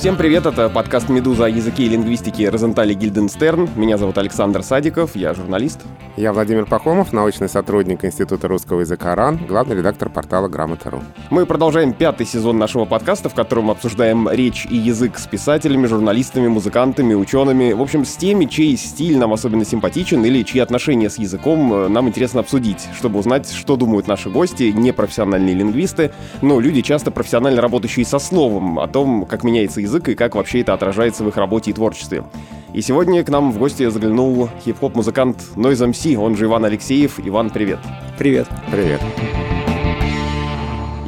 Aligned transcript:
Всем 0.00 0.16
привет, 0.16 0.46
это 0.46 0.70
подкаст 0.70 1.10
«Медуза» 1.10 1.44
о 1.44 1.48
языке 1.50 1.82
и 1.82 1.88
лингвистике 1.90 2.48
Розентали 2.48 2.94
Гильденстерн. 2.94 3.68
Меня 3.76 3.98
зовут 3.98 4.16
Александр 4.16 4.62
Садиков, 4.62 5.14
я 5.14 5.34
журналист. 5.34 5.80
Я 6.16 6.32
Владимир 6.32 6.64
Пахомов, 6.64 7.12
научный 7.12 7.50
сотрудник 7.50 8.02
Института 8.02 8.48
русского 8.48 8.80
языка 8.80 9.14
РАН, 9.14 9.40
главный 9.46 9.76
редактор 9.76 10.08
портала 10.08 10.48
Грамота.ру. 10.48 11.02
Мы 11.28 11.44
продолжаем 11.44 11.92
пятый 11.92 12.24
сезон 12.24 12.56
нашего 12.56 12.86
подкаста, 12.86 13.28
в 13.28 13.34
котором 13.34 13.70
обсуждаем 13.70 14.26
речь 14.30 14.66
и 14.70 14.74
язык 14.74 15.18
с 15.18 15.26
писателями, 15.26 15.86
журналистами, 15.86 16.48
музыкантами, 16.48 17.12
учеными, 17.12 17.74
в 17.74 17.82
общем, 17.82 18.06
с 18.06 18.16
теми, 18.16 18.46
чей 18.46 18.78
стиль 18.78 19.18
нам 19.18 19.34
особенно 19.34 19.66
симпатичен 19.66 20.24
или 20.24 20.42
чьи 20.44 20.60
отношения 20.60 21.10
с 21.10 21.18
языком 21.18 21.74
э, 21.74 21.88
нам 21.88 22.08
интересно 22.08 22.40
обсудить, 22.40 22.88
чтобы 22.96 23.18
узнать, 23.18 23.52
что 23.52 23.76
думают 23.76 24.08
наши 24.08 24.30
гости, 24.30 24.72
не 24.74 24.92
профессиональные 24.92 25.54
лингвисты, 25.54 26.10
но 26.40 26.58
люди, 26.58 26.80
часто 26.80 27.10
профессионально 27.10 27.60
работающие 27.60 28.06
со 28.06 28.18
словом, 28.18 28.80
о 28.80 28.88
том, 28.88 29.26
как 29.26 29.44
меняется 29.44 29.82
язык 29.82 29.89
язык 29.90 30.08
и 30.08 30.14
как 30.14 30.34
вообще 30.34 30.60
это 30.60 30.72
отражается 30.72 31.24
в 31.24 31.28
их 31.28 31.36
работе 31.36 31.70
и 31.70 31.74
творчестве. 31.74 32.24
И 32.72 32.82
сегодня 32.82 33.24
к 33.24 33.28
нам 33.28 33.52
в 33.52 33.58
гости 33.58 33.88
заглянул 33.90 34.48
хип-хоп-музыкант 34.64 35.38
Noise 35.56 35.90
MC, 35.90 36.16
он 36.16 36.36
же 36.36 36.44
Иван 36.44 36.64
Алексеев. 36.64 37.18
Иван, 37.18 37.50
привет. 37.50 37.80
Привет. 38.16 38.46
Привет. 38.70 39.00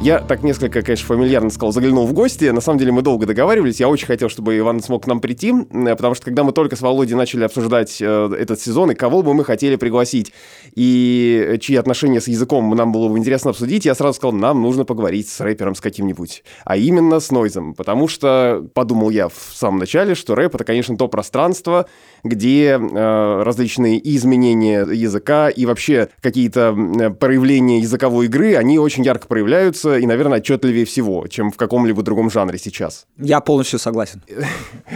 Я 0.03 0.19
так 0.19 0.43
несколько, 0.43 0.81
конечно, 0.81 1.07
фамильярно 1.07 1.49
сказал, 1.49 1.71
заглянул 1.71 2.05
в 2.05 2.11
гости. 2.11 2.43
На 2.49 2.59
самом 2.59 2.77
деле 2.77 2.91
мы 2.91 3.01
долго 3.03 3.25
договаривались. 3.25 3.79
Я 3.79 3.87
очень 3.87 4.05
хотел, 4.05 4.27
чтобы 4.27 4.57
Иван 4.57 4.81
смог 4.81 5.05
к 5.05 5.07
нам 5.07 5.21
прийти, 5.21 5.53
потому 5.71 6.13
что 6.13 6.25
когда 6.25 6.43
мы 6.43 6.51
только 6.51 6.75
с 6.75 6.81
Володей 6.81 7.15
начали 7.15 7.45
обсуждать 7.45 8.01
э, 8.01 8.35
этот 8.37 8.59
сезон, 8.59 8.91
и 8.91 8.95
кого 8.95 9.23
бы 9.23 9.33
мы 9.33 9.45
хотели 9.45 9.77
пригласить, 9.77 10.33
и 10.75 11.57
чьи 11.61 11.77
отношения 11.77 12.19
с 12.19 12.27
языком 12.27 12.69
нам 12.75 12.91
было 12.91 13.07
бы 13.07 13.17
интересно 13.17 13.51
обсудить, 13.51 13.85
я 13.85 13.95
сразу 13.95 14.17
сказал, 14.17 14.33
нам 14.33 14.61
нужно 14.61 14.83
поговорить 14.83 15.29
с 15.29 15.39
рэпером 15.39 15.73
с 15.73 15.79
каким-нибудь. 15.79 16.43
А 16.65 16.75
именно 16.75 17.21
с 17.21 17.31
Нойзом. 17.31 17.73
Потому 17.73 18.09
что, 18.09 18.61
подумал 18.73 19.09
я 19.09 19.29
в 19.29 19.51
самом 19.53 19.79
начале, 19.79 20.15
что 20.15 20.35
рэп— 20.35 20.55
это, 20.55 20.65
конечно, 20.65 20.97
то 20.97 21.07
пространство, 21.07 21.85
где 22.23 22.79
э, 22.79 23.43
различные 23.43 23.99
изменения 24.15 24.85
языка 24.85 25.49
и 25.49 25.65
вообще 25.65 26.09
какие-то 26.21 26.73
проявления 27.19 27.79
языковой 27.79 28.25
игры, 28.27 28.55
они 28.55 28.79
очень 28.79 29.03
ярко 29.03 29.27
проявляются 29.27 29.97
и, 29.97 30.05
наверное, 30.05 30.39
отчетливее 30.39 30.85
всего, 30.85 31.27
чем 31.27 31.51
в 31.51 31.57
каком-либо 31.57 32.01
другом 32.03 32.29
жанре 32.29 32.57
сейчас. 32.57 33.05
Я 33.17 33.41
полностью 33.41 33.79
согласен. 33.79 34.21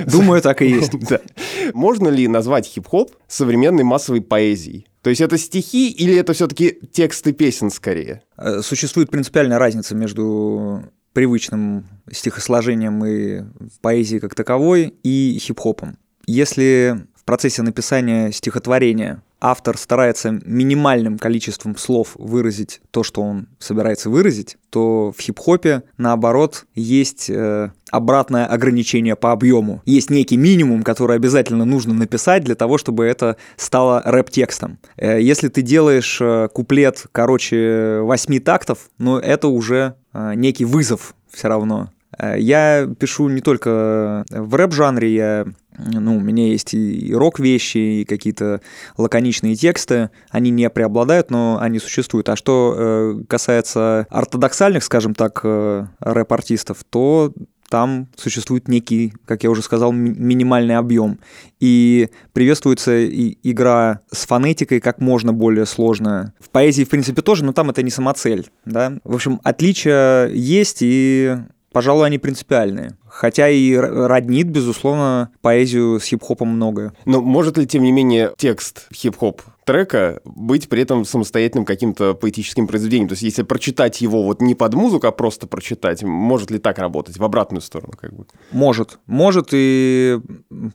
Думаю, 0.05 0.41
так 0.41 0.61
и 0.61 0.67
есть. 0.67 0.93
Можно 1.73 2.07
ли 2.07 2.27
назвать 2.27 2.65
хип-хоп 2.65 3.11
современной 3.27 3.83
массовой 3.83 4.21
поэзией? 4.21 4.87
То 5.01 5.09
есть 5.09 5.21
это 5.21 5.37
стихи 5.37 5.89
или 5.89 6.15
это 6.15 6.33
все-таки 6.33 6.79
тексты 6.91 7.31
песен 7.31 7.69
скорее? 7.69 8.23
Э, 8.37 8.61
существует 8.61 9.09
принципиальная 9.09 9.59
разница 9.59 9.95
между 9.95 10.83
привычным 11.13 11.87
стихосложением 12.11 13.03
и 13.05 13.43
поэзией 13.81 14.19
как 14.19 14.35
таковой 14.35 14.93
и 15.03 15.39
хип-хопом. 15.41 15.97
Если 16.27 17.07
процессе 17.27 17.61
написания 17.61 18.31
стихотворения 18.31 19.21
автор 19.39 19.77
старается 19.77 20.31
минимальным 20.31 21.19
количеством 21.19 21.77
слов 21.77 22.13
выразить 22.15 22.81
то, 22.89 23.03
что 23.03 23.21
он 23.21 23.49
собирается 23.59 24.09
выразить, 24.09 24.57
то 24.71 25.13
в 25.15 25.21
хип-хопе, 25.21 25.83
наоборот, 25.97 26.65
есть 26.73 27.29
э, 27.29 27.69
обратное 27.91 28.47
ограничение 28.47 29.15
по 29.15 29.33
объему. 29.33 29.83
Есть 29.85 30.09
некий 30.09 30.37
минимум, 30.37 30.81
который 30.81 31.17
обязательно 31.17 31.65
нужно 31.65 31.93
написать 31.93 32.43
для 32.45 32.55
того, 32.55 32.77
чтобы 32.77 33.05
это 33.05 33.35
стало 33.57 34.01
рэп-текстом. 34.05 34.79
Э, 34.95 35.21
если 35.21 35.49
ты 35.49 35.61
делаешь 35.61 36.19
э, 36.21 36.47
куплет, 36.51 37.05
короче, 37.11 37.99
восьми 38.01 38.39
тактов, 38.39 38.89
ну, 38.97 39.17
это 39.19 39.49
уже 39.49 39.95
э, 40.13 40.33
некий 40.35 40.65
вызов 40.65 41.13
все 41.29 41.49
равно. 41.49 41.91
Э, 42.17 42.35
я 42.39 42.87
пишу 42.99 43.29
не 43.29 43.41
только 43.41 44.25
в 44.29 44.55
рэп-жанре, 44.55 45.13
я 45.13 45.45
ну, 45.77 46.17
у 46.17 46.19
меня 46.19 46.47
есть 46.47 46.73
и 46.73 47.13
рок-вещи, 47.13 48.01
и 48.01 48.05
какие-то 48.05 48.61
лаконичные 48.97 49.55
тексты, 49.55 50.09
они 50.29 50.49
не 50.49 50.69
преобладают, 50.69 51.31
но 51.31 51.59
они 51.61 51.79
существуют. 51.79 52.29
А 52.29 52.35
что 52.35 52.75
э, 52.77 53.23
касается 53.27 54.07
ортодоксальных, 54.09 54.83
скажем 54.83 55.13
так, 55.15 55.41
э, 55.43 55.85
рэп-артистов, 55.99 56.83
то 56.89 57.33
там 57.69 58.07
существует 58.15 58.67
некий, 58.67 59.13
как 59.25 59.43
я 59.43 59.49
уже 59.49 59.61
сказал, 59.61 59.91
ми- 59.91 60.15
минимальный 60.17 60.77
объем. 60.77 61.19
И 61.59 62.09
приветствуется 62.33 62.95
и 62.95 63.37
игра 63.43 63.99
с 64.11 64.25
фонетикой 64.25 64.79
как 64.79 64.99
можно 64.99 65.33
более 65.33 65.65
сложная. 65.65 66.33
В 66.39 66.49
поэзии, 66.49 66.83
в 66.83 66.89
принципе, 66.89 67.21
тоже, 67.21 67.43
но 67.43 67.53
там 67.53 67.69
это 67.69 67.83
не 67.83 67.91
самоцель. 67.91 68.47
Да? 68.65 68.97
В 69.03 69.15
общем, 69.15 69.41
отличия 69.43 70.27
есть, 70.27 70.77
и 70.81 71.35
пожалуй, 71.77 72.07
они 72.07 72.17
принципиальные. 72.17 72.97
Хотя 73.07 73.49
и 73.49 73.75
роднит, 73.75 74.47
безусловно, 74.47 75.29
поэзию 75.43 75.99
с 75.99 76.05
хип-хопом 76.05 76.47
многое. 76.47 76.91
Но 77.05 77.21
может 77.21 77.59
ли, 77.59 77.67
тем 77.67 77.83
не 77.83 77.91
менее, 77.91 78.33
текст 78.35 78.87
хип-хоп 78.91 79.43
трека 79.63 80.19
быть 80.25 80.69
при 80.69 80.81
этом 80.81 81.05
самостоятельным 81.05 81.65
каким-то 81.65 82.15
поэтическим 82.15 82.65
произведением? 82.65 83.09
То 83.09 83.13
есть 83.13 83.21
если 83.21 83.43
прочитать 83.43 84.01
его 84.01 84.23
вот 84.23 84.41
не 84.41 84.55
под 84.55 84.73
музыку, 84.73 85.05
а 85.05 85.11
просто 85.11 85.45
прочитать, 85.45 86.01
может 86.01 86.49
ли 86.49 86.57
так 86.57 86.79
работать 86.79 87.19
в 87.19 87.23
обратную 87.23 87.61
сторону? 87.61 87.93
Как 87.95 88.11
бы? 88.11 88.25
Может. 88.51 88.97
Может 89.05 89.49
и, 89.51 90.19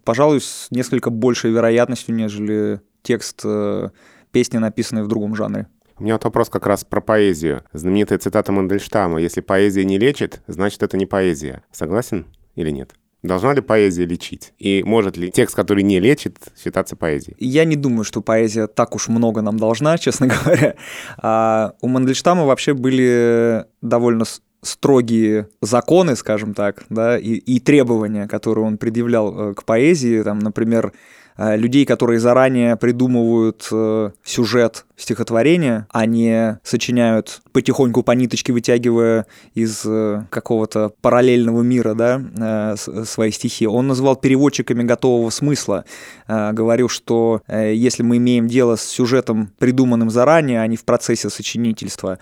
пожалуй, 0.05 0.41
с 0.41 0.69
несколько 0.71 1.11
большей 1.11 1.51
вероятностью, 1.51 2.15
нежели 2.15 2.81
текст 3.03 3.41
э, 3.43 3.89
песни, 4.31 4.59
написанной 4.59 5.03
в 5.03 5.09
другом 5.09 5.35
жанре. 5.35 5.67
Меня 6.03 6.15
вот 6.15 6.25
вопрос 6.25 6.49
как 6.49 6.67
раз 6.67 6.83
про 6.83 7.01
поэзию. 7.01 7.63
Знаменитая 7.73 8.19
цитата 8.19 8.51
Мандельштама 8.51 9.21
«Если 9.21 9.41
поэзия 9.41 9.85
не 9.85 9.99
лечит, 9.99 10.43
значит, 10.49 10.83
это 10.83 10.97
не 10.97 11.07
поэзия». 11.07 11.63
Согласен 11.71 12.27
или 12.57 12.71
нет? 12.71 12.91
Должна 13.23 13.55
ли 13.55 13.61
поэзия 13.61 14.05
лечить? 14.05 14.53
И 14.59 14.83
может 14.85 15.17
ли 15.17 15.31
текст, 15.31 15.55
который 15.55 15.85
не 15.85 16.01
лечит, 16.01 16.39
считаться 16.61 16.97
поэзией? 16.97 17.37
Я 17.39 17.65
не 17.65 17.77
думаю, 17.77 18.03
что 18.03 18.21
поэзия 18.21 18.67
так 18.67 18.97
уж 18.97 19.07
много 19.07 19.43
нам 19.43 19.61
должна, 19.61 19.97
честно 20.07 20.27
говоря. 20.27 20.75
А 21.19 21.75
у 21.81 21.87
Мандельштама 21.87 22.47
вообще 22.47 22.75
были 22.75 23.65
довольно 23.81 24.25
строгие 24.61 25.51
законы, 25.61 26.17
скажем 26.17 26.55
так, 26.55 26.83
да, 26.91 27.17
и, 27.17 27.35
и 27.35 27.61
требования, 27.61 28.27
которые 28.27 28.65
он 28.65 28.77
предъявлял 28.77 29.51
э, 29.51 29.55
к 29.55 29.63
поэзии. 29.63 30.21
Там, 30.23 30.41
например, 30.41 30.93
э, 31.37 31.57
людей, 31.57 31.85
которые 31.85 32.19
заранее 32.19 32.77
придумывают 32.77 33.69
э, 33.71 34.11
сюжет 34.25 34.85
стихотворения, 35.03 35.87
а 35.91 36.07
не 36.07 36.59
сочиняют 36.63 37.43
потихоньку 37.53 38.03
по 38.03 38.13
ниточке, 38.13 38.53
вытягивая 38.53 39.27
из 39.55 39.83
э, 39.85 40.25
какого-то 40.31 40.93
параллельного 41.01 41.63
мира 41.63 41.95
да, 41.95 42.77
э, 42.77 43.05
свои 43.05 43.31
стихи. 43.31 43.67
Он 43.67 43.87
называл 43.87 44.17
переводчиками 44.17 44.83
готового 44.83 45.31
смысла. 45.31 45.85
Э, 46.29 46.53
говорил, 46.53 46.89
что 46.89 47.43
если 47.49 48.03
мы 48.03 48.17
имеем 48.19 48.47
дело 48.47 48.77
с 48.77 48.83
сюжетом, 48.83 49.51
придуманным 49.59 50.11
заранее, 50.11 50.61
а 50.61 50.67
не 50.67 50.77
в 50.77 50.85
процессе 50.85 51.29
сочинительства, 51.31 52.19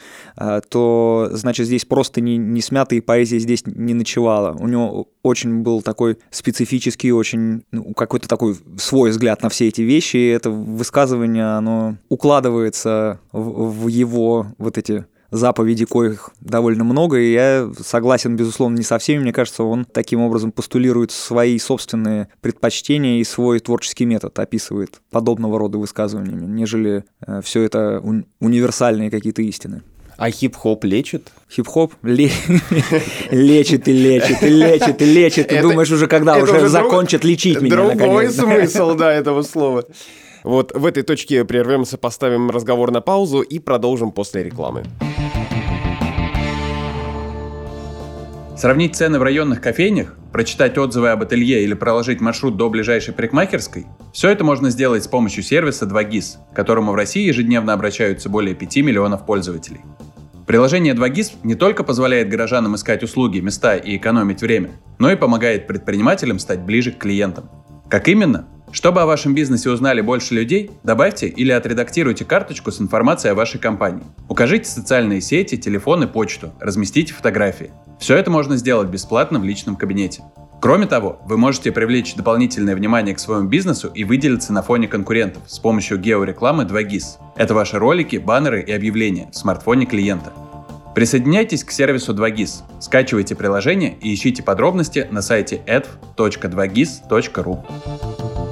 то, 0.68 1.28
значит, 1.32 1.66
здесь 1.66 1.84
просто 1.84 2.20
не, 2.20 2.36
не 2.36 2.60
смята, 2.60 2.94
и 2.94 3.00
поэзия 3.00 3.38
здесь 3.38 3.62
не 3.66 3.94
ночевала. 3.94 4.56
У 4.58 4.66
него 4.66 5.08
очень 5.22 5.60
был 5.62 5.82
такой 5.82 6.18
специфический, 6.30 7.12
очень 7.12 7.64
ну, 7.70 7.92
какой-то 7.94 8.28
такой 8.28 8.56
свой 8.78 9.10
взгляд 9.10 9.42
на 9.42 9.48
все 9.48 9.68
эти 9.68 9.82
вещи, 9.82 10.16
и 10.16 10.28
это 10.28 10.50
высказывание, 10.50 11.56
оно 11.56 11.96
укладывает 12.08 12.69
вписывается 12.70 13.20
в, 13.32 13.84
в 13.84 13.88
его 13.88 14.46
вот 14.58 14.78
эти 14.78 15.04
заповеди, 15.30 15.84
коих 15.84 16.30
довольно 16.40 16.82
много, 16.82 17.18
и 17.18 17.32
я 17.32 17.70
согласен, 17.80 18.34
безусловно, 18.34 18.76
не 18.76 18.82
со 18.82 18.98
всеми. 18.98 19.22
Мне 19.22 19.32
кажется, 19.32 19.62
он 19.62 19.84
таким 19.84 20.20
образом 20.20 20.50
постулирует 20.50 21.12
свои 21.12 21.56
собственные 21.58 22.28
предпочтения 22.40 23.20
и 23.20 23.24
свой 23.24 23.60
творческий 23.60 24.06
метод 24.06 24.36
описывает 24.40 25.00
подобного 25.10 25.58
рода 25.58 25.78
высказываниями, 25.78 26.46
нежели 26.46 27.04
э, 27.24 27.42
все 27.44 27.62
это 27.62 28.00
уни- 28.02 28.24
универсальные 28.40 29.10
какие-то 29.10 29.42
истины. 29.42 29.82
А 30.16 30.30
хип-хоп 30.30 30.84
лечит? 30.84 31.32
Хип-хоп 31.48 31.94
лечит 32.02 33.88
и 33.88 33.92
лечит 33.92 34.42
и 34.42 34.48
лечит 34.48 35.00
и 35.00 35.04
лечит. 35.04 35.48
Ты 35.48 35.62
думаешь 35.62 35.90
уже, 35.92 36.08
когда 36.08 36.36
уже 36.38 36.68
закончат 36.68 37.24
лечить 37.24 37.60
меня, 37.60 37.94
Другой 37.94 38.30
смысл, 38.30 38.94
да, 38.96 39.12
этого 39.12 39.42
слова. 39.42 39.84
Вот 40.42 40.72
в 40.74 40.86
этой 40.86 41.02
точке 41.02 41.44
прервемся, 41.44 41.98
поставим 41.98 42.50
разговор 42.50 42.90
на 42.90 43.00
паузу 43.00 43.40
и 43.40 43.58
продолжим 43.58 44.10
после 44.10 44.42
рекламы. 44.42 44.84
Сравнить 48.56 48.94
цены 48.94 49.18
в 49.18 49.22
районных 49.22 49.62
кофейнях, 49.62 50.16
прочитать 50.32 50.76
отзывы 50.76 51.08
об 51.10 51.22
ателье 51.22 51.64
или 51.64 51.72
проложить 51.72 52.20
маршрут 52.20 52.58
до 52.58 52.68
ближайшей 52.68 53.14
парикмахерской– 53.14 53.86
все 54.12 54.28
это 54.28 54.44
можно 54.44 54.68
сделать 54.68 55.04
с 55.04 55.08
помощью 55.08 55.42
сервиса 55.42 55.86
2GIS, 55.86 56.36
к 56.52 56.56
которому 56.56 56.92
в 56.92 56.94
России 56.94 57.26
ежедневно 57.26 57.72
обращаются 57.72 58.28
более 58.28 58.54
5 58.54 58.76
миллионов 58.78 59.24
пользователей. 59.24 59.80
Приложение 60.46 60.94
2GIS 60.94 61.36
не 61.42 61.54
только 61.54 61.84
позволяет 61.84 62.28
горожанам 62.28 62.74
искать 62.74 63.02
услуги, 63.02 63.40
места 63.40 63.76
и 63.76 63.96
экономить 63.96 64.42
время, 64.42 64.72
но 64.98 65.10
и 65.10 65.16
помогает 65.16 65.66
предпринимателям 65.66 66.38
стать 66.38 66.60
ближе 66.60 66.92
к 66.92 66.98
клиентам. 66.98 67.48
Как 67.88 68.08
именно? 68.08 68.46
Чтобы 68.72 69.02
о 69.02 69.06
вашем 69.06 69.34
бизнесе 69.34 69.70
узнали 69.70 70.00
больше 70.00 70.34
людей, 70.34 70.70
добавьте 70.84 71.26
или 71.26 71.50
отредактируйте 71.50 72.24
карточку 72.24 72.70
с 72.70 72.80
информацией 72.80 73.32
о 73.32 73.34
вашей 73.34 73.58
компании. 73.58 74.04
Укажите 74.28 74.68
социальные 74.68 75.20
сети, 75.20 75.56
телефон 75.56 76.04
и 76.04 76.06
почту, 76.06 76.52
разместите 76.60 77.12
фотографии. 77.12 77.72
Все 77.98 78.16
это 78.16 78.30
можно 78.30 78.56
сделать 78.56 78.88
бесплатно 78.88 79.40
в 79.40 79.44
личном 79.44 79.76
кабинете. 79.76 80.22
Кроме 80.62 80.86
того, 80.86 81.20
вы 81.24 81.36
можете 81.36 81.72
привлечь 81.72 82.14
дополнительное 82.14 82.76
внимание 82.76 83.14
к 83.14 83.18
своему 83.18 83.48
бизнесу 83.48 83.88
и 83.88 84.04
выделиться 84.04 84.52
на 84.52 84.62
фоне 84.62 84.88
конкурентов 84.88 85.42
с 85.46 85.58
помощью 85.58 85.98
георекламы 85.98 86.64
2GIS. 86.64 87.18
Это 87.36 87.54
ваши 87.54 87.78
ролики, 87.78 88.18
баннеры 88.18 88.62
и 88.62 88.70
объявления 88.70 89.30
в 89.32 89.36
смартфоне 89.36 89.86
клиента. 89.86 90.32
Присоединяйтесь 90.94 91.64
к 91.64 91.70
сервису 91.70 92.14
2GIS, 92.14 92.62
скачивайте 92.80 93.34
приложение 93.34 93.96
и 94.00 94.12
ищите 94.12 94.42
подробности 94.42 95.08
на 95.10 95.22
сайте 95.22 95.62
adv.2gis.ru. 95.66 98.49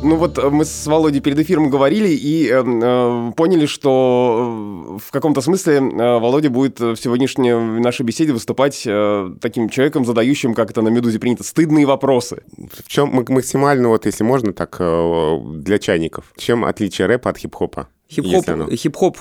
Ну 0.00 0.16
вот 0.16 0.38
э, 0.38 0.48
мы 0.48 0.64
с 0.64 0.86
Володей 0.86 1.20
перед 1.20 1.38
эфиром 1.40 1.70
говорили 1.70 2.08
и 2.08 2.48
э, 2.48 2.62
э, 2.62 3.32
поняли, 3.36 3.66
что 3.66 4.96
э, 4.96 4.98
в 5.04 5.10
каком-то 5.10 5.40
смысле 5.40 5.74
э, 5.78 6.18
Володя 6.18 6.50
будет 6.50 6.78
в 6.78 6.96
сегодняшней 6.96 7.52
нашей 7.80 8.02
беседе 8.02 8.32
выступать 8.32 8.84
э, 8.86 9.30
таким 9.40 9.68
человеком, 9.68 10.04
задающим, 10.04 10.54
как 10.54 10.70
это 10.70 10.82
на 10.82 10.88
«Медузе» 10.88 11.18
принято, 11.18 11.42
стыдные 11.42 11.84
вопросы. 11.84 12.42
В 12.56 12.88
чем 12.88 13.24
максимально, 13.28 13.88
вот 13.88 14.06
если 14.06 14.22
можно 14.22 14.52
так, 14.52 14.76
э, 14.78 15.38
для 15.56 15.78
чайников, 15.80 16.32
чем 16.36 16.64
отличие 16.64 17.08
рэпа 17.08 17.30
от 17.30 17.38
хип-хопа? 17.38 17.88
Хип-хоп, 18.10 18.72
хип-хоп 18.72 19.18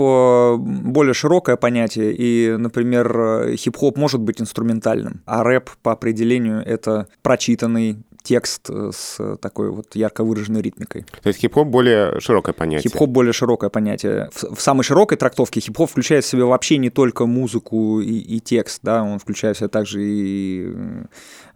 более 0.60 1.14
широкое 1.14 1.58
понятие, 1.58 2.14
и, 2.14 2.56
например, 2.56 3.56
хип-хоп 3.58 3.98
может 3.98 4.22
быть 4.22 4.40
инструментальным, 4.40 5.22
а 5.26 5.44
рэп 5.44 5.72
по 5.82 5.92
определению 5.92 6.64
это 6.66 7.08
прочитанный 7.22 7.98
текст 8.28 8.70
э, 8.70 8.92
с 8.94 9.38
такой 9.38 9.72
вот 9.72 9.96
ярко 9.96 10.24
выраженной 10.24 10.62
ритмикой. 10.62 11.06
То 11.24 11.28
есть 11.30 11.40
хип-хоп 11.40 11.68
более 11.68 12.20
широкое 12.20 12.54
понятие? 12.54 12.90
Хип-хоп 12.90 13.10
более 13.10 13.32
широкое 13.32 13.70
понятие. 13.70 14.30
В, 14.34 14.56
в 14.56 14.62
самой 14.62 14.84
широкой 14.84 15.18
трактовке 15.18 15.62
хип-хоп 15.62 15.90
включает 15.90 16.26
в 16.26 16.28
себя 16.28 16.46
вообще 16.46 16.78
не 16.78 16.90
только 16.90 17.26
музыку 17.26 18.02
и, 18.02 18.18
и 18.18 18.40
текст, 18.42 18.80
да, 18.84 19.02
он 19.04 19.20
включает 19.20 19.56
в 19.56 19.60
себя 19.60 19.70
также 19.70 20.04
и 20.04 20.74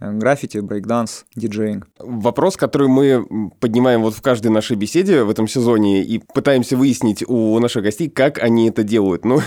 граффити, 0.01 0.57
брейкданс, 0.57 1.25
диджеинг. 1.35 1.87
Вопрос, 1.99 2.57
который 2.57 2.87
мы 2.87 3.51
поднимаем 3.59 4.01
вот 4.01 4.15
в 4.15 4.21
каждой 4.21 4.51
нашей 4.51 4.75
беседе 4.75 5.23
в 5.23 5.29
этом 5.29 5.47
сезоне 5.47 6.03
и 6.03 6.19
пытаемся 6.33 6.75
выяснить 6.75 7.23
у 7.27 7.59
наших 7.59 7.83
гостей, 7.83 8.09
как 8.09 8.39
они 8.39 8.69
это 8.69 8.83
делают. 8.83 9.23
Ну, 9.25 9.41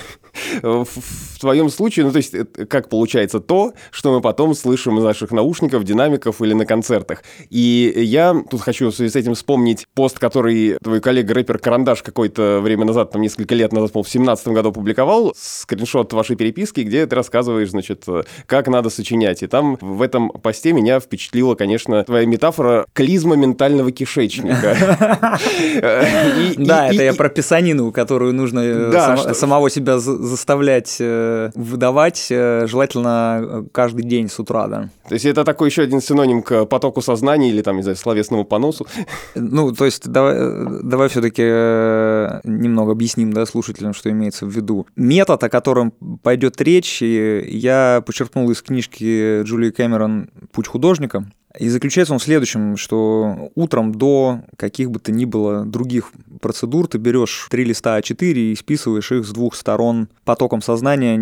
в 0.62 1.40
твоем 1.40 1.68
случае, 1.68 2.06
ну, 2.06 2.12
то 2.12 2.18
есть, 2.18 2.34
как 2.68 2.88
получается 2.88 3.40
то, 3.40 3.74
что 3.90 4.12
мы 4.14 4.20
потом 4.20 4.54
слышим 4.54 4.98
из 4.98 5.04
наших 5.04 5.32
наушников, 5.32 5.84
динамиков 5.84 6.40
или 6.40 6.54
на 6.54 6.66
концертах. 6.66 7.22
И 7.50 7.92
я 7.96 8.34
тут 8.48 8.60
хочу 8.60 8.90
в 8.90 8.94
связи 8.94 9.10
с 9.10 9.16
этим 9.16 9.34
вспомнить 9.34 9.86
пост, 9.94 10.18
который 10.18 10.78
твой 10.82 11.00
коллега-рэпер 11.00 11.58
Карандаш 11.58 12.02
какое-то 12.02 12.60
время 12.62 12.84
назад, 12.84 13.10
там 13.10 13.22
несколько 13.22 13.54
лет 13.54 13.72
назад, 13.72 13.94
в 13.94 14.08
17 14.08 14.48
году 14.48 14.72
публиковал, 14.72 15.34
скриншот 15.36 16.12
вашей 16.12 16.36
переписки, 16.36 16.80
где 16.80 17.06
ты 17.06 17.16
рассказываешь, 17.16 17.70
значит, 17.70 18.04
как 18.46 18.68
надо 18.68 18.90
сочинять. 18.90 19.42
И 19.42 19.46
там 19.46 19.76
в 19.80 20.02
этом 20.02 20.30
посте 20.44 20.74
меня 20.74 21.00
впечатлила, 21.00 21.54
конечно, 21.54 22.04
твоя 22.04 22.26
метафора 22.26 22.84
клизма 22.92 23.34
ментального 23.34 23.90
кишечника. 23.90 24.76
Да, 26.56 26.88
это 26.88 27.02
я 27.02 27.14
про 27.14 27.28
писанину, 27.28 27.90
которую 27.90 28.34
нужно 28.34 28.60
э, 28.60 29.34
самого 29.34 29.70
себя 29.70 29.98
заставлять 29.98 30.96
э, 31.00 31.50
выдавать, 31.54 32.26
э, 32.30 32.66
желательно 32.66 33.64
каждый 33.72 34.04
день 34.04 34.28
с 34.28 34.38
утра, 34.38 34.66
да. 34.68 34.90
То 35.08 35.14
есть 35.14 35.24
это 35.24 35.44
такой 35.44 35.68
еще 35.68 35.82
один 35.82 36.00
синоним 36.00 36.42
к 36.42 36.66
потоку 36.66 37.00
сознания 37.00 37.48
или 37.50 37.62
там, 37.62 37.76
не 37.76 37.82
знаю, 37.82 37.96
словесному 37.96 38.44
поносу? 38.44 38.86
Ну, 39.34 39.72
то 39.72 39.84
есть 39.84 40.08
давай, 40.08 40.36
давай 40.82 41.08
все-таки 41.08 41.42
немного 42.44 42.92
объясним, 42.92 43.32
да, 43.32 43.46
слушателям, 43.46 43.94
что 43.94 44.10
имеется 44.10 44.46
в 44.46 44.50
виду. 44.50 44.86
Метод, 44.96 45.42
о 45.42 45.48
котором 45.48 45.92
пойдет 46.22 46.60
речь, 46.60 47.00
я 47.02 48.02
почерпнул 48.06 48.50
из 48.50 48.62
книжки 48.62 49.42
Джулии 49.42 49.70
Кэмерон 49.70 50.28
«Путь 50.52 50.66
художника», 50.66 51.26
и 51.58 51.68
заключается 51.68 52.12
он 52.12 52.18
в 52.18 52.22
следующем, 52.24 52.76
что 52.76 53.50
утром 53.54 53.94
до 53.94 54.40
каких 54.56 54.90
бы 54.90 54.98
то 54.98 55.12
ни 55.12 55.24
было 55.24 55.64
других 55.64 56.10
процедур 56.40 56.88
ты 56.88 56.98
берешь 56.98 57.46
три 57.48 57.64
листа 57.64 57.98
А4 57.98 58.32
и 58.32 58.56
списываешь 58.56 59.12
их 59.12 59.24
с 59.24 59.30
двух 59.30 59.54
сторон 59.54 60.08
потоком 60.24 60.62
сознания, 60.62 61.16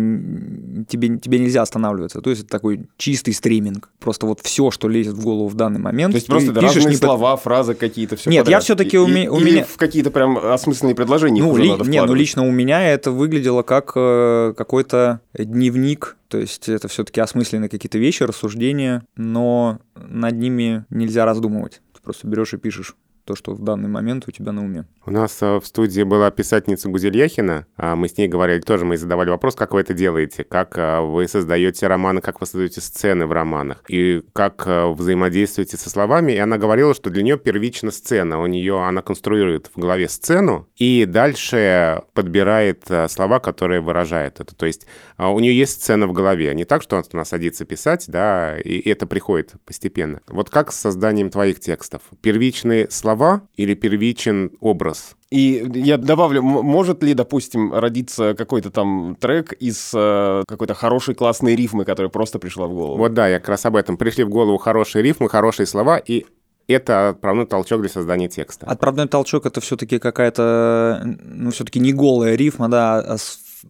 тебе, 0.87 1.19
тебе 1.19 1.37
нельзя 1.37 1.61
останавливаться. 1.61 2.21
То 2.21 2.31
есть 2.31 2.43
это 2.43 2.51
такой 2.51 2.87
чистый 2.97 3.33
стриминг. 3.33 3.91
Просто 3.99 4.25
вот 4.25 4.39
все, 4.41 4.71
что 4.71 4.87
лезет 4.87 5.13
в 5.13 5.23
голову 5.23 5.47
в 5.47 5.53
данный 5.53 5.79
момент. 5.79 6.13
То 6.13 6.17
есть 6.17 6.27
просто 6.27 6.51
разные 6.59 6.87
не 6.87 6.95
слова, 6.95 7.35
под... 7.35 7.43
фразы 7.43 7.73
какие-то, 7.75 8.15
все 8.15 8.31
Нет, 8.31 8.45
подряд. 8.45 8.59
я 8.59 8.63
все-таки 8.63 8.97
у, 8.97 9.05
ми- 9.05 9.29
у 9.29 9.39
меня... 9.39 9.65
в 9.65 9.77
какие-то 9.77 10.09
прям 10.09 10.37
осмысленные 10.37 10.95
предложения 10.95 11.43
ну, 11.43 11.55
ли... 11.55 11.69
Не, 11.87 12.03
ну 12.03 12.13
лично 12.15 12.43
у 12.43 12.51
меня 12.51 12.81
это 12.81 13.11
выглядело 13.11 13.61
как 13.61 13.91
э, 13.95 14.55
какой-то 14.57 15.21
дневник 15.37 16.17
то 16.27 16.37
есть 16.37 16.69
это 16.69 16.87
все-таки 16.87 17.21
осмысленные 17.21 17.69
какие-то 17.69 17.97
вещи, 17.97 18.23
рассуждения, 18.23 19.05
но 19.15 19.79
над 19.95 20.35
ними 20.35 20.85
нельзя 20.89 21.25
раздумывать. 21.25 21.81
Ты 21.93 22.01
просто 22.01 22.27
берешь 22.27 22.53
и 22.53 22.57
пишешь 22.57 22.95
то, 23.25 23.35
что 23.35 23.53
в 23.53 23.61
данный 23.63 23.89
момент 23.89 24.27
у 24.27 24.31
тебя 24.31 24.51
на 24.51 24.63
уме. 24.63 24.85
У 25.05 25.11
нас 25.11 25.41
э, 25.41 25.59
в 25.59 25.65
студии 25.65 26.03
была 26.03 26.31
писательница 26.31 26.89
Гузель 26.89 27.17
Яхина. 27.17 27.65
А 27.77 27.95
мы 27.95 28.07
с 28.07 28.17
ней 28.17 28.27
говорили 28.27 28.59
тоже, 28.59 28.85
мы 28.85 28.97
задавали 28.97 29.29
вопрос, 29.29 29.55
как 29.55 29.73
вы 29.73 29.81
это 29.81 29.93
делаете, 29.93 30.43
как 30.43 30.77
э, 30.77 31.01
вы 31.01 31.27
создаете 31.27 31.87
романы, 31.87 32.21
как 32.21 32.41
вы 32.41 32.45
создаете 32.45 32.81
сцены 32.81 33.25
в 33.25 33.31
романах, 33.31 33.83
и 33.87 34.23
как 34.33 34.63
э, 34.65 34.87
взаимодействуете 34.87 35.77
со 35.77 35.89
словами. 35.89 36.33
И 36.33 36.37
она 36.37 36.57
говорила, 36.57 36.93
что 36.93 37.09
для 37.09 37.23
нее 37.23 37.37
первична 37.37 37.91
сцена. 37.91 38.41
У 38.41 38.45
нее 38.45 38.81
она 38.81 39.01
конструирует 39.01 39.71
в 39.73 39.79
голове 39.79 40.09
сцену 40.09 40.67
и 40.75 41.05
дальше 41.05 42.03
подбирает 42.13 42.83
слова, 43.09 43.39
которые 43.39 43.81
выражают 43.81 44.39
это. 44.39 44.55
То 44.55 44.65
есть 44.65 44.85
у 45.17 45.39
нее 45.39 45.57
есть 45.57 45.81
сцена 45.81 46.07
в 46.07 46.13
голове. 46.13 46.53
Не 46.53 46.65
так, 46.65 46.81
что 46.81 47.01
она 47.11 47.25
садится 47.25 47.65
писать, 47.65 48.05
да, 48.07 48.57
и 48.57 48.79
это 48.89 49.05
приходит 49.05 49.53
постепенно. 49.65 50.21
Вот 50.27 50.49
как 50.49 50.71
с 50.71 50.79
созданием 50.79 51.29
твоих 51.29 51.59
текстов? 51.59 52.01
Первичные 52.21 52.89
слова 52.89 53.12
слова 53.13 53.41
или 53.55 53.73
первичен 53.73 54.51
образ? 54.59 55.15
И 55.29 55.65
я 55.73 55.97
добавлю, 55.97 56.41
может 56.41 57.03
ли, 57.03 57.13
допустим, 57.13 57.73
родиться 57.73 58.35
какой-то 58.35 58.69
там 58.69 59.17
трек 59.19 59.53
из 59.53 59.91
э, 59.95 60.43
какой-то 60.47 60.73
хорошей 60.73 61.15
классной 61.15 61.55
рифмы, 61.55 61.85
которая 61.85 62.09
просто 62.09 62.39
пришла 62.39 62.67
в 62.67 62.73
голову? 62.73 62.97
Вот 62.97 63.13
да, 63.13 63.27
я 63.27 63.39
как 63.39 63.49
раз 63.49 63.65
об 63.65 63.75
этом. 63.75 63.97
Пришли 63.97 64.23
в 64.23 64.29
голову 64.29 64.57
хорошие 64.57 65.01
рифмы, 65.01 65.29
хорошие 65.29 65.65
слова, 65.65 65.97
и 65.97 66.25
это 66.67 67.09
отправной 67.09 67.45
толчок 67.45 67.81
для 67.81 67.89
создания 67.89 68.29
текста. 68.29 68.65
Отправной 68.67 69.07
толчок 69.07 69.45
это 69.45 69.59
все-таки 69.59 69.99
какая-то, 69.99 71.01
ну, 71.03 71.51
все-таки 71.51 71.79
не 71.79 71.93
голая 71.93 72.35
рифма, 72.35 72.69
да, 72.69 72.99
а 72.99 73.17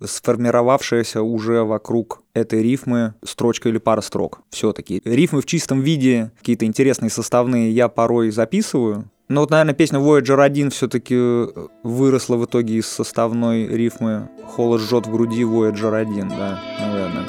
сформировавшаяся 0.02 1.22
уже 1.22 1.64
вокруг 1.64 2.24
этой 2.34 2.62
рифмы 2.62 3.14
строчка 3.24 3.70
или 3.70 3.78
пара 3.78 4.02
строк. 4.02 4.42
Все-таки 4.50 5.02
рифмы 5.06 5.42
в 5.42 5.46
чистом 5.46 5.82
виде, 5.82 6.32
какие-то 6.40 6.66
интересные 6.66 7.10
составные 7.10 7.72
я 7.72 7.88
порой 7.88 8.32
записываю, 8.32 9.10
ну 9.30 9.42
вот, 9.42 9.52
наверное, 9.52 9.74
песня 9.74 10.00
Voyager 10.00 10.42
1 10.42 10.70
все-таки 10.72 11.16
э, 11.18 11.68
выросла 11.84 12.36
в 12.36 12.46
итоге 12.46 12.76
из 12.76 12.88
составной 12.88 13.68
рифмы 13.68 14.30
«Холод 14.46 14.82
жжет 14.82 15.08
в 15.08 15.12
груди 15.12 15.44
Voyager 15.44 16.04
1», 16.04 16.30
да, 16.30 16.60
наверное. 16.80 17.26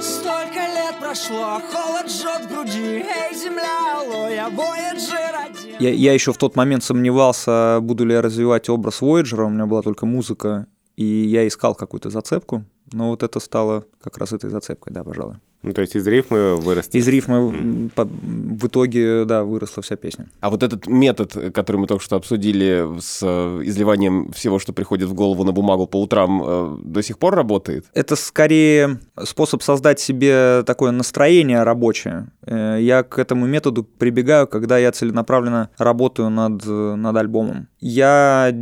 Столько 0.00 0.60
лет 0.60 0.94
прошло, 1.00 1.60
холод 1.72 2.08
жжет 2.08 2.46
в 2.46 2.54
груди, 2.54 3.02
эй, 3.02 3.34
земля, 3.34 4.00
алоэ, 4.00 4.38
Voyager 4.50 5.64
1. 5.64 5.76
Я, 5.80 5.90
я 5.90 6.12
еще 6.14 6.32
в 6.32 6.38
тот 6.38 6.54
момент 6.54 6.84
сомневался, 6.84 7.80
буду 7.82 8.04
ли 8.04 8.14
я 8.14 8.22
развивать 8.22 8.68
образ 8.68 9.02
Voyager, 9.02 9.44
у 9.44 9.50
меня 9.50 9.66
была 9.66 9.82
только 9.82 10.06
музыка, 10.06 10.66
и 10.94 11.04
я 11.04 11.46
искал 11.46 11.74
какую-то 11.74 12.08
зацепку, 12.08 12.64
но 12.92 13.10
вот 13.10 13.24
это 13.24 13.40
стало 13.40 13.84
как 14.00 14.16
раз 14.18 14.32
этой 14.32 14.48
зацепкой, 14.48 14.92
да, 14.92 15.02
пожалуй. 15.02 15.36
Ну, 15.66 15.72
то 15.72 15.80
есть 15.80 15.96
из 15.96 16.06
рифмы 16.06 16.54
вырастет. 16.54 16.94
Из 16.94 17.08
рифмы 17.08 17.36
mm. 17.36 17.90
по, 17.90 18.04
в 18.04 18.66
итоге, 18.68 19.24
да, 19.24 19.42
выросла 19.42 19.82
вся 19.82 19.96
песня. 19.96 20.28
А 20.40 20.48
вот 20.48 20.62
этот 20.62 20.86
метод, 20.86 21.36
который 21.52 21.78
мы 21.78 21.88
только 21.88 22.04
что 22.04 22.14
обсудили 22.14 22.86
с 23.00 23.20
э, 23.22 23.62
изливанием 23.64 24.30
всего, 24.30 24.60
что 24.60 24.72
приходит 24.72 25.08
в 25.08 25.14
голову 25.14 25.42
на 25.42 25.50
бумагу 25.50 25.88
по 25.88 26.00
утрам, 26.00 26.42
э, 26.44 26.76
до 26.84 27.02
сих 27.02 27.18
пор 27.18 27.34
работает? 27.34 27.84
Это 27.94 28.14
скорее 28.14 29.00
способ 29.24 29.60
создать 29.62 29.98
себе 29.98 30.62
такое 30.64 30.92
настроение 30.92 31.64
рабочее. 31.64 32.28
Э, 32.46 32.78
я 32.80 33.02
к 33.02 33.18
этому 33.18 33.46
методу 33.46 33.84
прибегаю, 33.84 34.46
когда 34.46 34.78
я 34.78 34.92
целенаправленно 34.92 35.70
работаю 35.78 36.30
над, 36.30 36.64
над 36.64 37.16
альбомом. 37.16 37.68
Я 37.80 38.52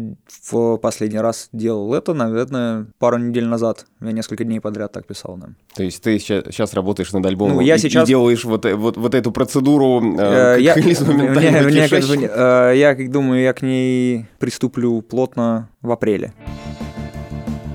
в 0.42 0.76
последний 0.78 1.20
раз 1.20 1.48
делал 1.52 1.94
это, 1.94 2.14
наверное, 2.14 2.86
пару 2.98 3.18
недель 3.18 3.46
назад. 3.46 3.86
Я 4.00 4.12
несколько 4.12 4.44
дней 4.44 4.60
подряд 4.60 4.92
так 4.92 5.06
писал. 5.06 5.36
Да. 5.36 5.48
То 5.76 5.82
есть 5.82 6.02
ты 6.02 6.18
сейчас 6.18 6.74
работаешь 6.74 6.94
работаешь 6.94 7.12
над 7.12 7.26
альбомом 7.26 7.56
ну, 7.56 7.60
я 7.60 7.76
и, 7.76 7.78
сейчас... 7.78 8.04
и 8.04 8.06
делаешь 8.06 8.44
вот, 8.44 8.64
вот, 8.64 8.96
вот 8.96 9.14
эту 9.14 9.32
процедуру 9.32 10.02
э, 10.18 10.58
я, 10.60 10.74
мне, 10.76 11.50
мне, 11.62 11.88
как 11.88 12.04
бы, 12.04 12.16
э, 12.16 12.72
Я 12.76 12.94
думаю, 13.08 13.42
я 13.42 13.52
к 13.52 13.62
ней 13.62 14.26
приступлю 14.38 15.02
плотно 15.02 15.68
в 15.82 15.90
апреле. 15.90 16.32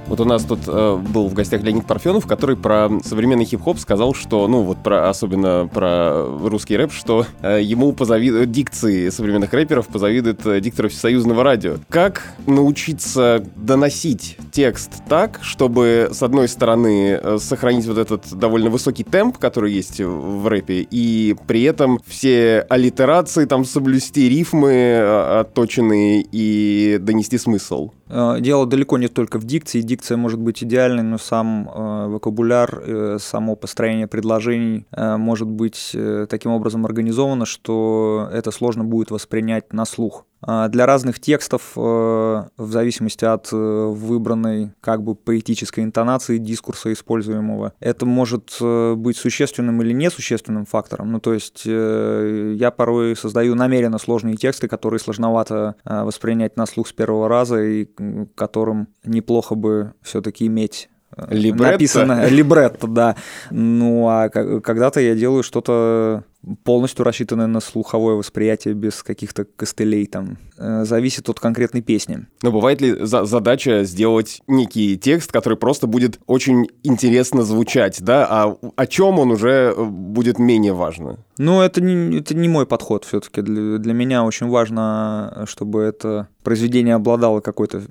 Вот 0.10 0.20
у 0.20 0.26
нас 0.26 0.44
тут 0.44 0.62
э, 0.66 0.96
был 0.96 1.28
в 1.28 1.36
гостях 1.36 1.62
Леонид 1.62 1.86
Парфенов, 1.86 2.26
который 2.26 2.58
про 2.58 2.90
современный 3.04 3.46
хип-хоп 3.46 3.78
сказал, 3.78 4.16
что, 4.16 4.48
ну 4.48 4.64
вот 4.64 4.82
про, 4.82 5.08
особенно 5.08 5.70
про 5.72 6.26
русский 6.26 6.76
рэп, 6.78 6.92
что 6.92 7.28
э, 7.44 7.60
ему 7.62 7.94
позавидуют 7.94 8.50
дикции 8.50 9.10
современных 9.10 9.54
рэперов, 9.54 9.88
позавидует 9.88 10.44
э, 10.48 10.62
диктору 10.62 10.90
всесоюзного 10.90 11.44
радио. 11.44 11.76
Как 11.90 12.24
научиться 12.48 13.46
доносить 13.56 14.38
текст 14.52 15.04
так, 15.08 15.40
чтобы, 15.44 16.10
с 16.12 16.24
одной 16.24 16.48
стороны, 16.48 17.20
э, 17.22 17.38
сохранить 17.40 17.86
вот 17.86 18.00
этот 18.00 18.34
довольно 18.34 18.72
высокий 18.72 19.04
темп, 19.04 19.38
который 19.38 19.72
есть 19.72 20.02
в 20.02 20.48
рэпе, 20.48 20.88
и 20.90 21.36
при 21.46 21.62
этом 21.62 22.00
все 22.08 22.66
аллитерации 22.68 23.46
там 23.46 23.64
соблюсти, 23.64 24.28
рифмы 24.28 24.72
э, 24.72 25.40
отточенные 25.42 26.26
и 26.32 26.98
донести 27.00 27.38
смысл? 27.38 27.92
Э, 28.10 28.38
дело 28.40 28.66
далеко 28.66 28.98
не 28.98 29.08
только 29.08 29.40
в 29.40 29.46
дикции. 29.46 29.82
Дикция 29.82 30.18
может 30.18 30.40
быть 30.40 30.64
идеальной, 30.64 31.04
но 31.04 31.18
сам 31.18 31.70
э, 31.70 32.08
вокабуляр, 32.08 32.82
э, 32.84 33.18
само 33.20 33.56
построение 33.56 34.08
предложений 34.08 34.88
э, 34.92 35.18
может 35.18 35.48
быть 35.48 35.92
э, 35.94 36.26
таким 36.30 36.52
образом 36.52 36.86
организовано, 36.86 37.46
что 37.46 38.30
это 38.34 38.52
сложно 38.52 38.84
будет 38.84 39.12
воспринять 39.12 39.72
на 39.74 39.86
слух. 39.86 40.26
А 40.42 40.70
для 40.70 40.86
разных 40.86 41.20
текстов, 41.20 41.74
э, 41.76 41.80
в 41.80 42.72
зависимости 42.72 43.26
от 43.26 43.50
э, 43.52 43.56
выбранной 43.56 44.72
как 44.80 45.04
бы 45.04 45.16
поэтической 45.16 45.84
интонации 45.84 46.38
дискурса 46.38 46.94
используемого, 46.94 47.74
это 47.80 48.06
может 48.06 48.58
э, 48.62 48.94
быть 48.96 49.18
существенным 49.18 49.82
или 49.82 49.92
несущественным 49.92 50.66
фактором. 50.66 51.12
Ну, 51.12 51.20
то 51.20 51.34
есть 51.34 51.66
я 51.66 52.72
порой 52.72 53.16
создаю 53.16 53.56
намеренно 53.56 53.98
сложные 53.98 54.36
тексты, 54.36 54.68
которые 54.68 55.00
сложновато 55.00 55.76
воспринять 55.84 56.56
на 56.58 56.66
слух 56.66 56.88
с 56.88 56.94
первого 56.94 57.28
раза 57.28 57.62
и 57.62 57.88
которым 58.36 58.88
неплохо 59.04 59.56
бы 59.56 59.94
все-таки 60.02 60.48
иметь 60.48 60.90
Либретто. 61.28 61.72
написано 61.72 62.28
либретто, 62.28 62.88
да. 62.88 63.16
Ну 63.50 64.08
а 64.08 64.30
когда-то 64.30 65.00
я 65.00 65.16
делаю 65.16 65.44
что-то 65.44 66.24
полностью 66.64 67.06
рассчитанное 67.06 67.48
на 67.48 67.60
слуховое 67.60 68.16
восприятие 68.16 68.74
без 68.74 69.04
каких-то 69.04 69.46
костылей 69.46 70.06
там. 70.06 70.38
Э, 70.58 70.84
зависит 70.86 71.30
от 71.30 71.40
конкретной 71.40 71.82
песни. 71.82 72.28
Но 72.42 72.52
бывает 72.52 72.82
ли 72.82 72.96
за 73.06 73.26
задача 73.26 73.84
сделать 73.84 74.42
некий 74.48 74.98
текст, 74.98 75.32
который 75.32 75.58
просто 75.58 75.88
будет 75.88 76.20
очень 76.28 76.68
интересно 76.84 77.44
звучать, 77.44 78.02
да, 78.02 78.28
а 78.30 78.58
о 78.76 78.88
чем 78.88 79.20
он 79.20 79.32
уже 79.32 79.74
э, 79.76 79.84
будет 79.84 80.40
менее 80.40 80.74
важно? 80.74 81.18
Ну, 81.38 81.62
это 81.62 81.82
не, 81.82 82.20
это 82.20 82.36
не 82.36 82.50
мой 82.50 82.66
подход 82.66 83.06
все-таки. 83.06 83.42
Для, 83.42 83.78
для 83.78 83.94
меня 83.94 84.24
очень 84.24 84.48
важно, 84.48 85.46
чтобы 85.48 85.82
это 85.82 86.28
произведение 86.44 86.96
обладало 86.96 87.42
какой-то 87.42 87.82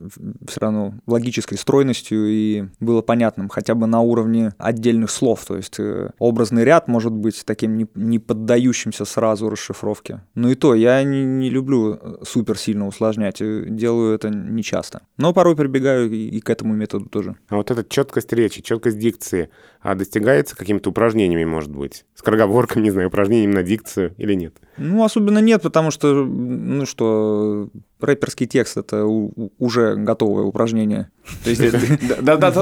все 0.46 0.60
равно 0.60 0.94
логической 1.06 1.56
стройностью 1.56 2.26
и 2.28 2.64
было 2.80 3.02
понятным 3.02 3.48
хотя 3.48 3.74
бы 3.74 3.86
на 3.86 4.00
уровне 4.00 4.52
отдельных 4.58 5.10
слов. 5.10 5.44
То 5.46 5.56
есть 5.56 5.78
э, 5.78 6.10
образный 6.18 6.64
ряд 6.64 6.88
может 6.88 7.12
быть 7.12 7.42
таким 7.46 7.78
не, 7.78 7.86
не 7.94 8.18
поддающимся 8.38 9.04
сразу 9.04 9.50
расшифровке. 9.50 10.20
Но 10.34 10.50
и 10.50 10.54
то, 10.54 10.74
я 10.74 11.02
не, 11.02 11.24
не 11.24 11.50
люблю 11.50 11.94
э, 11.94 12.16
супер 12.22 12.56
сильно 12.56 12.86
усложнять, 12.86 13.40
э, 13.40 13.64
делаю 13.68 14.14
это 14.14 14.30
нечасто. 14.30 15.02
Но 15.16 15.32
порой 15.32 15.56
прибегаю 15.56 16.10
и, 16.10 16.28
и 16.28 16.40
к 16.40 16.48
этому 16.48 16.74
методу 16.74 17.06
тоже. 17.06 17.36
А 17.48 17.56
вот 17.56 17.70
эта 17.70 17.84
четкость 17.84 18.32
речи, 18.32 18.62
четкость 18.62 18.98
дикции, 18.98 19.50
а 19.80 19.94
достигается 19.94 20.56
какими-то 20.56 20.90
упражнениями, 20.90 21.44
может 21.44 21.70
быть? 21.70 22.04
Скороговорками, 22.14 22.84
не 22.84 22.90
знаю, 22.90 23.08
упражнениями 23.08 23.54
на 23.54 23.62
дикцию 23.62 24.14
или 24.18 24.34
нет? 24.34 24.54
Ну, 24.76 25.04
особенно 25.04 25.40
нет, 25.40 25.62
потому 25.62 25.90
что, 25.90 26.24
ну 26.24 26.86
что, 26.86 27.68
рэперский 28.00 28.46
текст— 28.46 28.76
это 28.78 29.04
уже 29.04 29.96
готовое 29.96 30.44
упражнение. 30.44 31.10
То 31.44 31.50
есть 31.50 31.62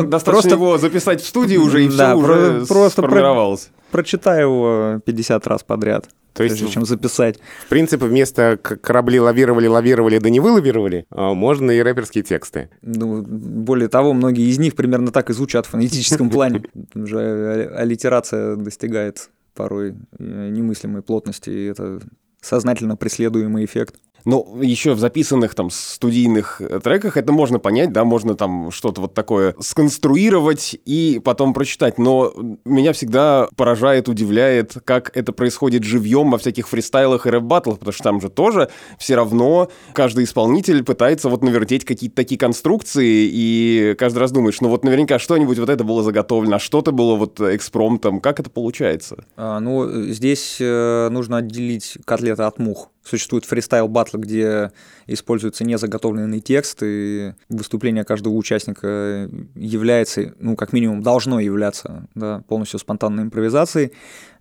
достаточно 0.08 0.54
его 0.54 0.78
записать 0.78 1.20
в 1.20 1.26
студии 1.26 1.56
уже, 1.56 1.84
и 1.84 1.88
все 1.90 2.14
уже 2.14 2.64
сформировалось. 2.66 3.70
Прочитай 3.90 4.42
его 4.42 5.00
50 5.04 5.46
раз 5.46 5.62
подряд. 5.62 6.08
То 6.36 6.44
есть, 6.44 6.70
чем 6.70 6.84
записать. 6.84 7.38
В 7.64 7.68
принципе, 7.68 8.04
вместо 8.04 8.58
корабли 8.58 9.18
лавировали, 9.18 9.68
лавировали, 9.68 10.18
да 10.18 10.28
не 10.28 10.38
вылавировали, 10.38 11.06
а 11.10 11.32
можно 11.32 11.70
и 11.70 11.80
рэперские 11.80 12.24
тексты. 12.24 12.68
Ну, 12.82 13.22
более 13.22 13.88
того, 13.88 14.12
многие 14.12 14.50
из 14.50 14.58
них 14.58 14.76
примерно 14.76 15.12
так 15.12 15.30
и 15.30 15.32
звучат 15.32 15.64
в 15.64 15.70
фонетическом 15.70 16.28
плане. 16.30 16.64
Уже 16.94 17.70
аллитерация 17.74 18.56
достигает 18.56 19.30
порой 19.54 19.94
э, 20.18 20.48
немыслимой 20.50 21.00
плотности, 21.00 21.48
и 21.48 21.64
это 21.66 22.00
сознательно 22.42 22.96
преследуемый 22.96 23.64
эффект. 23.64 23.96
Но 24.26 24.58
еще 24.60 24.92
в 24.94 24.98
записанных 24.98 25.54
там 25.54 25.70
студийных 25.70 26.60
э, 26.60 26.80
треках 26.82 27.16
это 27.16 27.32
можно 27.32 27.60
понять, 27.60 27.92
да, 27.92 28.04
можно 28.04 28.34
там 28.34 28.72
что-то 28.72 29.00
вот 29.00 29.14
такое 29.14 29.54
сконструировать 29.60 30.76
и 30.84 31.20
потом 31.24 31.54
прочитать. 31.54 31.96
Но 31.96 32.34
меня 32.64 32.92
всегда 32.92 33.48
поражает, 33.56 34.08
удивляет, 34.08 34.74
как 34.84 35.16
это 35.16 35.32
происходит 35.32 35.84
живьем 35.84 36.32
во 36.32 36.38
всяких 36.38 36.68
фристайлах 36.68 37.26
и 37.26 37.30
рэп-баттлах, 37.30 37.78
потому 37.78 37.92
что 37.92 38.02
там 38.02 38.20
же 38.20 38.28
тоже 38.28 38.68
все 38.98 39.14
равно 39.14 39.70
каждый 39.92 40.24
исполнитель 40.24 40.82
пытается 40.82 41.28
вот 41.28 41.44
навертеть 41.44 41.84
какие-то 41.84 42.16
такие 42.16 42.38
конструкции, 42.38 43.30
и 43.32 43.94
каждый 43.96 44.18
раз 44.18 44.32
думаешь, 44.32 44.60
ну 44.60 44.68
вот 44.68 44.84
наверняка 44.84 45.20
что-нибудь 45.20 45.60
вот 45.60 45.68
это 45.68 45.84
было 45.84 46.02
заготовлено, 46.02 46.56
а 46.56 46.58
что-то 46.58 46.90
было 46.90 47.14
вот 47.14 47.40
экспромтом, 47.40 48.20
как 48.20 48.40
это 48.40 48.50
получается? 48.50 49.24
А, 49.36 49.60
ну, 49.60 49.88
здесь 50.10 50.56
э, 50.58 51.08
нужно 51.10 51.36
отделить 51.36 51.98
котлеты 52.04 52.42
от 52.42 52.58
мух. 52.58 52.90
Существует 53.06 53.44
фристайл 53.44 53.86
батл, 53.86 54.18
где 54.18 54.72
используется 55.06 55.64
незаготовленный 55.64 56.40
текст, 56.40 56.78
и 56.82 57.32
выступление 57.48 58.04
каждого 58.04 58.34
участника 58.34 59.28
является, 59.54 60.34
ну, 60.38 60.56
как 60.56 60.72
минимум, 60.72 61.02
должно 61.02 61.40
являться 61.40 62.08
да, 62.14 62.42
полностью 62.48 62.78
спонтанной 62.78 63.24
импровизацией. 63.24 63.92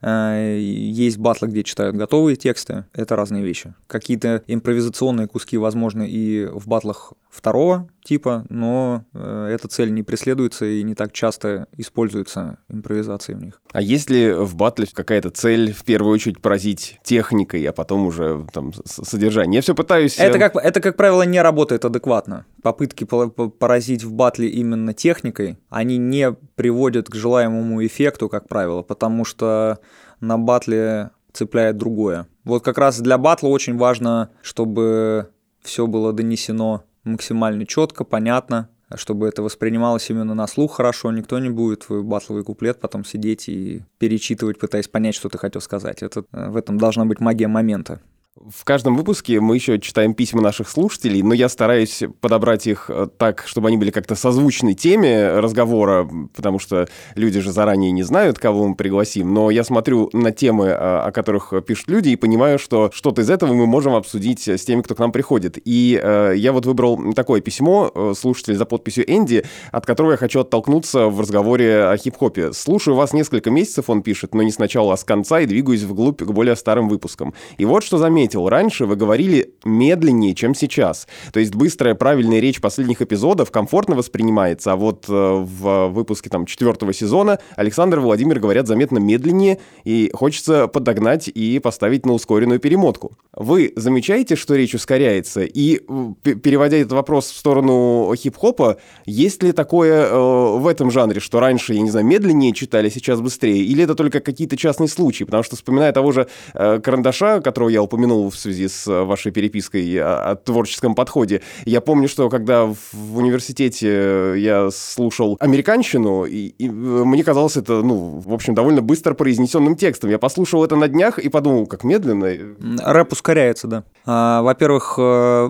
Э, 0.02 0.58
есть 0.60 1.18
батлы, 1.18 1.48
где 1.48 1.64
читают 1.64 1.96
готовые 1.96 2.36
тексты. 2.36 2.86
Это 2.94 3.16
разные 3.16 3.44
вещи. 3.44 3.74
Какие-то 3.88 4.44
импровизационные 4.48 5.28
куски 5.28 5.58
возможны 5.58 6.08
и 6.10 6.46
в 6.46 6.68
батлах 6.68 7.14
второго 7.30 7.90
типа, 8.06 8.46
но 8.50 9.04
э, 9.14 9.50
эта 9.52 9.68
цель 9.68 9.92
не 9.92 10.04
преследуется 10.04 10.66
и 10.66 10.84
не 10.84 10.94
так 10.94 11.12
часто 11.12 11.68
используется 11.76 12.60
импровизацией 12.70 13.38
в 13.38 13.42
них. 13.44 13.62
А 13.74 13.82
есть 13.82 14.10
ли 14.12 14.32
в 14.32 14.56
батле 14.56 14.88
какая-то 14.94 15.32
цель 15.32 15.74
в 15.74 15.84
первую 15.84 16.14
очередь 16.14 16.40
поразить 16.40 17.00
техникой, 17.04 17.64
а 17.66 17.74
потом 17.74 18.06
уже 18.06 18.46
там 18.54 18.72
содержание? 18.86 19.58
Я 19.58 19.62
все 19.62 19.74
пытаюсь... 19.74 20.20
Это, 20.20 20.38
как, 20.38 20.55
это, 20.60 20.82
как 20.82 20.98
правило, 20.98 21.24
не 21.24 21.42
работает 21.42 21.86
адекватно. 21.86 22.46
Попытки 22.62 23.04
поразить 23.04 24.04
в 24.04 24.14
батле 24.14 24.50
именно 24.50 24.94
техникой, 24.94 25.58
они 25.70 25.98
не 25.98 26.34
приводят 26.56 27.10
к 27.10 27.16
желаемому 27.16 27.86
эффекту, 27.86 28.30
как 28.30 28.48
правило, 28.48 28.82
потому 28.82 29.26
что 29.26 29.80
на 30.20 30.38
батле 30.38 31.12
цепляет 31.34 31.78
другое. 31.78 32.28
Вот 32.44 32.64
как 32.64 32.78
раз 32.78 33.00
для 33.00 33.18
батла 33.18 33.50
очень 33.50 33.78
важно, 33.78 34.30
чтобы 34.42 35.30
все 35.62 35.88
было 35.88 36.14
донесено 36.14 36.84
максимально 37.04 37.66
четко, 37.66 38.04
понятно, 38.04 38.70
чтобы 38.96 39.28
это 39.28 39.42
воспринималось 39.42 40.10
именно 40.10 40.34
на 40.34 40.48
слух 40.48 40.76
хорошо, 40.76 41.12
никто 41.12 41.40
не 41.40 41.50
будет 41.50 41.90
в 41.90 42.04
батловый 42.04 42.44
куплет 42.44 42.80
потом 42.80 43.04
сидеть 43.04 43.50
и 43.50 43.84
перечитывать, 43.98 44.60
пытаясь 44.60 44.88
понять, 44.88 45.16
что 45.16 45.30
ты 45.30 45.38
хотел 45.38 45.62
сказать. 45.62 46.04
Это, 46.04 46.24
э, 46.32 46.50
в 46.50 46.56
этом 46.56 46.78
должна 46.78 47.06
быть 47.06 47.20
магия 47.20 47.48
момента. 47.48 48.00
В 48.48 48.64
каждом 48.64 48.96
выпуске 48.96 49.40
мы 49.40 49.56
еще 49.56 49.80
читаем 49.80 50.14
письма 50.14 50.40
наших 50.40 50.70
слушателей, 50.70 51.24
но 51.24 51.34
я 51.34 51.50
стараюсь 51.50 52.04
подобрать 52.22 52.68
их 52.68 52.92
э, 52.92 53.08
так, 53.18 53.44
чтобы 53.48 53.70
они 53.70 53.78
были 53.78 53.90
как-то 53.90 54.14
созвучны 54.14 54.76
теме 54.76 55.40
разговора, 55.40 56.08
потому 56.36 56.60
что 56.60 56.88
люди 57.16 57.40
же 57.40 57.52
заранее 57.52 57.92
не 57.92 58.04
знают, 58.04 58.38
кого 58.38 58.68
мы 58.68 58.76
пригласим. 58.76 59.34
Но 59.34 59.50
я 59.50 59.64
смотрю 59.64 60.12
на 60.14 60.32
темы, 60.32 60.68
э, 60.68 60.76
о 60.76 61.12
которых 61.12 61.54
пишут 61.66 61.90
люди, 61.90 62.10
и 62.10 62.16
понимаю, 62.16 62.60
что 62.60 62.92
что-то 62.94 63.24
из 63.24 63.32
этого 63.32 63.52
мы 63.54 63.66
можем 63.66 63.96
обсудить 63.96 64.48
с 64.48 64.64
теми, 64.64 64.84
кто 64.84 64.94
к 64.94 65.00
нам 65.00 65.12
приходит. 65.12 65.58
И 65.66 66.00
э, 66.00 66.34
я 66.38 66.54
вот 66.54 66.68
выбрал 66.68 67.14
такое 67.14 67.42
письмо 67.42 67.92
слушателя 68.16 68.58
за 68.58 68.66
подписью 68.66 69.12
Энди, 69.12 69.44
от 69.72 69.88
которого 69.88 70.12
я 70.12 70.18
хочу 70.18 70.42
оттолкнуться 70.42 71.08
в 71.08 71.20
разговоре 71.20 71.86
о 71.86 71.98
хип-хопе. 71.98 72.54
Слушаю 72.54 72.96
вас 72.96 73.12
несколько 73.12 73.50
месяцев, 73.50 73.90
он 73.90 74.04
пишет, 74.04 74.36
но 74.36 74.44
не 74.44 74.52
сначала, 74.52 74.94
а 74.94 74.98
с 74.98 75.04
конца, 75.04 75.40
и 75.40 75.48
двигаюсь 75.48 75.82
вглубь 75.82 76.22
к 76.22 76.32
более 76.32 76.56
старым 76.56 76.90
выпускам. 76.90 77.34
И 77.58 77.66
вот 77.66 77.84
что 77.84 77.98
заметил 77.98 78.35
заметил, 78.36 78.50
раньше 78.50 78.86
вы 78.86 78.96
говорили 78.96 79.54
медленнее, 79.64 80.36
чем 80.36 80.56
сейчас. 80.56 81.08
То 81.32 81.40
есть 81.40 81.56
быстрая, 81.56 81.96
правильная 81.96 82.40
речь 82.40 82.62
последних 82.62 83.02
эпизодов 83.02 83.52
комфортно 83.52 83.96
воспринимается, 83.96 84.74
а 84.74 84.76
вот 84.76 85.06
э, 85.08 85.12
в 85.12 85.88
выпуске 85.88 86.30
там 86.30 86.46
четвертого 86.46 86.94
сезона 86.94 87.40
Александр 87.56 88.00
и 88.00 88.02
Владимир 88.02 88.40
говорят 88.40 88.68
заметно 88.68 89.00
медленнее, 89.00 89.60
и 89.86 90.12
хочется 90.14 90.68
подогнать 90.68 91.28
и 91.28 91.60
поставить 91.60 92.06
на 92.06 92.14
ускоренную 92.14 92.60
перемотку. 92.60 93.12
Вы 93.34 93.74
замечаете, 93.76 94.36
что 94.36 94.56
речь 94.56 94.76
ускоряется? 94.76 95.42
И 95.44 95.82
переводя 96.24 96.78
этот 96.78 96.94
вопрос 96.94 97.30
в 97.32 97.38
сторону 97.38 98.14
хип-хопа, 98.16 98.78
есть 99.06 99.44
ли 99.44 99.52
такое 99.52 100.08
э, 100.08 100.58
в 100.58 100.68
этом 100.68 100.92
жанре, 100.92 101.20
что 101.20 101.40
раньше, 101.40 101.74
я 101.74 101.82
не 101.82 101.90
знаю, 101.90 102.06
медленнее 102.06 102.54
читали, 102.54 102.90
сейчас 102.90 103.22
быстрее? 103.22 103.64
Или 103.64 103.84
это 103.84 103.96
только 103.96 104.20
какие-то 104.20 104.58
частные 104.58 104.88
случаи? 104.88 105.24
Потому 105.24 105.44
что, 105.44 105.56
вспоминая 105.56 105.92
того 105.92 106.12
же 106.12 106.28
э, 106.54 106.80
Карандаша, 106.80 107.42
которого 107.42 107.70
я 107.70 107.82
упомянул 107.82 108.25
в 108.30 108.38
связи 108.38 108.68
с 108.68 108.86
вашей 108.88 109.32
перепиской 109.32 109.98
о, 109.98 110.32
о 110.32 110.36
творческом 110.36 110.96
подходе. 110.96 111.42
Я 111.66 111.82
помню, 111.82 112.08
что 112.08 112.30
когда 112.30 112.66
в 112.66 113.18
университете 113.18 114.34
я 114.38 114.70
слушал 114.72 115.38
американщину, 115.40 116.26
и, 116.26 116.48
и 116.58 116.70
мне 116.70 117.24
казалось 117.24 117.58
это, 117.58 117.82
ну, 117.82 118.20
в 118.20 118.34
общем, 118.34 118.56
довольно 118.56 118.82
быстро 118.82 119.14
произнесенным 119.14 119.76
текстом. 119.76 120.10
Я 120.10 120.20
послушал 120.20 120.64
это 120.64 120.76
на 120.76 120.88
днях 120.88 121.20
и 121.20 121.30
подумал, 121.30 121.68
как 121.68 121.84
медленно. 121.84 122.36
Рэп 122.84 123.14
ускоряется, 123.14 123.68
да. 123.68 123.84
А, 124.06 124.42
во-первых, 124.42 124.96
э, 124.98 125.50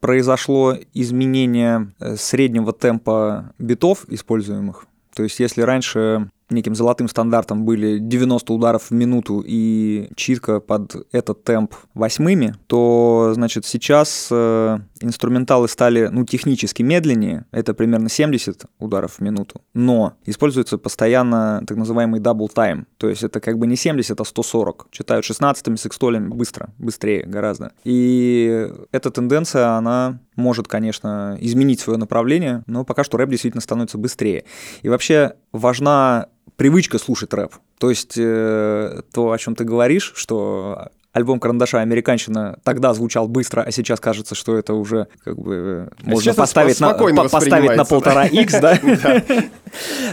произошло 0.00 0.76
изменение 0.94 1.92
э, 2.00 2.16
среднего 2.16 2.72
темпа 2.72 3.52
битов, 3.58 4.06
используемых. 4.08 4.86
То 5.14 5.22
есть 5.22 5.40
если 5.40 5.62
раньше 5.62 6.30
неким 6.50 6.74
золотым 6.74 7.08
стандартом 7.08 7.64
были 7.64 7.98
90 7.98 8.52
ударов 8.52 8.84
в 8.84 8.90
минуту 8.92 9.42
и 9.46 10.10
читка 10.16 10.60
под 10.60 11.06
этот 11.12 11.44
темп 11.44 11.74
восьмыми, 11.94 12.54
то, 12.66 13.32
значит, 13.34 13.66
сейчас 13.66 14.28
э, 14.30 14.78
инструменталы 15.00 15.68
стали, 15.68 16.08
ну, 16.10 16.24
технически 16.24 16.82
медленнее, 16.82 17.46
это 17.52 17.74
примерно 17.74 18.08
70 18.08 18.64
ударов 18.78 19.14
в 19.14 19.20
минуту, 19.20 19.62
но 19.74 20.14
используется 20.26 20.78
постоянно 20.78 21.62
так 21.66 21.76
называемый 21.76 22.20
double 22.20 22.48
time, 22.52 22.84
то 22.96 23.08
есть 23.08 23.22
это 23.22 23.40
как 23.40 23.58
бы 23.58 23.66
не 23.66 23.76
70, 23.76 24.20
а 24.20 24.24
140. 24.24 24.88
Читают 24.90 25.24
16-ми 25.24 25.76
секстолями 25.76 26.28
быстро, 26.28 26.70
быстрее 26.78 27.24
гораздо. 27.24 27.72
И 27.84 28.68
эта 28.92 29.10
тенденция, 29.10 29.76
она 29.76 30.20
может, 30.36 30.68
конечно, 30.68 31.36
изменить 31.40 31.80
свое 31.80 31.98
направление, 31.98 32.62
но 32.66 32.84
пока 32.84 33.04
что 33.04 33.16
рэп 33.16 33.30
действительно 33.30 33.60
становится 33.60 33.98
быстрее. 33.98 34.44
И 34.82 34.88
вообще 34.88 35.34
важна 35.52 36.26
привычка 36.60 36.98
слушать 36.98 37.32
рэп. 37.32 37.54
То 37.78 37.88
есть 37.88 38.18
э, 38.18 39.00
то, 39.14 39.32
о 39.32 39.38
чем 39.38 39.54
ты 39.54 39.64
говоришь, 39.64 40.12
что 40.14 40.90
альбом 41.10 41.40
«Карандаша» 41.40 41.80
«Американщина» 41.80 42.58
тогда 42.64 42.92
звучал 42.92 43.28
быстро, 43.28 43.62
а 43.62 43.70
сейчас 43.72 43.98
кажется, 43.98 44.34
что 44.34 44.58
это 44.58 44.74
уже 44.74 45.06
как 45.24 45.38
бы 45.38 45.88
а 45.90 46.10
можно 46.10 46.34
поставить 46.34 46.78
на, 46.78 46.92
поставить 46.92 47.76
на 47.78 47.86
полтора 47.86 48.26
x, 48.26 48.60
да? 48.60 48.78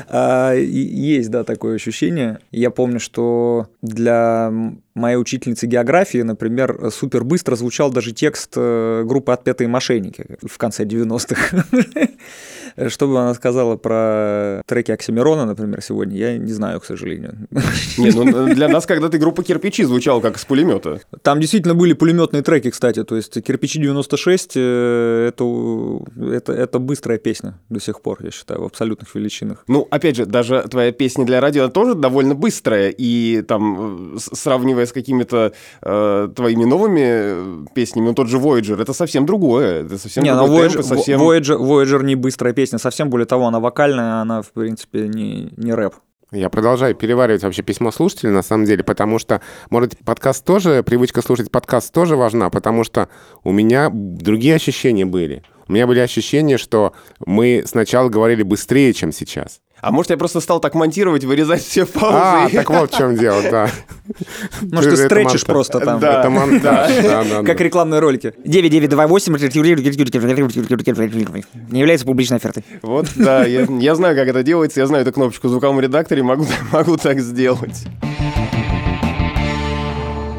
А, 0.08 0.54
есть, 0.54 1.30
да, 1.32 1.44
такое 1.44 1.76
ощущение. 1.76 2.40
Я 2.52 2.72
помню, 2.72 3.02
что 3.02 3.68
для 3.82 4.50
моей 4.94 5.18
учительницы 5.18 5.68
географии, 5.68 6.20
например, 6.20 6.92
супер 6.92 7.26
быстро 7.26 7.58
звучал 7.58 7.92
даже 7.92 8.14
текст 8.14 8.54
э, 8.56 9.04
группы 9.06 9.34
«Отпетые 9.34 9.68
мошенники» 9.68 10.38
в 10.48 10.58
конце 10.58 10.86
90-х. 10.86 11.66
Что 12.88 13.08
бы 13.08 13.20
она 13.20 13.34
сказала 13.34 13.76
про 13.76 14.62
треки 14.66 14.92
Оксимирона, 14.92 15.46
например, 15.46 15.82
сегодня, 15.82 16.18
я 16.18 16.38
не 16.38 16.52
знаю, 16.52 16.80
к 16.80 16.86
сожалению. 16.86 17.48
Не, 17.98 18.12
ну 18.12 18.54
для 18.54 18.68
нас 18.68 18.86
когда-то 18.86 19.18
группа 19.18 19.44
«Кирпичи» 19.44 19.84
звучала 19.84 20.22
как 20.22 20.38
из 20.38 20.46
пулемета. 20.46 21.02
Там 21.22 21.40
действительно 21.40 21.74
были 21.76 21.94
пулеметные 21.94 22.44
треки, 22.44 22.70
кстати, 22.70 23.04
то 23.04 23.16
есть 23.16 23.42
«Кирпичи 23.44 23.82
96» 23.82 24.52
э, 24.56 25.28
это, 25.30 25.44
это, 26.32 26.54
это 26.54 26.80
быстрая 26.80 27.18
песня 27.18 27.60
до 27.70 27.80
сих 27.80 28.02
пор, 28.02 28.20
я 28.24 28.32
считаю, 28.32 28.62
в 28.62 28.66
абсолютных 28.66 29.14
величинах. 29.16 29.64
Ну, 29.68 29.88
опять 29.90 30.16
же, 30.16 30.26
даже 30.26 30.66
твоя 30.70 30.92
песня 30.92 31.26
для 31.26 31.42
радио 31.42 31.70
тоже 31.70 31.96
довольно 31.96 32.36
быстрая, 32.36 32.90
и 32.90 33.42
там, 33.42 34.18
сравнивая 34.18 34.86
с 34.86 34.92
какими-то 34.92 35.54
э, 35.82 36.30
твоими 36.36 36.66
новыми 36.66 37.02
э, 37.04 37.66
песнями, 37.74 38.08
ну, 38.08 38.14
тот 38.14 38.28
же 38.28 38.38
Voyager, 38.38 38.82
это 38.82 38.94
совсем 38.94 39.26
другое, 39.26 39.86
это 39.86 39.98
совсем 39.98 40.24
не, 40.24 40.34
другой 40.34 40.68
Voyager, 40.68 40.74
темп, 40.74 40.86
совсем... 40.86 41.22
Voyager, 41.22 41.58
Voyager 41.58 42.04
не 42.04 42.16
быстрая 42.16 42.54
песня, 42.54 42.67
песня. 42.68 42.80
Совсем 42.80 43.10
более 43.10 43.26
того, 43.26 43.48
она 43.48 43.60
вокальная, 43.60 44.22
она, 44.22 44.42
в 44.42 44.52
принципе, 44.52 45.08
не, 45.08 45.54
не 45.56 45.74
рэп. 45.74 45.94
Я 46.34 46.50
продолжаю 46.50 46.94
переваривать 46.94 47.44
вообще 47.44 47.62
письмо 47.62 47.92
слушателей, 47.92 48.34
на 48.34 48.44
самом 48.44 48.66
деле, 48.66 48.84
потому 48.84 49.18
что, 49.18 49.40
может, 49.70 49.98
подкаст 50.04 50.44
тоже, 50.44 50.84
привычка 50.84 51.22
слушать 51.22 51.50
подкаст 51.50 51.94
тоже 51.94 52.18
важна, 52.18 52.50
потому 52.50 52.84
что 52.84 53.08
у 53.46 53.54
меня 53.54 53.90
другие 53.94 54.56
ощущения 54.56 55.06
были. 55.06 55.44
У 55.70 55.74
меня 55.74 55.88
были 55.88 56.00
ощущения, 56.00 56.58
что 56.58 56.92
мы 57.26 57.64
сначала 57.66 58.10
говорили 58.10 58.44
быстрее, 58.44 58.94
чем 58.94 59.14
сейчас. 59.14 59.62
А 59.82 59.92
может, 59.92 60.10
я 60.10 60.18
просто 60.18 60.42
стал 60.42 60.60
так 60.60 60.74
монтировать, 60.74 61.24
вырезать 61.24 61.64
все 61.64 61.86
паузы? 61.86 62.18
А, 62.18 62.50
так 62.54 62.70
вот 62.70 62.92
в 62.92 62.98
чем 62.98 63.16
дело, 63.16 63.42
да. 63.44 63.70
Может, 64.62 64.92
ты 64.92 64.98
стречишь 64.98 65.46
просто 65.46 65.80
там. 65.80 66.00
Да, 66.00 66.20
это 66.20 66.30
монтаж, 66.30 67.46
Как 67.46 67.62
рекламные 67.62 68.00
ролики. 68.00 68.34
9928 68.44 69.34
не 71.70 71.80
является 71.80 72.06
публичной 72.06 72.38
офертой. 72.38 72.64
Вот, 72.82 73.08
да, 73.16 73.46
я 73.46 73.96
знаю, 73.96 74.16
как 74.16 74.28
это 74.28 74.44
делается, 74.44 74.80
я 74.80 74.88
знаю 74.88 75.04
эту 75.04 75.12
кнопочку 75.14 75.48
в 75.48 75.52
звуковом 75.52 75.80
редакторе, 75.80 76.24
могу 76.24 76.98
так 76.98 77.20
сделать. 77.20 77.86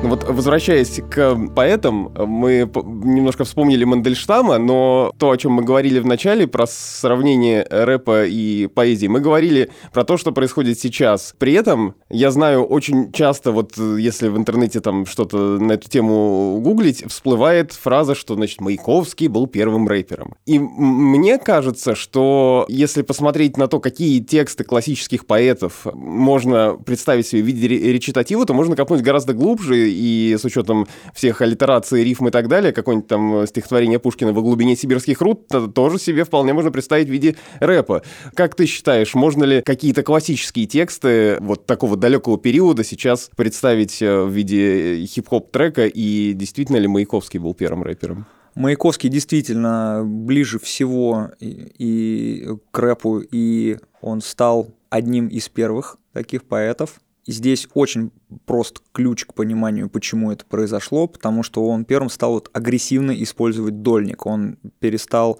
Вот 0.09 0.25
возвращаясь 0.27 1.03
к 1.11 1.37
поэтам, 1.55 2.11
мы 2.17 2.71
немножко 3.05 3.45
вспомнили 3.45 3.85
Мандельштама, 3.85 4.57
но 4.57 5.13
то, 5.19 5.31
о 5.31 5.37
чем 5.37 5.53
мы 5.53 5.63
говорили 5.63 5.99
в 5.99 6.07
начале, 6.07 6.47
про 6.47 6.67
сравнение 6.67 7.67
рэпа 7.69 8.25
и 8.25 8.69
поэзии, 8.69 9.07
мы 9.07 9.21
говорили 9.21 9.71
про 9.93 10.05
то, 10.05 10.17
что 10.17 10.33
происходит 10.33 10.79
сейчас. 10.79 11.35
При 11.37 11.53
этом 11.53 11.95
я 12.09 12.31
знаю 12.31 12.65
очень 12.65 13.13
часто, 13.13 13.53
вот 13.53 13.77
если 13.77 14.29
в 14.29 14.39
интернете 14.39 14.81
там 14.81 15.05
что-то 15.05 15.37
на 15.59 15.73
эту 15.73 15.91
тему 15.91 16.59
гуглить, 16.63 17.05
всплывает 17.07 17.73
фраза, 17.73 18.15
что, 18.15 18.35
значит, 18.35 18.63
Маяковский 18.63 19.29
был 19.29 19.47
первым 19.47 19.89
рэпером. 19.89 20.37
И 20.47 20.59
мне 20.59 21.37
кажется, 21.37 21.95
что 21.95 22.65
если 22.71 23.03
посмотреть 23.03 23.59
на 23.59 23.69
то, 23.69 23.79
какие 23.79 24.21
тексты 24.21 24.65
классических 24.65 25.27
поэтов 25.27 25.85
можно 25.93 26.79
представить 26.83 27.27
себе 27.27 27.43
в 27.43 27.45
виде 27.45 27.69
речитатива, 27.69 28.47
то 28.47 28.55
можно 28.55 28.75
копнуть 28.75 29.03
гораздо 29.03 29.35
глубже 29.35 29.98
и 29.99 30.37
с 30.39 30.45
учетом 30.45 30.87
всех 31.15 31.41
аллитераций, 31.43 32.05
рифм 32.05 32.29
и 32.29 32.31
так 32.31 32.49
далее, 32.49 32.73
какое-нибудь 32.73 33.09
там 33.09 33.47
стихотворение 33.47 33.99
Пушкина 33.99 34.33
«Во 34.33 34.43
глубине 34.43 34.77
сибирских 34.77 35.21
руд» 35.21 35.47
тоже 35.75 35.99
себе 35.99 36.25
вполне 36.25 36.53
можно 36.53 36.71
представить 36.71 37.09
в 37.09 37.11
виде 37.11 37.37
рэпа. 37.61 38.03
Как 38.35 38.55
ты 38.55 38.67
считаешь, 38.67 39.15
можно 39.15 39.45
ли 39.45 39.63
какие-то 39.63 40.03
классические 40.03 40.67
тексты 40.67 41.39
вот 41.41 41.67
такого 41.67 41.97
далекого 41.97 42.39
периода 42.39 42.85
сейчас 42.85 43.31
представить 43.37 44.01
э, 44.03 44.23
в 44.23 44.31
виде 44.31 45.05
хип-хоп 45.07 45.51
трека, 45.51 45.87
и 45.87 46.33
действительно 46.33 46.77
ли 46.77 46.87
Маяковский 46.87 47.39
был 47.41 47.55
первым 47.55 47.83
рэпером? 47.83 48.27
Маяковский 48.55 49.09
действительно 49.09 50.03
ближе 50.05 50.59
всего 50.59 51.31
и, 51.39 51.73
и 51.79 52.49
к 52.71 52.79
рэпу, 52.79 53.21
и 53.21 53.79
он 54.01 54.21
стал 54.21 54.69
одним 54.91 55.29
из 55.29 55.49
первых 55.49 55.97
таких 56.13 56.45
поэтов. 56.45 57.01
Здесь 57.29 57.69
очень 57.75 58.11
прост 58.47 58.81
ключ 58.93 59.27
к 59.27 59.35
пониманию, 59.35 59.91
почему 59.91 60.33
это 60.33 60.47
произошло, 60.47 61.07
потому 61.07 61.43
что 61.43 61.69
он 61.69 61.85
первым 61.85 62.09
стал 62.09 62.33
вот 62.33 62.49
агрессивно 62.55 63.11
использовать 63.23 63.83
дольник. 63.83 64.25
Он 64.25 64.57
перестал 64.79 65.39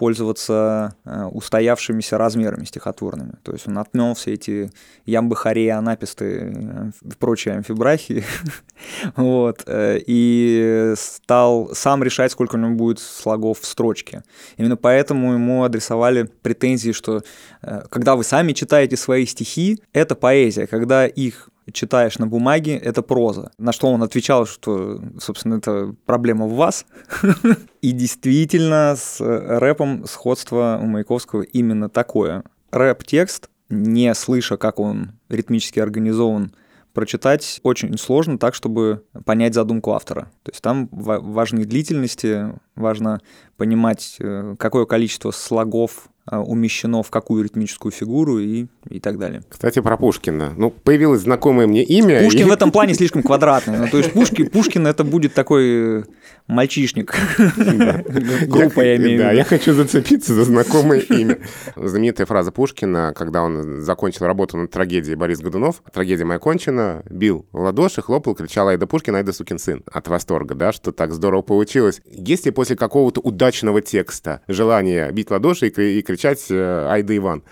пользоваться 0.00 0.94
э, 1.04 1.24
устоявшимися 1.24 2.16
размерами 2.16 2.64
стихотворными. 2.64 3.34
То 3.42 3.52
есть 3.52 3.68
он 3.68 3.76
отмел 3.76 4.14
все 4.14 4.32
эти 4.32 4.70
ямбы, 5.04 5.36
хареи, 5.36 5.68
анаписты 5.68 6.54
и 7.02 7.14
прочие 7.18 7.56
амфибрахи. 7.56 8.24
вот, 9.16 9.62
э, 9.66 9.98
и 10.06 10.94
стал 10.96 11.74
сам 11.74 12.02
решать, 12.02 12.32
сколько 12.32 12.56
у 12.56 12.58
него 12.58 12.76
будет 12.76 12.98
слогов 12.98 13.60
в 13.60 13.66
строчке. 13.66 14.22
Именно 14.56 14.78
поэтому 14.78 15.34
ему 15.34 15.64
адресовали 15.64 16.22
претензии, 16.22 16.92
что 16.92 17.22
э, 17.60 17.82
когда 17.90 18.16
вы 18.16 18.24
сами 18.24 18.54
читаете 18.54 18.96
свои 18.96 19.26
стихи, 19.26 19.82
это 19.92 20.14
поэзия. 20.14 20.66
Когда 20.66 21.06
их 21.06 21.49
читаешь 21.72 22.18
на 22.18 22.26
бумаге, 22.26 22.76
это 22.76 23.02
проза. 23.02 23.52
На 23.58 23.72
что 23.72 23.88
он 23.88 24.02
отвечал, 24.02 24.46
что, 24.46 25.00
собственно, 25.18 25.54
это 25.54 25.94
проблема 26.06 26.46
в 26.46 26.54
вас. 26.54 26.86
И 27.82 27.92
действительно, 27.92 28.94
с 28.96 29.20
рэпом 29.20 30.06
сходство 30.06 30.78
у 30.82 30.86
Маяковского 30.86 31.42
именно 31.42 31.88
такое. 31.88 32.44
Рэп-текст, 32.70 33.48
не 33.68 34.12
слыша, 34.14 34.56
как 34.56 34.78
он 34.78 35.12
ритмически 35.28 35.80
организован, 35.80 36.52
прочитать 36.92 37.60
очень 37.62 37.96
сложно 37.98 38.38
так, 38.38 38.54
чтобы 38.54 39.04
понять 39.24 39.54
задумку 39.54 39.92
автора. 39.92 40.30
То 40.42 40.50
есть 40.50 40.62
там 40.62 40.88
важны 40.90 41.64
длительности, 41.64 42.52
важно 42.74 43.20
понимать, 43.56 44.16
э, 44.18 44.56
какое 44.58 44.86
количество 44.86 45.30
слогов 45.30 46.08
умещено 46.38 47.02
в 47.02 47.10
какую 47.10 47.44
ритмическую 47.44 47.92
фигуру 47.92 48.38
и, 48.38 48.66
и 48.88 49.00
так 49.00 49.18
далее. 49.18 49.42
Кстати, 49.48 49.80
про 49.80 49.96
Пушкина. 49.96 50.54
Ну, 50.56 50.70
появилось 50.70 51.22
знакомое 51.22 51.66
мне 51.66 51.82
имя. 51.82 52.22
Пушкин 52.22 52.46
и... 52.46 52.50
в 52.50 52.52
этом 52.52 52.70
плане 52.72 52.94
слишком 52.94 53.22
квадратный. 53.22 53.78
Ну, 53.78 53.88
то 53.88 53.98
есть 53.98 54.12
Пушкин, 54.12 54.48
Пушкин 54.48 54.86
это 54.86 55.04
будет 55.04 55.34
такой 55.34 56.04
мальчишник. 56.46 57.14
Группа, 58.48 58.80
я 58.80 58.96
имею 58.96 59.10
в 59.10 59.12
виду. 59.12 59.22
Да, 59.24 59.32
я 59.32 59.44
хочу 59.44 59.72
зацепиться 59.72 60.34
за 60.34 60.44
знакомое 60.44 61.00
имя. 61.00 61.38
Знаменитая 61.76 62.26
фраза 62.26 62.52
Пушкина, 62.52 63.12
когда 63.16 63.42
он 63.42 63.80
закончил 63.80 64.26
работу 64.26 64.56
над 64.56 64.70
трагедией 64.70 65.16
Борис 65.16 65.40
Годунов, 65.40 65.82
трагедия 65.92 66.24
моя 66.24 66.38
кончена, 66.38 67.02
бил 67.10 67.46
в 67.52 67.60
ладоши, 67.60 68.02
хлопал, 68.02 68.34
кричал 68.34 68.68
«Айда 68.68 68.86
Пушкин, 68.86 69.16
айда 69.16 69.32
сукин 69.32 69.58
сын» 69.58 69.82
от 69.90 70.08
восторга, 70.08 70.54
да, 70.54 70.72
что 70.72 70.92
так 70.92 71.12
здорово 71.12 71.42
получилось. 71.42 72.00
Если 72.10 72.50
после 72.50 72.76
какого-то 72.76 73.20
удачного 73.20 73.82
текста 73.82 74.42
желание 74.48 75.10
бить 75.12 75.30
ладоши 75.30 75.68
и 75.68 76.02
кричать 76.02 76.19
«Айда 76.28 77.16
Иван», 77.16 77.42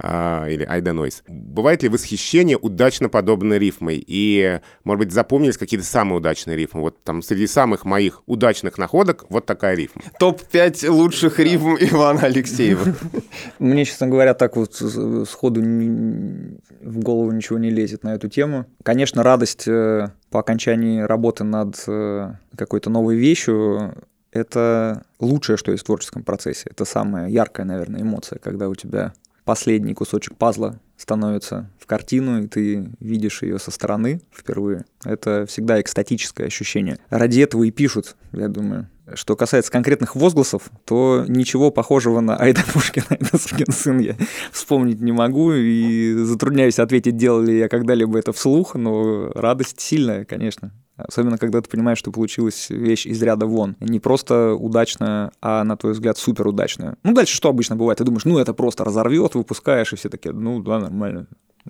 а, 0.00 0.46
или 0.48 0.64
Айда 0.64 0.92
Нойс. 0.92 1.22
Бывает 1.26 1.82
ли 1.82 1.88
восхищение 1.88 2.56
удачно 2.56 3.08
подобной 3.08 3.58
рифмой? 3.58 4.02
И, 4.06 4.60
может 4.84 4.98
быть, 4.98 5.12
запомнились 5.12 5.58
какие-то 5.58 5.84
самые 5.84 6.18
удачные 6.18 6.56
рифмы? 6.56 6.82
Вот 6.82 7.02
там 7.02 7.20
среди 7.20 7.46
самых 7.46 7.84
моих 7.84 8.22
удачных 8.26 8.78
находок 8.78 9.24
вот 9.28 9.46
такая 9.46 9.74
рифма. 9.74 10.02
Топ-5 10.18 10.88
лучших 10.88 11.40
рифм 11.40 11.76
Ивана 11.80 12.20
Алексеева. 12.22 12.94
Мне, 13.58 13.84
честно 13.84 14.06
говоря, 14.06 14.34
так 14.34 14.56
вот 14.56 14.76
сходу 14.76 15.60
в 15.60 16.98
голову 17.00 17.32
ничего 17.32 17.58
не 17.58 17.70
лезет 17.70 18.04
на 18.04 18.14
эту 18.14 18.28
тему. 18.28 18.66
Конечно, 18.84 19.24
радость 19.24 19.66
э, 19.66 20.12
по 20.30 20.40
окончании 20.40 21.00
работы 21.00 21.42
над 21.42 21.82
э, 21.88 22.34
какой-то 22.56 22.88
новой 22.88 23.16
вещью 23.16 23.94
это 24.38 25.04
лучшее, 25.18 25.56
что 25.56 25.72
есть 25.72 25.84
в 25.84 25.86
творческом 25.86 26.22
процессе. 26.22 26.70
Это 26.70 26.84
самая 26.84 27.28
яркая, 27.28 27.66
наверное, 27.66 28.02
эмоция, 28.02 28.38
когда 28.38 28.68
у 28.68 28.74
тебя 28.74 29.12
последний 29.44 29.94
кусочек 29.94 30.36
пазла 30.36 30.78
становится 30.98 31.70
в 31.78 31.86
картину, 31.86 32.42
и 32.42 32.48
ты 32.48 32.90
видишь 33.00 33.42
ее 33.42 33.58
со 33.58 33.70
стороны 33.70 34.20
впервые. 34.30 34.84
Это 35.04 35.46
всегда 35.46 35.80
экстатическое 35.80 36.48
ощущение. 36.48 36.98
Ради 37.08 37.40
этого 37.40 37.62
и 37.62 37.70
пишут, 37.70 38.16
я 38.32 38.48
думаю. 38.48 38.88
Что 39.14 39.36
касается 39.36 39.72
конкретных 39.72 40.16
возгласов, 40.16 40.70
то 40.84 41.24
ничего 41.26 41.70
похожего 41.70 42.20
на 42.20 42.36
Айда 42.36 42.62
Пушкина, 42.72 43.06
это 43.08 43.38
сукин 43.38 43.72
сын 43.72 43.98
я 44.00 44.16
вспомнить 44.52 45.00
не 45.00 45.12
могу, 45.12 45.52
и 45.52 46.12
затрудняюсь 46.24 46.78
ответить, 46.78 47.16
делал 47.16 47.40
ли 47.40 47.58
я 47.58 47.68
когда-либо 47.68 48.18
это 48.18 48.32
вслух, 48.32 48.74
но 48.74 49.30
радость 49.34 49.80
сильная, 49.80 50.26
конечно. 50.26 50.72
Особенно, 50.98 51.38
когда 51.38 51.60
ты 51.60 51.70
понимаешь, 51.70 51.98
что 51.98 52.10
получилась 52.10 52.70
вещь 52.70 53.06
из 53.06 53.22
ряда 53.22 53.46
вон. 53.46 53.76
Не 53.80 54.00
просто 54.00 54.54
удачная, 54.54 55.30
а, 55.40 55.62
на 55.62 55.76
твой 55.76 55.92
взгляд, 55.92 56.18
супер 56.18 56.48
удачная. 56.48 56.96
Ну, 57.04 57.14
дальше 57.14 57.36
что 57.36 57.48
обычно 57.48 57.76
бывает? 57.76 57.98
Ты 57.98 58.04
думаешь, 58.04 58.24
ну, 58.24 58.38
это 58.38 58.52
просто 58.52 58.84
разорвет, 58.84 59.34
выпускаешь, 59.34 59.92
и 59.92 59.96
все 59.96 60.08
такие, 60.08 60.32
ну, 60.34 60.60
да, 60.60 60.80
нормально. 60.80 61.26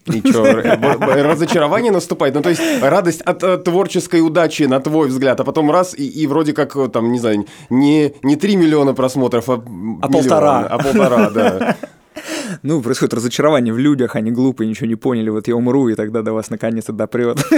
Ничего, 0.07 0.45
разочарование 1.23 1.93
наступает. 1.93 2.35
Ну, 2.35 2.41
то 2.41 2.51
есть 2.51 2.63
радость 2.81 3.21
от, 3.23 3.43
от 3.45 3.65
творческой 3.65 4.21
удачи, 4.21 4.63
на 4.63 4.81
твой 4.81 5.09
взгляд, 5.09 5.41
а 5.41 5.45
потом 5.45 5.71
раз, 5.71 5.95
и, 5.95 6.07
и 6.07 6.27
вроде 6.27 6.53
как, 6.53 6.75
там, 6.93 7.13
не 7.13 7.19
знаю, 7.19 7.47
не, 7.69 8.15
не 8.23 8.37
3 8.37 8.57
миллиона 8.57 8.95
просмотров, 8.95 9.51
а, 9.51 9.55
а 9.55 9.59
миллион, 9.69 10.01
полтора. 10.01 10.67
А 10.67 10.79
полтора, 10.79 11.31
да. 11.31 11.77
Ну, 12.63 12.83
происходит 12.83 13.15
разочарование 13.15 13.73
в 13.73 13.79
людях, 13.79 14.17
они 14.17 14.33
глупые, 14.33 14.69
ничего 14.69 14.87
не 14.89 14.97
поняли, 14.97 15.29
вот 15.29 15.47
я 15.47 15.55
умру, 15.55 15.89
и 15.89 15.95
тогда 15.95 16.23
до 16.23 16.33
вас 16.33 16.51
наконец-то 16.51 16.93
допрет. 16.93 17.39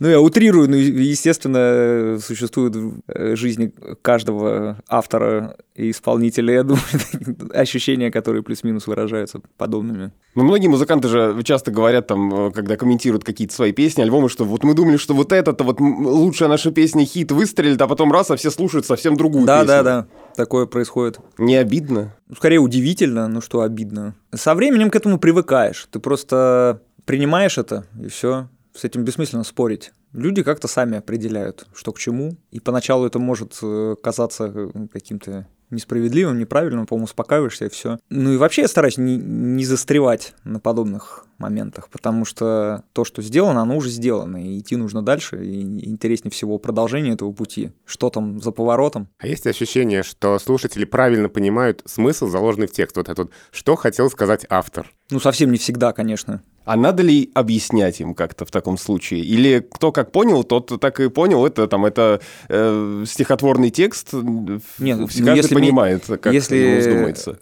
Ну, 0.00 0.08
я 0.08 0.18
утрирую, 0.18 0.68
но, 0.68 0.76
естественно, 0.76 2.18
существует 2.20 2.74
в 2.74 3.00
э, 3.06 3.36
жизни 3.36 3.70
каждого 4.00 4.78
автора 4.88 5.58
и 5.74 5.90
исполнителя, 5.90 6.54
я 6.54 6.62
думаю, 6.62 6.82
ощущения, 7.52 8.10
которые 8.10 8.42
плюс-минус 8.42 8.86
выражаются 8.86 9.42
подобными. 9.58 10.12
Ну, 10.34 10.44
многие 10.44 10.68
музыканты 10.68 11.08
же 11.08 11.42
часто 11.44 11.70
говорят, 11.70 12.06
там, 12.06 12.48
э, 12.48 12.50
когда 12.50 12.76
комментируют 12.76 13.24
какие-то 13.24 13.54
свои 13.54 13.72
песни, 13.72 14.00
альбомы, 14.00 14.30
что 14.30 14.46
вот 14.46 14.64
мы 14.64 14.72
думали, 14.72 14.96
что 14.96 15.12
вот 15.12 15.32
это-то 15.32 15.64
вот 15.64 15.80
лучшая 15.80 16.48
наша 16.48 16.70
песня, 16.70 17.04
хит 17.04 17.30
выстрелит, 17.30 17.80
а 17.82 17.86
потом 17.86 18.10
раз, 18.10 18.30
а 18.30 18.36
все 18.36 18.50
слушают 18.50 18.86
совсем 18.86 19.18
другую 19.18 19.44
да, 19.44 19.60
песню. 19.60 19.68
Да, 19.68 19.82
да, 19.82 20.00
да, 20.02 20.06
такое 20.34 20.64
происходит. 20.64 21.18
Не 21.36 21.56
обидно? 21.56 22.14
Скорее 22.34 22.58
удивительно, 22.58 23.28
ну 23.28 23.42
что 23.42 23.60
обидно. 23.60 24.14
Со 24.34 24.54
временем 24.54 24.88
к 24.88 24.96
этому 24.96 25.18
привыкаешь, 25.18 25.88
ты 25.90 25.98
просто 25.98 26.80
принимаешь 27.04 27.58
это, 27.58 27.84
и 28.02 28.08
все 28.08 28.48
с 28.80 28.84
этим 28.84 29.04
бессмысленно 29.04 29.44
спорить. 29.44 29.92
Люди 30.12 30.42
как-то 30.42 30.66
сами 30.66 30.96
определяют, 30.98 31.66
что 31.74 31.92
к 31.92 31.98
чему. 31.98 32.36
И 32.50 32.60
поначалу 32.60 33.06
это 33.06 33.18
может 33.18 33.58
э, 33.62 33.94
казаться 34.02 34.50
э, 34.52 34.70
каким-то 34.90 35.46
несправедливым, 35.70 36.38
неправильным, 36.38 36.86
по-моему, 36.86 37.04
успокаиваешься 37.04 37.66
и 37.66 37.68
все. 37.68 37.98
Ну 38.08 38.32
и 38.32 38.36
вообще 38.36 38.62
я 38.62 38.68
стараюсь 38.68 38.98
не, 38.98 39.16
не 39.16 39.64
застревать 39.64 40.34
на 40.44 40.60
подобных 40.60 41.26
моментах, 41.38 41.88
потому 41.90 42.24
что 42.24 42.84
то, 42.92 43.04
что 43.04 43.22
сделано, 43.22 43.62
оно 43.62 43.76
уже 43.76 43.88
сделано, 43.88 44.44
и 44.44 44.58
идти 44.58 44.76
нужно 44.76 45.02
дальше, 45.02 45.44
и 45.44 45.88
интереснее 45.88 46.30
всего 46.30 46.58
продолжение 46.58 47.14
этого 47.14 47.32
пути. 47.32 47.72
Что 47.86 48.10
там 48.10 48.40
за 48.40 48.50
поворотом? 48.50 49.08
А 49.18 49.26
есть 49.26 49.46
ощущение, 49.46 50.02
что 50.02 50.38
слушатели 50.38 50.84
правильно 50.84 51.28
понимают 51.28 51.82
смысл, 51.86 52.28
заложенный 52.28 52.66
в 52.66 52.72
текст? 52.72 52.96
Вот 52.96 53.08
этот, 53.08 53.30
что 53.52 53.76
хотел 53.76 54.10
сказать 54.10 54.44
автор? 54.50 54.92
Ну, 55.10 55.20
совсем 55.20 55.50
не 55.50 55.58
всегда, 55.58 55.92
конечно. 55.92 56.42
А 56.64 56.76
надо 56.76 57.02
ли 57.02 57.30
объяснять 57.34 58.00
им 58.00 58.14
как-то 58.14 58.44
в 58.44 58.50
таком 58.50 58.76
случае? 58.76 59.20
Или 59.20 59.66
кто 59.72 59.92
как 59.92 60.12
понял, 60.12 60.44
тот 60.44 60.78
так 60.80 61.00
и 61.00 61.08
понял. 61.08 61.44
Это 61.46 61.66
там 61.66 61.86
это 61.86 62.20
э, 62.48 63.04
стихотворный 63.06 63.70
текст. 63.70 64.12
Нет, 64.12 64.98
ну, 64.98 65.06
каждый 65.06 65.36
если 65.36 65.54
понимает, 65.54 66.08
мне, 66.08 66.18
как 66.18 66.32
если, 66.32 66.56
ему 66.56 66.80
вздумается. 66.80 67.38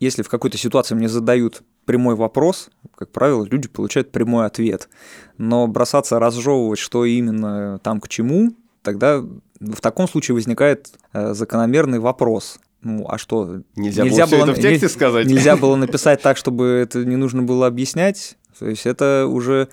Если 0.00 0.22
в 0.22 0.28
какой-то 0.28 0.58
ситуации 0.58 0.94
мне 0.94 1.08
задают 1.08 1.62
прямой 1.84 2.14
вопрос, 2.14 2.70
как 2.96 3.10
правило, 3.10 3.44
люди 3.44 3.68
получают 3.68 4.10
прямой 4.10 4.46
ответ. 4.46 4.88
Но 5.38 5.66
бросаться 5.66 6.18
разжевывать, 6.18 6.78
что 6.78 7.04
именно 7.04 7.78
там 7.80 8.00
к 8.00 8.08
чему, 8.08 8.54
тогда 8.82 9.22
в 9.60 9.80
таком 9.80 10.08
случае 10.08 10.34
возникает 10.34 10.90
э, 11.12 11.34
закономерный 11.34 11.98
вопрос. 11.98 12.58
Ну, 12.82 13.06
а 13.08 13.16
что? 13.16 13.62
Нельзя, 13.76 14.04
нельзя 14.04 14.26
было, 14.26 14.40
было 14.40 14.50
это 14.50 14.60
в 14.60 14.62
тексте 14.62 14.88
сказать? 14.90 15.26
Нельзя 15.26 15.56
было 15.56 15.74
написать 15.74 16.20
так, 16.20 16.36
чтобы 16.36 16.66
это 16.66 17.04
не 17.04 17.16
нужно 17.16 17.42
было 17.42 17.66
объяснять. 17.66 18.36
То 18.58 18.68
есть 18.68 18.86
это 18.86 19.26
уже 19.28 19.68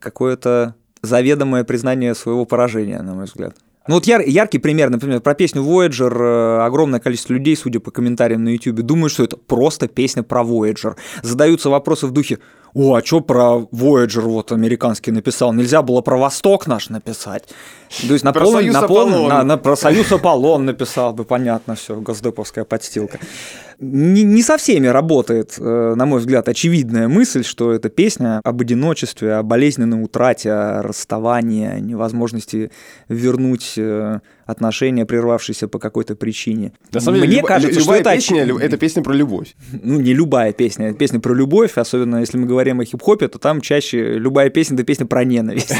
какое-то 0.00 0.74
заведомое 1.02 1.64
признание 1.64 2.14
своего 2.14 2.44
поражения, 2.44 3.00
на 3.02 3.14
мой 3.14 3.24
взгляд. 3.24 3.54
Ну 3.88 3.94
вот 3.94 4.06
яр, 4.06 4.20
яркий 4.20 4.58
пример, 4.58 4.90
например, 4.90 5.20
про 5.20 5.34
песню 5.34 5.62
Voyager 5.62 6.12
э, 6.12 6.66
огромное 6.66 7.00
количество 7.00 7.32
людей, 7.32 7.56
судя 7.56 7.80
по 7.80 7.90
комментариям 7.90 8.44
на 8.44 8.50
YouTube, 8.50 8.80
думают, 8.82 9.12
что 9.12 9.24
это 9.24 9.38
просто 9.38 9.88
песня 9.88 10.22
про 10.22 10.42
Voyager. 10.42 10.94
Задаются 11.22 11.70
вопросы 11.70 12.06
в 12.06 12.10
духе, 12.10 12.38
о, 12.74 12.96
а 12.96 13.02
что 13.02 13.22
про 13.22 13.66
Voyager 13.72 14.20
вот 14.20 14.52
американский 14.52 15.10
написал? 15.10 15.54
Нельзя 15.54 15.80
было 15.80 16.02
про 16.02 16.18
Восток 16.18 16.66
наш 16.66 16.90
написать. 16.90 17.48
То 18.06 18.12
есть 18.12 18.24
на 18.24 18.34
про 18.34 18.44
полный, 18.44 18.60
Союз 18.60 18.74
на 18.74 18.82
полный, 18.86 19.26
на, 19.26 19.42
на, 19.42 19.56
про 19.56 19.74
Союз 19.74 20.12
Аполлон 20.12 20.66
написал 20.66 21.14
бы, 21.14 21.24
понятно 21.24 21.74
все, 21.74 21.96
госдеповская 21.96 22.64
подстилка. 22.64 23.18
Не, 23.80 24.24
не 24.24 24.42
со 24.42 24.56
всеми 24.56 24.88
работает, 24.88 25.54
э, 25.56 25.94
на 25.96 26.04
мой 26.04 26.18
взгляд, 26.18 26.48
очевидная 26.48 27.06
мысль, 27.06 27.44
что 27.44 27.72
эта 27.72 27.88
песня 27.88 28.40
об 28.42 28.60
одиночестве, 28.60 29.34
о 29.34 29.44
болезненной 29.44 30.02
утрате, 30.02 30.50
о 30.50 30.82
расставании, 30.82 31.68
о 31.68 31.78
невозможности 31.78 32.72
вернуть 33.08 33.74
э, 33.76 34.18
отношения, 34.46 35.06
прервавшиеся 35.06 35.68
по 35.68 35.78
какой-то 35.78 36.16
причине. 36.16 36.72
Деле, 36.90 37.26
Мне 37.26 37.36
люб, 37.36 37.46
кажется, 37.46 37.78
любая 37.78 38.00
что 38.00 38.14
песня 38.14 38.42
это... 38.42 38.58
это 38.58 38.76
песня 38.78 39.02
про 39.04 39.12
любовь. 39.12 39.54
Ну, 39.70 40.00
не 40.00 40.12
любая 40.12 40.52
песня, 40.52 40.88
это 40.88 40.98
песня 40.98 41.20
про 41.20 41.32
любовь, 41.32 41.78
особенно 41.78 42.16
если 42.16 42.36
мы 42.36 42.48
говорим 42.48 42.80
о 42.80 42.84
хип-хопе, 42.84 43.28
то 43.28 43.38
там 43.38 43.60
чаще 43.60 44.14
любая 44.14 44.50
песня– 44.50 44.74
это 44.76 44.82
песня 44.82 45.06
про 45.06 45.24
ненависть. 45.24 45.72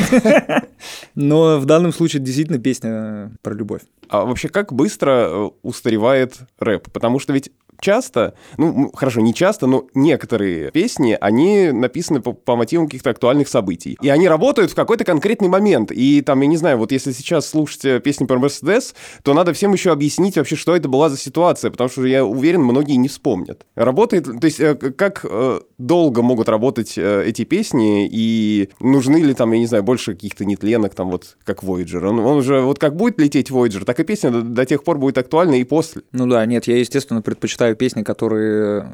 Но 1.17 1.59
в 1.59 1.65
данном 1.65 1.93
случае 1.93 2.23
действительно 2.23 2.61
песня 2.61 3.33
про 3.43 3.55
любовь. 3.55 3.83
А 4.09 4.25
вообще, 4.25 4.49
как 4.49 4.73
быстро 4.73 5.11
э, 5.11 5.51
устаревает 5.63 6.37
рэп? 6.61 6.91
Потому 6.93 7.19
что 7.19 7.33
ведь 7.33 7.51
часто, 7.81 8.35
ну, 8.57 8.91
хорошо, 8.95 9.21
не 9.21 9.35
часто, 9.35 9.67
но 9.67 9.87
некоторые 9.95 10.71
песни, 10.71 11.17
они 11.21 11.71
написаны 11.71 12.21
по, 12.21 12.33
по 12.33 12.57
мотивам 12.57 12.87
каких-то 12.87 13.11
актуальных 13.11 13.49
событий. 13.49 13.97
И 14.03 14.09
они 14.09 14.29
работают 14.29 14.71
в 14.71 14.75
какой-то 14.75 15.05
конкретный 15.05 15.49
момент. 15.49 15.91
И 15.93 16.21
там, 16.23 16.41
я 16.41 16.47
не 16.47 16.57
знаю, 16.57 16.79
вот 16.79 16.93
если 16.93 17.13
сейчас 17.13 17.49
слушать 17.49 17.85
э, 17.85 18.01
песни 18.01 18.27
про 18.27 18.39
Мерседес, 18.39 18.95
то 19.23 19.35
надо 19.35 19.53
всем 19.53 19.73
еще 19.73 19.93
объяснить 19.93 20.37
вообще, 20.37 20.57
что 20.57 20.75
это 20.75 20.89
была 20.89 21.09
за 21.09 21.17
ситуация, 21.17 21.71
потому 21.71 21.91
что 21.91 22.05
я 22.05 22.25
уверен, 22.25 22.63
многие 22.63 22.97
не 22.97 23.09
вспомнят. 23.09 23.67
Работает, 23.75 24.25
то 24.25 24.45
есть 24.45 24.61
э, 24.61 24.75
как 24.75 25.25
э, 25.29 25.61
долго 25.79 26.23
могут 26.23 26.49
работать 26.49 26.99
эти 26.99 27.45
песни, 27.45 28.09
и 28.11 28.71
нужны 28.81 29.19
ли 29.19 29.35
там, 29.35 29.53
я 29.53 29.59
не 29.59 29.67
знаю, 29.67 29.83
больше 29.83 30.15
каких-то 30.15 30.45
нетленок, 30.45 30.95
там 30.95 31.11
вот 31.11 31.37
как 31.45 31.63
Voyager. 31.63 32.07
Он, 32.07 32.19
он 32.21 32.39
уже, 32.39 32.61
вот 32.61 32.79
как 32.79 32.97
будет 32.97 33.21
лететь 33.21 33.51
Voyager, 33.51 33.85
так 33.85 33.99
и 34.01 34.05
песня 34.05 34.31
до, 34.31 34.43
до 34.43 34.65
тех 34.67 34.85
пор 34.85 34.99
будет 34.99 35.19
актуальна 35.19 35.55
и 35.55 35.65
после. 35.65 36.03
Ну 36.13 36.27
да, 36.27 36.45
нет, 36.47 36.67
я, 36.67 36.79
естественно, 36.79 37.23
предпочитаю 37.23 37.68
читаю 37.69 37.77
песни, 37.77 38.03
которые 38.03 38.87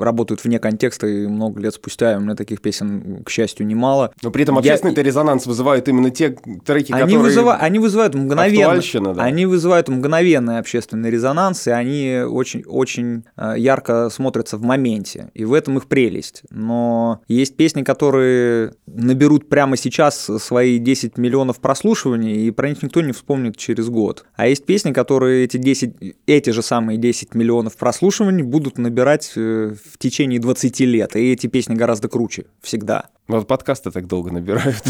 работают 0.00 0.42
вне 0.44 0.58
контекста, 0.58 1.06
и 1.06 1.26
много 1.26 1.60
лет 1.60 1.74
спустя 1.74 2.16
у 2.16 2.20
меня 2.20 2.34
таких 2.34 2.60
песен, 2.60 3.22
к 3.24 3.30
счастью, 3.30 3.66
немало. 3.66 4.12
Но 4.22 4.30
при 4.30 4.42
этом 4.42 4.58
общественный 4.58 4.94
Я... 4.94 5.02
резонанс 5.02 5.46
вызывает 5.46 5.88
именно 5.88 6.10
те 6.10 6.30
треки, 6.64 6.92
они 6.92 7.02
которые... 7.02 7.22
Вызыва... 7.22 7.54
Они 7.54 7.78
вызывают 7.78 8.14
мгновенно... 8.14 9.14
Да. 9.14 9.22
Они 9.22 9.46
вызывают 9.46 9.88
мгновенный 9.88 10.58
общественный 10.58 11.10
резонанс, 11.10 11.66
и 11.66 11.70
они 11.70 12.22
очень, 12.26 12.64
очень 12.64 13.24
э, 13.36 13.54
ярко 13.56 14.08
смотрятся 14.10 14.56
в 14.56 14.62
моменте. 14.62 15.30
И 15.34 15.44
в 15.44 15.52
этом 15.52 15.76
их 15.78 15.86
прелесть. 15.86 16.42
Но 16.50 17.20
есть 17.28 17.56
песни, 17.56 17.82
которые 17.82 18.74
наберут 18.86 19.48
прямо 19.48 19.76
сейчас 19.76 20.30
свои 20.38 20.78
10 20.78 21.18
миллионов 21.18 21.60
прослушиваний, 21.60 22.46
и 22.46 22.50
про 22.50 22.68
них 22.68 22.82
никто 22.82 23.00
не 23.02 23.12
вспомнит 23.12 23.56
через 23.56 23.88
год. 23.88 24.24
А 24.34 24.46
есть 24.46 24.66
песни, 24.66 24.92
которые 24.92 25.44
эти 25.44 25.56
10, 25.56 25.94
эти 26.26 26.50
же 26.50 26.62
самые 26.62 26.98
10 26.98 27.34
миллионов 27.34 27.76
прослушиваний 27.76 27.99
прослушиваний 28.00 28.42
будут 28.42 28.78
набирать 28.78 29.32
э, 29.36 29.74
в 29.92 29.98
течение 29.98 30.40
20 30.40 30.80
лет, 30.80 31.16
и 31.16 31.32
эти 31.32 31.48
песни 31.48 31.74
гораздо 31.74 32.08
круче 32.08 32.46
всегда. 32.62 33.10
Вот 33.28 33.46
подкасты 33.46 33.90
так 33.90 34.06
долго 34.06 34.32
набирают. 34.32 34.82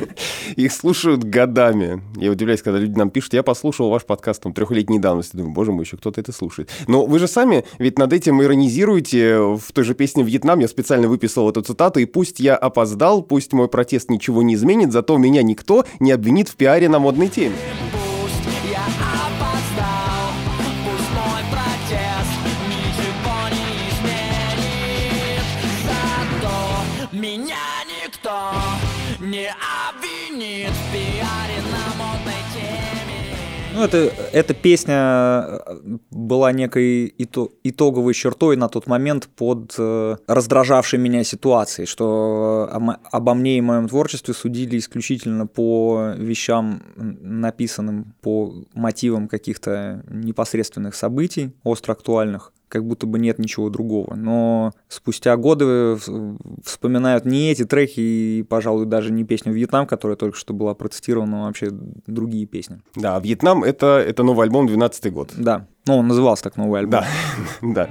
Их 0.56 0.72
слушают 0.72 1.22
годами. 1.22 2.02
Я 2.16 2.32
удивляюсь, 2.32 2.60
когда 2.60 2.80
люди 2.80 2.98
нам 2.98 3.10
пишут, 3.10 3.34
я 3.34 3.44
послушал 3.44 3.90
ваш 3.90 4.04
подкаст 4.04 4.42
там 4.42 4.52
трехлетней 4.52 4.98
давности. 4.98 5.36
Думаю, 5.36 5.54
боже 5.54 5.70
мой, 5.70 5.84
еще 5.84 5.96
кто-то 5.98 6.20
это 6.20 6.32
слушает. 6.32 6.68
Но 6.88 7.06
вы 7.06 7.20
же 7.20 7.28
сами 7.28 7.64
ведь 7.78 7.96
над 7.96 8.12
этим 8.12 8.42
иронизируете. 8.42 9.38
В 9.38 9.72
той 9.72 9.84
же 9.84 9.94
песне 9.94 10.24
«Вьетнам» 10.24 10.58
я 10.58 10.66
специально 10.66 11.06
выписал 11.06 11.48
эту 11.48 11.62
цитату, 11.62 12.00
и 12.00 12.06
пусть 12.06 12.40
я 12.40 12.56
опоздал, 12.56 13.22
пусть 13.22 13.52
мой 13.52 13.68
протест 13.68 14.10
ничего 14.10 14.42
не 14.42 14.54
изменит, 14.54 14.90
зато 14.90 15.16
меня 15.16 15.44
никто 15.44 15.86
не 16.00 16.10
обвинит 16.10 16.48
в 16.48 16.56
пиаре 16.56 16.88
на 16.88 16.98
модной 16.98 17.28
теме. 17.28 17.54
Ну, 33.78 33.84
это, 33.84 34.12
эта 34.32 34.54
песня 34.54 34.96
э, 34.96 35.98
была 36.10 36.50
некой 36.50 37.14
ито- 37.16 37.52
итоговой 37.62 38.12
чертой 38.12 38.56
на 38.56 38.68
тот 38.68 38.88
момент 38.88 39.28
под 39.36 39.72
э, 39.78 40.16
раздражавшей 40.26 40.98
меня 40.98 41.22
ситуацией, 41.22 41.86
что 41.86 42.68
о 42.72 42.80
мо- 42.80 42.98
обо 43.12 43.34
мне 43.34 43.56
и 43.56 43.60
моем 43.60 43.86
творчестве 43.86 44.34
судили 44.34 44.78
исключительно 44.78 45.46
по 45.46 46.12
вещам, 46.16 46.82
написанным 46.96 48.14
по 48.20 48.52
мотивам 48.74 49.28
каких-то 49.28 50.02
непосредственных 50.10 50.96
событий, 50.96 51.52
остро 51.62 51.92
актуальных 51.92 52.52
как 52.68 52.84
будто 52.86 53.06
бы 53.06 53.18
нет 53.18 53.38
ничего 53.38 53.70
другого. 53.70 54.14
Но 54.14 54.72
спустя 54.88 55.36
годы 55.36 55.64
в- 55.96 56.38
вспоминают 56.64 57.24
не 57.24 57.50
эти 57.50 57.64
треки 57.64 58.00
и, 58.00 58.42
пожалуй, 58.48 58.86
даже 58.86 59.12
не 59.12 59.24
песню 59.24 59.52
«Вьетнам», 59.52 59.86
которая 59.86 60.16
только 60.16 60.36
что 60.36 60.54
была 60.54 60.74
процитирована, 60.74 61.42
а 61.42 61.46
вообще 61.46 61.70
другие 62.06 62.46
песни. 62.46 62.80
Да, 62.94 63.18
«Вьетнам»— 63.18 63.62
это, 63.64 63.98
это 63.98 64.22
новый 64.22 64.44
альбом, 64.46 64.66
12 64.66 65.12
год. 65.12 65.32
Да, 65.36 65.66
ну 65.86 65.96
он 65.98 66.08
назывался 66.08 66.44
так 66.44 66.56
новый 66.56 66.80
альбом. 66.80 67.02
Да, 67.02 67.06
да. 67.62 67.88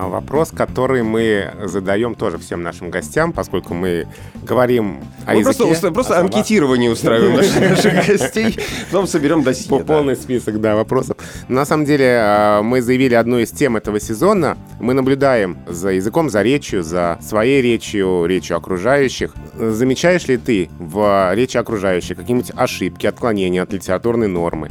А 0.00 0.06
Вопрос, 0.06 0.50
который 0.54 1.02
мы 1.02 1.50
задаем 1.64 2.14
тоже 2.14 2.38
всем 2.38 2.62
нашим 2.62 2.88
гостям, 2.88 3.32
поскольку 3.32 3.74
мы 3.74 4.06
говорим 4.44 5.00
о 5.26 5.32
Мы 5.32 5.40
языке. 5.40 5.64
просто, 5.64 5.90
просто 5.90 6.18
о 6.18 6.20
анкетирование 6.20 6.88
устраиваем 6.88 7.34
наших, 7.70 8.06
гостей, 8.06 8.56
потом 8.92 9.08
соберем 9.08 9.42
досье. 9.42 9.80
Полный 9.80 10.14
список, 10.14 10.60
да, 10.60 10.76
вопросов. 10.76 11.16
На 11.48 11.64
самом 11.64 11.84
деле, 11.84 12.04
э, 12.04 12.62
мы 12.62 12.80
заявили 12.80 13.14
одну 13.14 13.40
из 13.40 13.50
тем 13.50 13.76
этого 13.76 13.98
сезона. 13.98 14.56
Мы 14.78 14.94
наблюдаем 14.94 15.58
за 15.66 15.90
языком, 15.90 16.30
за 16.30 16.42
речью, 16.42 16.84
за 16.84 17.18
своей 17.20 17.60
речью, 17.60 18.24
речью 18.26 18.56
окружающих. 18.56 19.34
Замечаешь 19.56 20.28
ли 20.28 20.36
ты 20.36 20.70
в 20.78 21.34
речи 21.34 21.56
окружающих 21.56 22.16
какие-нибудь 22.16 22.52
ошибки, 22.54 23.04
отклонения 23.08 23.64
от 23.64 23.72
литературной 23.72 24.28
нормы? 24.28 24.70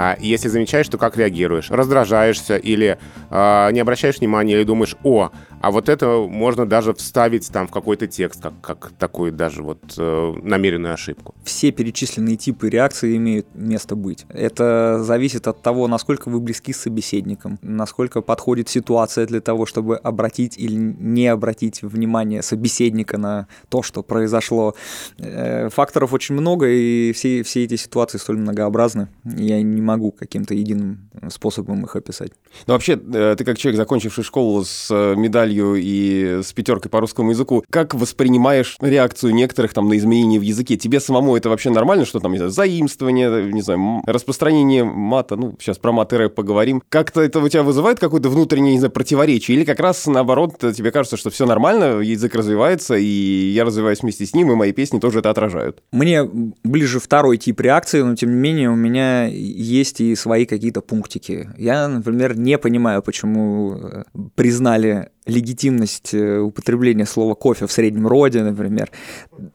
А 0.00 0.16
Если 0.20 0.46
замечаешь, 0.46 0.86
то 0.88 0.96
как 0.96 1.16
реагируешь? 1.16 1.72
Раздражаешься 1.72 2.56
или 2.56 2.98
э, 3.30 3.68
не 3.72 3.80
обращаешь 3.80 4.18
внимания, 4.18 4.52
или 4.54 4.62
думаешь, 4.62 4.94
о, 5.02 5.32
а 5.60 5.70
вот 5.70 5.88
это 5.88 6.26
можно 6.28 6.66
даже 6.66 6.94
вставить 6.94 7.50
там 7.50 7.66
в 7.66 7.70
какой-то 7.70 8.06
текст, 8.06 8.42
как, 8.42 8.60
как 8.60 8.92
такую 8.98 9.32
даже 9.32 9.62
вот 9.62 9.78
э, 9.96 10.34
намеренную 10.42 10.94
ошибку. 10.94 11.34
Все 11.44 11.70
перечисленные 11.72 12.36
типы 12.36 12.68
реакции 12.68 13.16
имеют 13.16 13.46
место 13.54 13.96
быть. 13.96 14.26
Это 14.28 15.02
зависит 15.02 15.48
от 15.48 15.62
того, 15.62 15.88
насколько 15.88 16.28
вы 16.28 16.40
близки 16.40 16.72
с 16.72 16.80
собеседником, 16.80 17.58
насколько 17.62 18.22
подходит 18.22 18.68
ситуация 18.68 19.26
для 19.26 19.40
того, 19.40 19.66
чтобы 19.66 19.96
обратить 19.96 20.56
или 20.58 20.74
не 20.74 21.26
обратить 21.26 21.82
внимание 21.82 22.42
собеседника 22.42 23.18
на 23.18 23.48
то, 23.68 23.82
что 23.82 24.02
произошло. 24.02 24.74
Э, 25.18 25.68
Факторов 25.70 26.12
очень 26.12 26.34
много, 26.34 26.68
и 26.68 27.12
все, 27.12 27.42
все 27.42 27.64
эти 27.64 27.76
ситуации 27.76 28.18
столь 28.18 28.38
многообразны. 28.38 29.08
Я 29.24 29.60
не 29.62 29.82
могу 29.82 30.12
каким-то 30.12 30.54
единым 30.54 31.10
способом 31.28 31.84
их 31.84 31.96
описать. 31.96 32.32
Ну, 32.66 32.74
вообще, 32.74 32.92
э, 32.92 33.34
ты 33.36 33.44
как 33.44 33.58
человек, 33.58 33.76
закончивший 33.76 34.24
школу 34.24 34.64
с 34.64 34.88
э, 34.90 35.14
медалью 35.48 35.76
и 35.76 36.42
с 36.42 36.52
пятеркой 36.52 36.90
по 36.90 37.00
русскому 37.00 37.30
языку, 37.30 37.64
как 37.70 37.94
воспринимаешь 37.94 38.76
реакцию 38.80 39.34
некоторых 39.34 39.74
там 39.74 39.88
на 39.88 39.96
изменения 39.96 40.38
в 40.38 40.42
языке? 40.42 40.76
Тебе 40.76 41.00
самому 41.00 41.36
это 41.36 41.48
вообще 41.48 41.70
нормально, 41.70 42.04
что 42.04 42.20
там, 42.20 42.32
не 42.32 42.38
знаю, 42.38 42.50
заимствование, 42.50 43.52
не 43.52 43.62
знаю, 43.62 44.02
распространение 44.06 44.84
мата, 44.84 45.36
ну, 45.36 45.56
сейчас 45.60 45.78
про 45.78 45.92
мат 45.92 46.12
и 46.12 46.16
рэп 46.16 46.34
поговорим. 46.34 46.82
Как-то 46.88 47.20
это 47.20 47.40
у 47.40 47.48
тебя 47.48 47.62
вызывает 47.62 47.98
какое-то 47.98 48.28
внутреннее, 48.28 48.72
не 48.72 48.78
знаю, 48.78 48.92
противоречие? 48.92 49.56
Или 49.56 49.64
как 49.64 49.80
раз 49.80 50.06
наоборот, 50.06 50.58
тебе 50.58 50.90
кажется, 50.90 51.16
что 51.16 51.30
все 51.30 51.46
нормально, 51.46 52.00
язык 52.00 52.34
развивается, 52.34 52.96
и 52.96 53.04
я 53.04 53.64
развиваюсь 53.64 54.02
вместе 54.02 54.26
с 54.26 54.34
ним, 54.34 54.52
и 54.52 54.54
мои 54.54 54.72
песни 54.72 54.98
тоже 54.98 55.20
это 55.20 55.30
отражают? 55.30 55.82
Мне 55.92 56.24
ближе 56.64 57.00
второй 57.00 57.38
тип 57.38 57.60
реакции, 57.60 58.02
но 58.02 58.14
тем 58.14 58.30
не 58.30 58.36
менее 58.36 58.70
у 58.70 58.76
меня 58.76 59.26
есть 59.26 60.00
и 60.00 60.14
свои 60.14 60.46
какие-то 60.46 60.80
пунктики. 60.80 61.50
Я, 61.56 61.88
например, 61.88 62.36
не 62.36 62.58
понимаю, 62.58 63.02
почему 63.02 63.74
э, 63.74 64.04
признали 64.34 65.10
легитимность 65.28 66.14
э, 66.14 66.38
употребления 66.38 67.06
слова 67.06 67.34
кофе 67.34 67.66
в 67.66 67.72
среднем 67.72 68.08
роде, 68.08 68.42
например. 68.42 68.90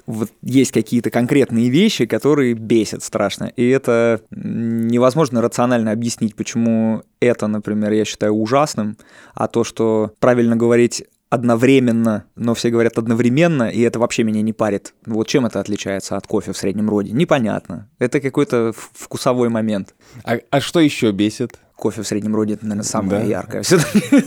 Вот 0.06 0.30
есть 0.42 0.72
какие-то 0.72 1.10
конкретные 1.10 1.70
вещи, 1.70 2.06
которые 2.06 2.54
бесят 2.54 3.04
страшно. 3.04 3.52
И 3.56 3.68
это 3.68 4.22
невозможно 4.32 5.42
рационально 5.42 5.92
объяснить, 5.92 6.36
почему 6.36 7.04
это, 7.20 7.48
например, 7.48 7.92
я 7.92 8.06
считаю 8.06 8.34
ужасным, 8.34 8.98
а 9.34 9.48
то, 9.48 9.64
что 9.64 10.14
правильно 10.20 10.56
говорить 10.56 11.04
одновременно, 11.34 12.26
но 12.36 12.54
все 12.54 12.70
говорят 12.70 13.00
одновременно, 13.00 13.64
и 13.64 13.82
это 13.82 13.98
вообще 13.98 14.24
меня 14.24 14.44
не 14.44 14.54
парит. 14.54 14.94
Вот 15.08 15.28
чем 15.28 15.48
это 15.48 15.60
отличается 15.60 16.16
от 16.16 16.28
кофе 16.28 16.54
в 16.54 16.58
среднем 16.58 16.92
роде? 16.92 17.12
Непонятно. 17.12 17.90
Это 17.98 18.22
какой-то 18.22 18.72
вкусовой 18.76 19.50
момент. 19.50 19.96
А, 20.24 20.38
а 20.52 20.62
что 20.62 20.80
еще 20.80 21.12
бесит? 21.12 21.58
Кофе 21.76 22.02
в 22.04 22.08
среднем 22.08 22.36
роде 22.36 22.54
это, 22.54 22.66
наверное, 22.66 22.84
самое 22.84 23.22
Да. 23.22 23.28
яркое. 23.28 23.64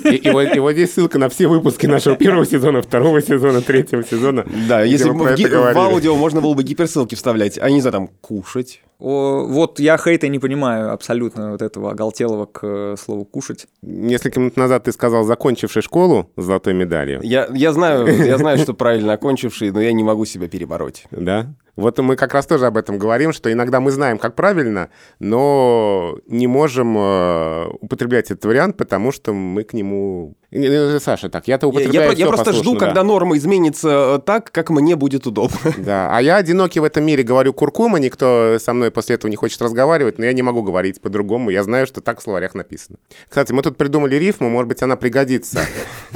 И, 0.05 0.17
и 0.17 0.31
вот, 0.31 0.55
и 0.55 0.59
вот 0.59 0.73
здесь 0.73 0.93
ссылка 0.93 1.19
на 1.19 1.29
все 1.29 1.47
выпуски 1.47 1.87
нашего 1.87 2.17
первого 2.17 2.45
сезона, 2.45 2.83
второго 2.83 3.23
сезона, 3.23 3.63
третьего 3.63 4.03
сезона. 4.05 4.45
Да, 4.69 4.83
если 4.83 5.11
бы 5.11 5.25
в, 5.25 5.75
в 5.75 5.79
аудио 5.79 6.17
можно 6.17 6.41
было 6.41 6.55
бы 6.55 6.63
гиперссылки 6.65 7.15
вставлять, 7.15 7.59
а 7.59 7.71
не 7.71 7.81
за 7.81 7.93
там 7.93 8.09
кушать. 8.21 8.83
О, 8.99 9.45
вот 9.47 9.79
я 9.79 9.99
хейта 9.99 10.29
не 10.29 10.39
понимаю 10.39 10.93
абсолютно 10.93 11.53
вот 11.53 11.63
этого 11.63 11.91
оголтелого 11.91 12.47
к 12.47 12.61
э, 12.63 12.97
слову 12.99 13.25
кушать. 13.27 13.67
Несколько 13.83 14.41
минут 14.41 14.57
назад 14.57 14.85
ты 14.85 14.93
сказал, 14.93 15.25
закончивший 15.25 15.83
школу 15.83 16.31
с 16.37 16.45
золотой 16.45 16.73
медалью. 16.73 17.21
Я, 17.23 17.49
я 17.53 17.73
знаю, 17.73 18.07
я 18.25 18.39
знаю, 18.39 18.59
что 18.59 18.73
правильно 18.73 19.13
окончивший, 19.13 19.71
но 19.71 19.81
я 19.81 19.93
не 19.93 20.03
могу 20.03 20.25
себя 20.25 20.49
перебороть. 20.49 21.05
Да? 21.11 21.55
Вот 21.77 21.99
мы 21.99 22.17
как 22.17 22.33
раз 22.33 22.47
тоже 22.47 22.67
об 22.67 22.79
этом 22.79 22.97
говорим, 22.97 23.35
что 23.35 23.53
иногда 23.53 23.81
мы 23.81 23.91
знаем, 23.91 24.17
как 24.17 24.35
правильно, 24.35 24.89
но 25.19 26.19
не 26.27 26.47
можем 26.47 26.97
э, 26.97 27.67
употреблять 27.81 28.31
этот 28.31 28.47
вариант, 28.47 28.79
потому 28.79 29.13
что 29.13 29.35
мы 29.35 29.63
к 29.63 29.75
нему... 29.75 30.35
Не, 30.53 31.01
Саша, 31.01 31.29
так, 31.29 31.49
я-то 31.49 31.67
Я, 31.67 31.71
употребляю 31.71 32.05
я 32.05 32.09
я 32.11 32.15
всё 32.15 32.29
просто 32.29 32.53
жду, 32.53 32.75
да. 32.75 32.87
когда 32.87 33.03
норма 33.03 33.37
изменится 33.37 34.17
э, 34.17 34.19
так, 34.25 34.53
как 34.53 34.71
мне 34.71 34.95
будет 34.95 35.27
удобно. 35.27 35.59
Да, 35.79 36.09
а 36.13 36.23
я 36.23 36.37
одинокий 36.37 36.81
в 36.81 36.85
этом 36.85 37.05
мире 37.05 37.23
говорю 37.23 37.53
куркума, 37.53 37.99
никто 37.99 38.59
со 38.61 38.73
мной 38.73 38.91
после 38.91 39.17
этого 39.17 39.29
не 39.29 39.37
хочет 39.37 39.61
разговаривать, 39.61 40.19
но 40.19 40.25
я 40.25 40.33
не 40.33 40.43
могу 40.43 40.63
говорить 40.63 41.01
по-другому, 41.01 41.51
я 41.51 41.63
знаю, 41.63 41.87
что 41.87 42.01
так 42.01 42.21
в 42.21 42.23
словарях 42.23 42.55
написано. 42.55 42.99
Кстати, 43.29 43.53
мы 43.53 43.63
тут 43.63 43.77
придумали 43.77 44.17
рифму, 44.17 44.49
может 44.49 44.69
быть, 44.69 44.83
она 44.83 44.97
пригодится. 44.97 45.61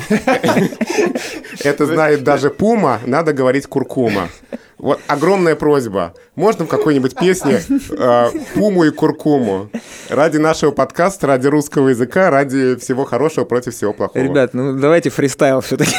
Это 1.64 1.86
знает 1.86 2.22
даже 2.22 2.50
Пума, 2.50 3.00
надо 3.06 3.32
говорить 3.32 3.66
куркума. 3.66 4.28
Вот 4.80 4.98
огромная 5.06 5.56
просьба. 5.56 6.14
Можно 6.36 6.64
в 6.64 6.68
какой-нибудь 6.68 7.14
песне 7.14 7.60
э, 7.90 8.30
Пуму 8.54 8.84
и 8.84 8.90
Куркуму? 8.90 9.68
Ради 10.08 10.38
нашего 10.38 10.70
подкаста, 10.70 11.26
ради 11.26 11.46
русского 11.48 11.88
языка, 11.90 12.30
ради 12.30 12.76
всего 12.76 13.04
хорошего 13.04 13.44
против 13.44 13.74
всего 13.74 13.92
плохого. 13.92 14.22
Ребят, 14.22 14.54
ну 14.54 14.72
давайте 14.78 15.10
фристайл 15.10 15.60
все-таки. 15.60 15.94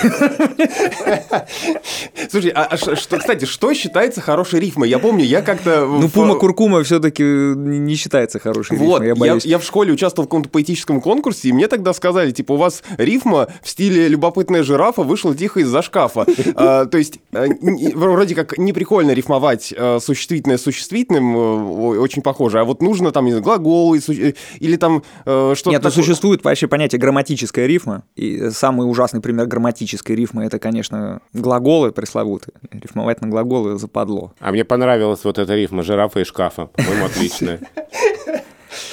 Слушай, 2.29 2.51
а, 2.55 2.63
а 2.71 2.77
что, 2.77 3.17
кстати, 3.17 3.45
что 3.45 3.73
считается 3.73 4.21
хорошей 4.21 4.59
рифмой? 4.59 4.89
Я 4.89 4.99
помню, 4.99 5.23
я 5.25 5.41
как-то... 5.41 5.81
Ну, 5.85 6.07
в- 6.07 6.11
пума 6.11 6.35
куркума 6.35 6.83
все-таки 6.83 7.23
не 7.23 7.95
считается 7.95 8.39
хорошей 8.39 8.77
Вот, 8.77 9.01
рифмой, 9.01 9.07
я 9.07 9.13
я, 9.13 9.15
боюсь. 9.33 9.45
я 9.45 9.59
в 9.59 9.63
школе 9.63 9.93
участвовал 9.93 10.25
в 10.27 10.29
каком-то 10.29 10.49
поэтическом 10.49 11.01
конкурсе, 11.01 11.49
и 11.49 11.53
мне 11.53 11.67
тогда 11.67 11.93
сказали, 11.93 12.31
типа, 12.31 12.53
у 12.53 12.57
вас 12.57 12.83
рифма 12.97 13.47
в 13.61 13.69
стиле 13.69 14.07
«любопытная 14.07 14.63
жирафа 14.63 15.03
вышла 15.03 15.35
тихо 15.35 15.59
из-за 15.59 15.81
шкафа». 15.81 16.25
А, 16.55 16.85
То 16.85 16.97
есть, 16.97 17.19
э, 17.33 17.47
вроде 17.95 18.35
как 18.35 18.57
неприкольно 18.71 19.11
рифмовать 19.11 19.73
э, 19.75 19.99
существительное 19.99 20.57
с 20.57 20.61
существительным, 20.63 21.35
э, 21.35 21.97
очень 21.99 22.21
похоже, 22.21 22.59
а 22.59 22.63
вот 22.63 22.81
нужно 22.81 23.11
там, 23.11 23.25
не 23.25 23.31
знаю, 23.31 23.43
глаголы 23.43 23.99
су- 23.99 24.13
э, 24.13 24.33
или 24.59 24.77
там 24.77 25.03
э, 25.25 25.53
что-то 25.55 25.71
Нет, 25.71 25.83
ну 25.83 25.89
такое. 25.89 26.03
существует 26.03 26.43
вообще 26.43 26.67
понятие 26.67 26.99
грамматическая 26.99 27.65
рифма. 27.67 28.03
И 28.15 28.49
самый 28.51 28.89
ужасный 28.89 29.21
пример 29.21 29.45
грамматической 29.45 30.15
рифмы 30.15 30.45
это, 30.45 30.59
конечно, 30.59 31.21
глаголы 31.33 31.91
пресловутые. 31.91 32.53
Рифмовать 32.71 33.21
на 33.21 33.27
глаголы 33.27 33.77
западло. 33.77 34.33
А 34.39 34.51
мне 34.51 34.63
понравилась 34.65 35.23
вот 35.23 35.37
эта 35.37 35.55
рифма 35.55 35.83
жирафа 35.83 36.19
и 36.19 36.23
шкафа. 36.23 36.67
По-моему, 36.67 37.05
отличная. 37.05 37.59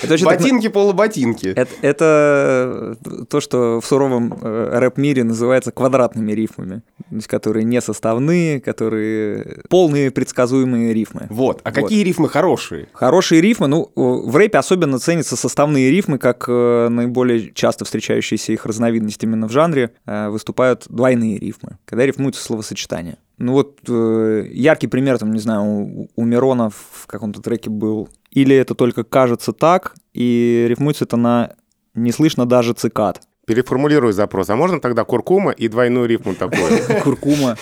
Это 0.03 0.13
вообще 0.13 0.25
так 0.25 0.39
Ботинки, 0.39 0.69
полуботинки. 0.69 1.47
Это, 1.49 1.71
это 1.83 2.97
то, 3.29 3.41
что 3.41 3.81
в 3.81 3.87
суровом 3.87 4.39
э, 4.41 4.79
рэп-мире 4.79 5.25
называется 5.25 5.73
квадратными 5.73 6.33
рифмами, 6.33 6.83
то 7.11 7.15
есть 7.17 7.27
которые 7.27 7.65
не 7.65 7.81
составные, 7.81 8.61
которые 8.61 9.63
полные 9.69 10.11
предсказуемые 10.11 10.93
рифмы. 10.95 11.27
Вот. 11.31 11.61
А 11.65 11.71
Вот. 11.71 11.75
какие 11.75 12.05
рифмы 12.05 12.29
хорошие? 12.29 12.89
Хорошие 12.93 13.41
рифмы, 13.41 13.67
ну, 13.67 13.91
в 13.95 14.37
рэпе 14.37 14.59
особенно 14.59 14.99
ценятся 14.99 15.37
составные 15.37 15.91
рифмы, 15.91 16.19
как 16.19 16.45
э, 16.49 16.89
наиболее 16.89 17.53
часто 17.53 17.85
встречающиеся 17.85 18.53
их 18.53 18.67
разновидность 18.67 19.23
именно 19.23 19.49
в 19.49 19.53
жанре, 19.53 19.91
э, 20.07 20.29
выступают 20.29 20.87
двойные 20.89 21.39
рифмы, 21.39 21.79
когда 21.85 22.07
рифмуются 22.07 22.43
словосочетания. 22.43 23.19
Ну 23.39 23.53
вот 23.53 23.79
э, 23.89 24.49
яркий 24.53 24.89
пример, 24.89 25.19
там, 25.19 25.33
не 25.33 25.39
знаю, 25.39 25.63
у, 25.63 26.09
у 26.15 26.25
Мирона 26.25 26.71
в 26.71 27.07
каком-то 27.07 27.41
треке 27.41 27.71
был 27.71 28.09
«Или 28.31 28.55
это 28.55 28.75
только 28.75 29.05
кажется 29.05 29.53
так», 29.53 29.95
и 30.13 30.67
рифмуется 30.69 31.05
это 31.05 31.17
на 31.17 31.55
«не 31.95 32.13
слышно 32.13 32.47
даже 32.47 32.73
цикад». 32.75 33.23
Переформулирую 33.47 34.13
запрос. 34.13 34.51
А 34.51 34.57
можно 34.57 34.79
тогда 34.79 35.05
куркума 35.05 35.53
и 35.53 35.69
двойную 35.69 36.07
рифму 36.07 36.35
такую? 36.35 36.69
Куркума. 37.03 37.57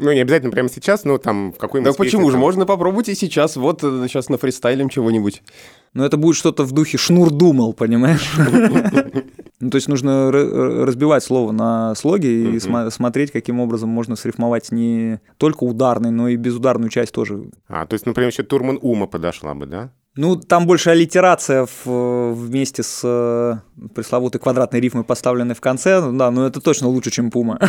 Ну, 0.00 0.12
не 0.12 0.20
обязательно 0.20 0.50
прямо 0.50 0.68
сейчас, 0.68 1.04
но 1.04 1.18
там 1.18 1.52
в 1.52 1.56
какой-нибудь... 1.56 1.92
Да 1.92 1.96
почему 1.96 2.32
же? 2.32 2.36
Можно 2.36 2.66
попробовать 2.66 3.08
и 3.08 3.14
сейчас. 3.14 3.54
Вот 3.54 3.84
э, 3.84 4.06
сейчас 4.08 4.28
на 4.28 4.38
фристайлем 4.38 4.88
чего-нибудь. 4.88 5.44
Но 5.92 6.04
это 6.04 6.16
будет 6.16 6.34
что-то 6.34 6.64
в 6.64 6.72
духе 6.72 6.98
«шнур 6.98 7.30
думал», 7.30 7.74
понимаешь? 7.74 8.28
Ну, 9.64 9.70
то 9.70 9.76
есть 9.76 9.88
нужно 9.88 10.28
р- 10.28 10.84
разбивать 10.86 11.24
слово 11.24 11.50
на 11.52 11.94
слоги 11.94 12.26
и 12.26 12.56
сма- 12.58 12.90
смотреть, 12.90 13.30
каким 13.32 13.60
образом 13.60 13.88
можно 13.88 14.14
срифмовать 14.14 14.70
не 14.72 15.20
только 15.38 15.64
ударный, 15.64 16.10
но 16.10 16.28
и 16.28 16.36
безударную 16.36 16.90
часть 16.90 17.12
тоже. 17.12 17.44
А, 17.66 17.86
то 17.86 17.94
есть, 17.94 18.04
например, 18.04 18.28
еще 18.30 18.42
Турман 18.42 18.78
Ума 18.82 19.06
подошла 19.06 19.54
бы, 19.54 19.64
да? 19.64 19.90
Ну, 20.16 20.36
там 20.36 20.66
больше 20.66 20.90
аллитерация 20.90 21.66
в- 21.84 22.32
вместе 22.34 22.82
с 22.82 23.00
э, 23.04 23.54
пресловутой 23.94 24.38
квадратной 24.38 24.80
рифмой, 24.80 25.02
поставленной 25.02 25.54
в 25.54 25.62
конце. 25.62 26.02
Да, 26.12 26.30
но 26.30 26.46
это 26.46 26.60
точно 26.60 26.88
лучше, 26.88 27.10
чем 27.10 27.30
Пума. 27.30 27.58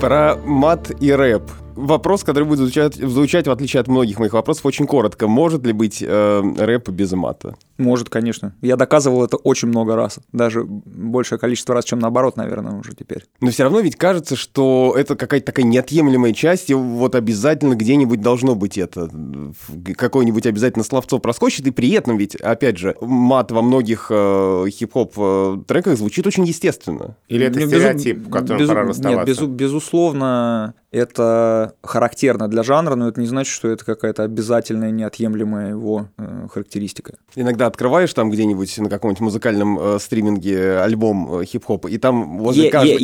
Про 0.00 0.36
мат 0.46 0.92
и 1.02 1.10
рэп. 1.10 1.42
Вопрос, 1.74 2.22
который 2.24 2.44
будет 2.44 2.58
звучать, 2.60 2.94
звучать, 2.94 3.48
в 3.48 3.50
отличие 3.50 3.80
от 3.80 3.88
многих 3.88 4.18
моих 4.20 4.32
вопросов, 4.32 4.64
очень 4.66 4.86
коротко. 4.86 5.26
Может 5.26 5.64
ли 5.66 5.72
быть 5.72 6.02
э, 6.06 6.42
рэп 6.56 6.88
без 6.90 7.12
мата? 7.12 7.56
Может, 7.78 8.08
конечно. 8.10 8.54
Я 8.60 8.76
доказывал 8.76 9.24
это 9.24 9.36
очень 9.36 9.68
много 9.68 9.94
раз. 9.96 10.18
Даже 10.32 10.64
большее 10.64 11.38
количество 11.38 11.74
раз, 11.74 11.84
чем 11.84 12.00
наоборот, 12.00 12.36
наверное, 12.36 12.72
уже 12.72 12.92
теперь. 12.94 13.24
Но 13.40 13.50
все 13.50 13.62
равно 13.62 13.80
ведь 13.80 13.94
кажется, 13.96 14.34
что 14.36 14.94
это 14.98 15.14
какая-то 15.16 15.46
такая 15.46 15.64
неотъемлемая 15.64 16.32
часть, 16.32 16.70
и 16.70 16.74
вот 16.74 17.14
обязательно 17.14 17.74
где-нибудь 17.74 18.20
должно 18.20 18.54
быть 18.56 18.76
это. 18.78 19.08
В- 19.08 19.94
Какое-нибудь 19.94 20.44
обязательно 20.46 20.84
словцо 20.84 21.18
проскочит, 21.20 21.66
и 21.66 21.70
при 21.70 21.90
этом 21.92 22.16
ведь, 22.16 22.34
опять 22.34 22.78
же, 22.78 22.96
мат 23.00 23.52
во 23.52 23.62
многих 23.62 24.08
э, 24.10 24.64
хип-хоп 24.70 25.12
э, 25.16 25.58
треках 25.66 25.96
звучит 25.98 26.26
очень 26.26 26.44
естественно. 26.44 27.16
Или 27.28 27.46
это 27.46 27.60
безу- 27.60 27.68
стереотип, 27.68 28.26
в 28.26 28.30
котором 28.30 28.60
безу- 28.60 28.68
пора 28.68 28.80
Нет, 28.82 28.88
расставаться? 28.90 29.24
безу- 29.32 29.46
безусловно, 29.46 30.74
это 30.90 31.74
характерно 31.82 32.48
для 32.48 32.62
жанра, 32.62 32.94
но 32.94 33.08
это 33.08 33.20
не 33.20 33.26
значит, 33.26 33.52
что 33.52 33.68
это 33.68 33.84
какая-то 33.84 34.24
обязательная, 34.24 34.90
неотъемлемая 34.90 35.70
его 35.70 36.08
э, 36.18 36.48
характеристика. 36.52 37.14
Иногда 37.36 37.67
открываешь 37.68 38.12
там 38.12 38.30
где-нибудь 38.30 38.78
на 38.78 38.88
каком-нибудь 38.88 39.20
музыкальном 39.20 39.78
э, 39.78 39.98
стриминге 39.98 40.80
альбом 40.80 41.40
э, 41.40 41.44
хип-хопа, 41.44 41.88
и 41.88 41.98
там 41.98 42.38
возле 42.38 42.70
каждой... 42.70 42.98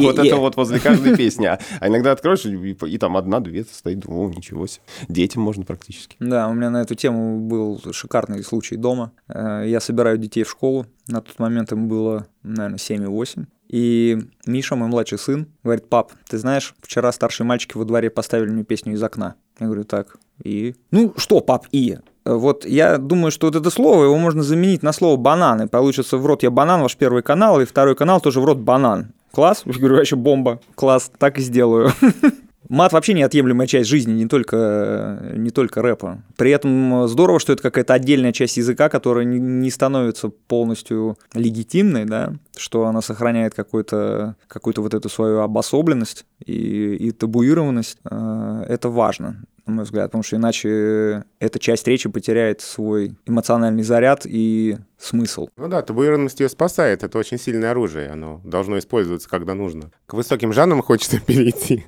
вот 0.00 0.18
это 0.18 0.36
вот 0.36 0.56
возле 0.56 0.78
каждой 0.80 1.16
песни. 1.16 1.46
А, 1.46 1.58
а 1.80 1.88
иногда 1.88 2.12
откроешь, 2.12 2.44
и, 2.44 2.98
там 2.98 3.16
одна-две 3.16 3.64
стоит, 3.64 4.04
о, 4.06 4.28
ничего 4.28 4.66
себе. 4.66 4.82
Детям 5.08 5.42
можно 5.42 5.64
практически. 5.64 6.16
Да, 6.20 6.48
у 6.48 6.54
меня 6.54 6.70
на 6.70 6.82
эту 6.82 6.94
тему 6.94 7.40
был 7.40 7.80
шикарный 7.92 8.42
случай 8.44 8.76
дома. 8.76 9.12
Э, 9.28 9.64
Я 9.66 9.80
собираю 9.80 10.18
детей 10.18 10.44
в 10.44 10.50
школу. 10.50 10.86
На 11.08 11.20
тот 11.20 11.38
момент 11.38 11.72
им 11.72 11.88
было, 11.88 12.26
наверное, 12.42 12.78
7 12.78 13.02
и 13.02 13.06
8. 13.06 13.46
И 13.70 14.18
Миша, 14.46 14.74
мой 14.74 14.88
младший 14.88 15.16
сын, 15.18 15.46
говорит, 15.62 15.88
пап, 15.88 16.12
ты 16.28 16.38
знаешь, 16.38 16.74
вчера 16.80 17.12
старшие 17.12 17.46
мальчики 17.46 17.76
во 17.76 17.84
дворе 17.84 18.10
поставили 18.10 18.50
мне 18.50 18.64
песню 18.64 18.94
из 18.94 19.02
окна. 19.02 19.36
Я 19.60 19.66
говорю, 19.66 19.84
так, 19.84 20.16
и? 20.42 20.74
Ну, 20.90 21.14
что, 21.16 21.40
пап, 21.40 21.66
и? 21.70 21.98
Вот 22.36 22.64
я 22.64 22.98
думаю, 22.98 23.30
что 23.30 23.46
вот 23.46 23.56
это 23.56 23.70
слово, 23.70 24.04
его 24.04 24.16
можно 24.18 24.42
заменить 24.42 24.82
на 24.82 24.92
слово 24.92 25.16
банан, 25.16 25.62
и 25.62 25.66
получится 25.66 26.16
в 26.16 26.26
рот 26.26 26.42
я 26.42 26.50
банан, 26.50 26.82
ваш 26.82 26.96
первый 26.96 27.22
канал, 27.22 27.60
и 27.60 27.64
второй 27.64 27.94
канал 27.94 28.20
тоже 28.20 28.40
в 28.40 28.44
рот 28.44 28.58
банан. 28.58 29.12
Класс? 29.32 29.62
Я 29.66 29.72
говорю, 29.74 29.96
вообще 29.96 30.16
бомба. 30.16 30.60
Класс, 30.74 31.10
так 31.18 31.38
и 31.38 31.42
сделаю. 31.42 31.92
Мат 32.70 32.92
вообще 32.92 33.14
неотъемлемая 33.14 33.66
часть 33.66 33.88
жизни, 33.88 34.12
не 34.12 34.28
только, 34.28 35.32
не 35.34 35.50
только 35.50 35.82
рэпа. 35.82 36.22
При 36.36 36.52
этом 36.52 37.08
здорово, 37.08 37.40
что 37.40 37.52
это 37.52 37.62
какая-то 37.62 37.94
отдельная 37.94 38.32
часть 38.32 38.58
языка, 38.58 38.88
которая 38.88 39.24
не, 39.24 39.40
не 39.40 39.70
становится 39.70 40.28
полностью 40.28 41.18
легитимной, 41.34 42.04
да, 42.04 42.34
что 42.56 42.86
она 42.86 43.02
сохраняет 43.02 43.54
какую-то 43.54 44.36
какую 44.46 44.74
вот 44.76 44.94
эту 44.94 45.08
свою 45.08 45.40
обособленность 45.40 46.26
и, 46.46 46.94
и 46.94 47.10
табуированность. 47.10 47.98
Э, 48.08 48.64
Это 48.68 48.88
важно, 48.88 49.42
на 49.66 49.72
мой 49.72 49.84
взгляд, 49.84 50.06
потому 50.06 50.22
что 50.22 50.36
иначе 50.36 51.24
эта 51.38 51.58
часть 51.58 51.86
речи 51.86 52.08
потеряет 52.08 52.60
свой 52.60 53.14
эмоциональный 53.26 53.82
заряд 53.82 54.22
и 54.24 54.76
смысл. 54.98 55.48
Ну 55.56 55.68
да, 55.68 55.82
табуированность 55.82 56.40
ее 56.40 56.48
спасает. 56.48 57.02
Это 57.02 57.18
очень 57.18 57.38
сильное 57.38 57.70
оружие. 57.70 58.10
Оно 58.10 58.40
должно 58.44 58.78
использоваться, 58.78 59.28
когда 59.28 59.54
нужно. 59.54 59.90
К 60.06 60.14
высоким 60.14 60.52
жанрам 60.52 60.82
хочется 60.82 61.20
перейти. 61.26 61.84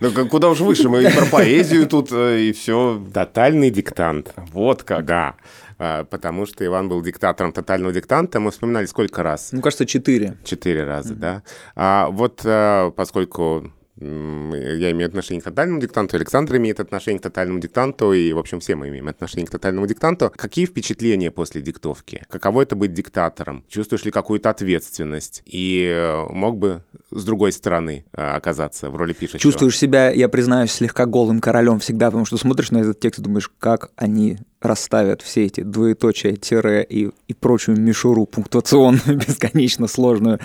Ну, 0.00 0.28
куда 0.28 0.48
уж 0.48 0.60
выше, 0.60 0.88
мы 0.88 1.02
и 1.02 1.10
про 1.10 1.26
поэзию 1.26 1.86
тут, 1.86 2.12
э, 2.12 2.40
и 2.40 2.52
все. 2.52 3.04
Тотальный 3.12 3.70
диктант. 3.70 4.32
Вот 4.52 4.82
как. 4.82 5.04
Да. 5.04 5.34
А, 5.78 6.04
Потому 6.04 6.46
что 6.46 6.64
Иван 6.64 6.88
был 6.88 7.02
диктатором 7.02 7.52
тотального 7.52 7.92
диктанта. 7.92 8.38
Мы 8.38 8.50
вспоминали 8.50 8.86
сколько 8.86 9.22
раз? 9.22 9.50
Ну, 9.52 9.60
кажется, 9.60 9.84
четыре. 9.86 10.36
Четыре 10.44 10.84
раза, 10.84 11.14
да. 11.14 11.42
А 11.74 12.08
вот 12.10 12.42
а, 12.44 12.90
поскольку 12.92 13.72
я 14.02 14.90
имею 14.90 15.06
отношение 15.06 15.40
к 15.40 15.44
тотальному 15.44 15.80
диктанту, 15.80 16.16
Александр 16.16 16.56
имеет 16.56 16.80
отношение 16.80 17.20
к 17.20 17.22
тотальному 17.22 17.60
диктанту, 17.60 18.12
и, 18.12 18.32
в 18.32 18.38
общем, 18.38 18.60
все 18.60 18.74
мы 18.74 18.88
имеем 18.88 19.08
отношение 19.08 19.46
к 19.46 19.50
тотальному 19.50 19.86
диктанту. 19.86 20.32
Какие 20.36 20.66
впечатления 20.66 21.30
после 21.30 21.62
диктовки? 21.62 22.24
Каково 22.28 22.62
это 22.62 22.76
быть 22.76 22.92
диктатором? 22.92 23.64
Чувствуешь 23.68 24.04
ли 24.04 24.10
какую-то 24.10 24.50
ответственность? 24.50 25.42
И 25.46 25.86
э, 25.88 26.26
мог 26.30 26.58
бы 26.58 26.82
с 27.10 27.24
другой 27.24 27.52
стороны 27.52 28.04
э, 28.12 28.22
оказаться 28.22 28.90
в 28.90 28.96
роли 28.96 29.12
пишущего? 29.12 29.40
Чувствуешь 29.40 29.78
себя, 29.78 30.10
я 30.10 30.28
признаюсь, 30.28 30.72
слегка 30.72 31.06
голым 31.06 31.40
королем 31.40 31.78
всегда, 31.78 32.06
потому 32.06 32.24
что 32.24 32.36
смотришь 32.36 32.70
на 32.70 32.78
этот 32.78 33.00
текст 33.00 33.20
и 33.20 33.22
думаешь, 33.22 33.50
как 33.58 33.90
они 33.96 34.38
расставят 34.60 35.22
все 35.22 35.44
эти 35.44 35.62
двоеточия, 35.62 36.36
тире 36.36 36.86
и, 36.88 37.10
и 37.28 37.34
прочую 37.34 37.78
мишуру 37.78 38.26
пунктуационную, 38.26 39.18
бесконечно 39.26 39.86
сложную. 39.86 40.38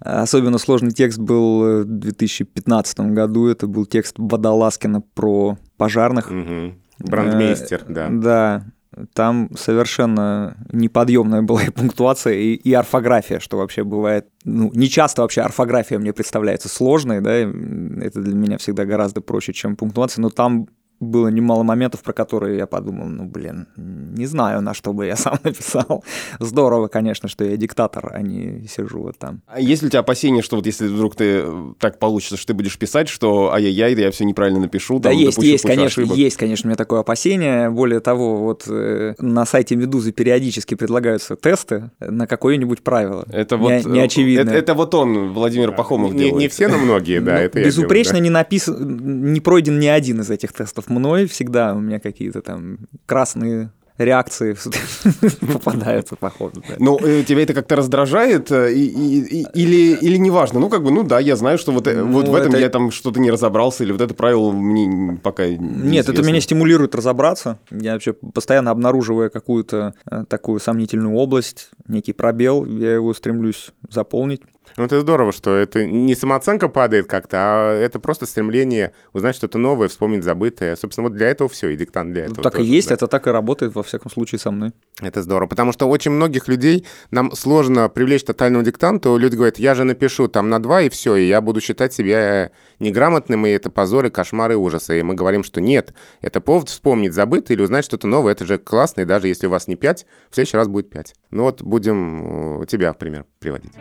Особенно 0.00 0.58
сложный 0.58 0.90
текст 0.90 1.18
был 1.18 1.64
э, 1.64 1.82
в 1.82 1.86
2015 1.86 3.00
году. 3.00 3.48
Это 3.48 3.66
был 3.66 3.86
текст 3.86 4.14
Водолазкина 4.18 5.00
про 5.00 5.58
пожарных. 5.76 6.30
Мгм. 6.30 6.78
Брандмейстер, 6.98 7.82
Э, 7.88 7.92
да. 7.92 8.08
Да. 8.10 8.64
Там 9.12 9.50
совершенно 9.56 10.56
неподъемная 10.72 11.42
была 11.42 11.64
и 11.64 11.70
пунктуация, 11.70 12.34
и, 12.34 12.54
и 12.54 12.72
орфография, 12.72 13.40
что 13.40 13.56
вообще 13.56 13.82
бывает. 13.82 14.28
Ну, 14.44 14.70
не 14.72 14.88
часто 14.88 15.22
вообще 15.22 15.40
орфография 15.40 15.98
мне 15.98 16.12
представляется 16.12 16.68
сложной, 16.68 17.20
да, 17.20 17.32
это 17.32 18.20
для 18.20 18.34
меня 18.34 18.56
всегда 18.58 18.84
гораздо 18.84 19.20
проще, 19.20 19.52
чем 19.52 19.74
пунктуация, 19.74 20.22
но 20.22 20.30
там 20.30 20.68
было 21.04 21.28
немало 21.28 21.62
моментов, 21.62 22.02
про 22.02 22.12
которые 22.12 22.58
я 22.58 22.66
подумал, 22.66 23.06
ну, 23.06 23.24
блин, 23.24 23.66
не 23.76 24.26
знаю, 24.26 24.60
на 24.62 24.74
что 24.74 24.92
бы 24.92 25.06
я 25.06 25.16
сам 25.16 25.38
написал. 25.44 26.04
Здорово, 26.40 26.88
конечно, 26.88 27.28
что 27.28 27.44
я 27.44 27.56
диктатор, 27.56 28.10
а 28.14 28.22
не 28.22 28.66
сижу 28.68 29.00
вот 29.02 29.18
там. 29.18 29.42
А 29.46 29.60
есть 29.60 29.82
ли 29.82 29.86
у 29.88 29.90
тебя 29.90 30.00
опасения, 30.00 30.42
что 30.42 30.56
вот 30.56 30.66
если 30.66 30.86
вдруг 30.86 31.14
ты 31.16 31.42
э, 31.44 31.72
так 31.78 31.98
получится, 31.98 32.36
что 32.36 32.48
ты 32.48 32.54
будешь 32.54 32.78
писать, 32.78 33.08
что 33.08 33.52
ай-яй-яй, 33.52 33.94
да 33.94 34.02
я 34.02 34.10
все 34.10 34.24
неправильно 34.24 34.60
напишу, 34.60 34.98
Да, 34.98 35.10
там, 35.10 35.18
есть, 35.18 35.36
допущу 35.36 35.50
есть, 35.52 35.64
конечно, 35.64 36.02
ошибок? 36.02 36.16
есть, 36.16 36.36
конечно, 36.36 36.66
у 36.66 36.68
меня 36.68 36.76
такое 36.76 37.00
опасение. 37.00 37.70
Более 37.70 38.00
того, 38.00 38.36
вот 38.38 38.64
э, 38.68 39.14
на 39.18 39.44
сайте 39.46 39.76
Медузы 39.76 40.12
периодически 40.12 40.74
предлагаются 40.74 41.36
тесты 41.36 41.90
на 42.00 42.26
какое-нибудь 42.26 42.82
правило. 42.82 43.24
Это 43.32 43.56
Не- 43.56 43.62
вот, 43.62 43.72
э, 43.72 43.82
неочевидное. 43.88 44.44
Это, 44.54 44.54
это 44.54 44.74
вот 44.74 44.94
он, 44.94 45.32
Владимир 45.32 45.72
Пахомов 45.72 46.12
не, 46.12 46.18
делает. 46.24 46.36
не 46.36 46.48
все, 46.48 46.68
но 46.68 46.78
многие, 46.78 47.20
да. 47.20 47.34
Ну, 47.38 47.40
это 47.40 47.58
я 47.58 47.64
безупречно 47.66 48.16
не 48.18 48.30
написан, 48.30 49.32
не 49.32 49.40
пройден 49.40 49.78
ни 49.78 49.86
один 49.86 50.20
из 50.20 50.30
этих 50.30 50.52
тестов 50.52 50.88
мной. 50.94 51.26
Всегда 51.26 51.74
у 51.74 51.80
меня 51.80 52.00
какие-то 52.00 52.40
там 52.40 52.78
красные 53.06 53.70
реакции 53.98 54.56
попадаются, 55.52 56.16
походу. 56.16 56.62
да. 56.68 56.74
Ну, 56.78 56.98
э, 57.00 57.22
тебя 57.22 57.42
это 57.44 57.54
как-то 57.54 57.76
раздражает 57.76 58.50
э, 58.50 58.72
и, 58.74 58.86
и- 58.86 59.40
и- 59.42 59.46
или, 59.54 59.96
или 60.00 60.16
неважно? 60.16 60.58
Ну, 60.58 60.68
как 60.68 60.82
бы, 60.82 60.90
ну 60.90 61.04
да, 61.04 61.20
я 61.20 61.36
знаю, 61.36 61.58
что 61.58 61.70
вот, 61.72 61.86
э, 61.86 61.94
Ну, 62.02 62.10
вот 62.12 62.28
в 62.28 62.34
этом 62.34 62.50
это- 62.50 62.58
я 62.58 62.68
там 62.70 62.90
что-то 62.90 63.20
не 63.20 63.30
разобрался, 63.30 63.84
или 63.84 63.92
вот 63.92 64.00
это 64.00 64.12
правило 64.14 64.50
мне 64.50 65.16
пока 65.22 65.46
Нет, 65.46 65.60
это 65.60 65.62
неизвестно. 66.12 66.22
меня 66.26 66.40
стимулирует 66.40 66.94
разобраться. 66.96 67.58
Я 67.70 67.92
вообще 67.92 68.12
постоянно 68.14 68.72
обнаруживая 68.72 69.28
какую-то 69.28 69.94
такую 70.28 70.58
сомнительную 70.58 71.14
область, 71.14 71.70
некий 71.86 72.12
пробел, 72.12 72.64
я 72.64 72.94
его 72.94 73.14
стремлюсь 73.14 73.70
заполнить. 73.88 74.42
Ну, 74.76 74.84
это 74.84 75.00
здорово, 75.00 75.32
что 75.32 75.54
это 75.54 75.86
не 75.86 76.14
самооценка 76.14 76.68
падает 76.68 77.06
как-то, 77.06 77.36
а 77.38 77.72
это 77.72 78.00
просто 78.00 78.26
стремление 78.26 78.92
узнать 79.12 79.36
что-то 79.36 79.58
новое, 79.58 79.88
вспомнить 79.88 80.24
забытое. 80.24 80.76
Собственно, 80.76 81.08
вот 81.08 81.16
для 81.16 81.28
этого 81.28 81.48
все, 81.48 81.68
и 81.68 81.76
диктант 81.76 82.12
для 82.12 82.24
этого. 82.24 82.38
Ну, 82.38 82.42
так 82.42 82.54
и 82.54 82.58
тоже, 82.58 82.70
есть, 82.70 82.88
да. 82.88 82.94
это 82.94 83.06
так 83.06 83.26
и 83.26 83.30
работает, 83.30 83.74
во 83.74 83.82
всяком 83.82 84.10
случае, 84.10 84.38
со 84.38 84.50
мной. 84.50 84.72
Это 85.00 85.22
здорово, 85.22 85.48
потому 85.48 85.72
что 85.72 85.88
очень 85.88 86.10
многих 86.10 86.48
людей 86.48 86.86
нам 87.10 87.32
сложно 87.32 87.88
привлечь 87.88 88.24
тотальному 88.24 88.64
диктанту. 88.64 89.16
Люди 89.16 89.36
говорят, 89.36 89.58
я 89.58 89.74
же 89.74 89.84
напишу 89.84 90.28
там 90.28 90.50
на 90.50 90.60
два, 90.60 90.82
и 90.82 90.88
все, 90.88 91.16
и 91.16 91.26
я 91.28 91.40
буду 91.40 91.60
считать 91.60 91.92
себя 91.92 92.50
неграмотным, 92.80 93.46
и 93.46 93.50
это 93.50 93.70
позор, 93.70 94.06
и 94.06 94.10
кошмар, 94.10 94.52
и 94.52 94.54
ужасы. 94.54 94.98
И 94.98 95.02
мы 95.02 95.14
говорим, 95.14 95.44
что 95.44 95.60
нет, 95.60 95.94
это 96.20 96.40
повод 96.40 96.68
вспомнить 96.68 97.12
забытое 97.12 97.56
или 97.56 97.62
узнать 97.62 97.84
что-то 97.84 98.06
новое. 98.06 98.32
Это 98.32 98.44
же 98.44 98.58
классно, 98.58 99.02
и 99.02 99.04
даже 99.04 99.28
если 99.28 99.46
у 99.46 99.50
вас 99.50 99.68
не 99.68 99.76
пять, 99.76 100.06
в 100.30 100.34
следующий 100.34 100.56
раз 100.56 100.68
будет 100.68 100.90
пять. 100.90 101.14
Ну 101.30 101.44
вот 101.44 101.62
будем 101.62 102.62
э, 102.62 102.66
тебя 102.66 102.92
в 102.92 102.98
пример 102.98 103.24
приводить. 103.38 103.72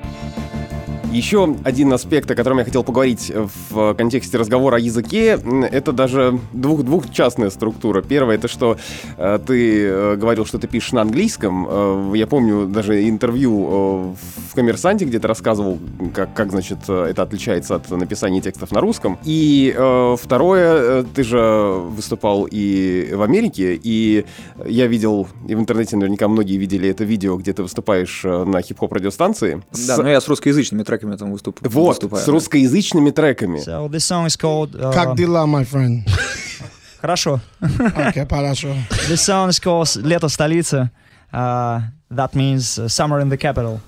Еще 1.14 1.55
один 1.64 1.93
аспект, 1.93 2.32
о 2.32 2.36
котором 2.36 2.57
я 2.57 2.66
хотел 2.66 2.84
поговорить 2.84 3.32
в 3.72 3.93
контексте 3.93 4.36
разговора 4.36 4.78
о 4.78 4.80
языке, 4.80 5.39
это 5.72 5.91
даже 5.91 6.39
двух, 6.53 6.82
двухчастная 6.82 7.51
структура. 7.51 8.01
Первое, 8.01 8.36
это 8.36 8.47
что 8.47 8.78
э, 9.18 9.39
ты 9.45 9.86
э, 9.86 10.16
говорил, 10.16 10.43
что 10.47 10.57
ты 10.57 10.68
пишешь 10.68 10.91
на 10.91 11.01
английском. 11.01 11.68
Э, 11.70 12.14
я 12.16 12.26
помню 12.26 12.66
даже 12.66 13.07
интервью 13.07 14.16
в 14.16 14.55
«Коммерсанте», 14.55 15.05
где 15.05 15.20
ты 15.20 15.28
рассказывал, 15.28 15.78
как, 16.16 16.34
как 16.34 16.49
значит, 16.49 16.89
это 16.89 17.22
отличается 17.22 17.76
от 17.76 17.91
написания 17.91 18.41
текстов 18.41 18.72
на 18.72 18.82
русском. 18.82 19.20
И 19.24 19.72
второе, 20.20 21.03
ты 21.03 21.24
же 21.24 21.39
выступал 21.39 22.47
и 22.49 23.14
в 23.14 23.22
Америке, 23.22 23.80
и 23.82 24.26
я 24.66 24.88
видел, 24.88 25.28
и 25.47 25.53
в 25.53 25.59
интернете 25.59 25.95
наверняка 25.95 26.28
многие 26.28 26.57
видели 26.57 26.89
это 26.89 27.03
видео, 27.03 27.38
где 27.38 27.53
ты 27.53 27.61
выступаешь 27.61 28.24
на 28.24 28.64
хип-хоп 28.64 28.91
радиостанции. 28.93 29.61
Да, 29.88 29.97
но 29.97 30.09
я 30.09 30.20
с 30.20 30.28
русскоязычными 30.28 30.82
треками 30.82 31.02
там 31.17 31.31
выступ... 31.31 31.59
Вот, 31.61 31.89
выступаю. 31.89 32.23
с 32.23 32.27
русскоязычными 32.27 33.11
треками. 33.11 33.59
So 33.59 33.87
this 33.89 34.05
song 34.05 34.25
is 34.25 34.37
called. 34.37 34.71
uh, 34.73 34.93
Как 34.93 35.15
дела, 35.15 35.45
my 35.45 35.63
friend? 35.69 36.01
Хорошо. 37.01 37.41
Окей, 37.59 38.25
хорошо. 38.29 38.69
This 39.09 39.21
song 39.27 39.49
is 39.49 39.59
called 39.61 40.01
"Лето 40.01 40.27
в 40.29 40.31
столице". 40.31 40.89
Uh, 41.33 41.81
that 42.09 42.33
means 42.33 42.77
uh, 42.79 42.87
summer 42.87 43.19
in 43.21 43.29
the 43.29 43.37
capital. 43.37 43.79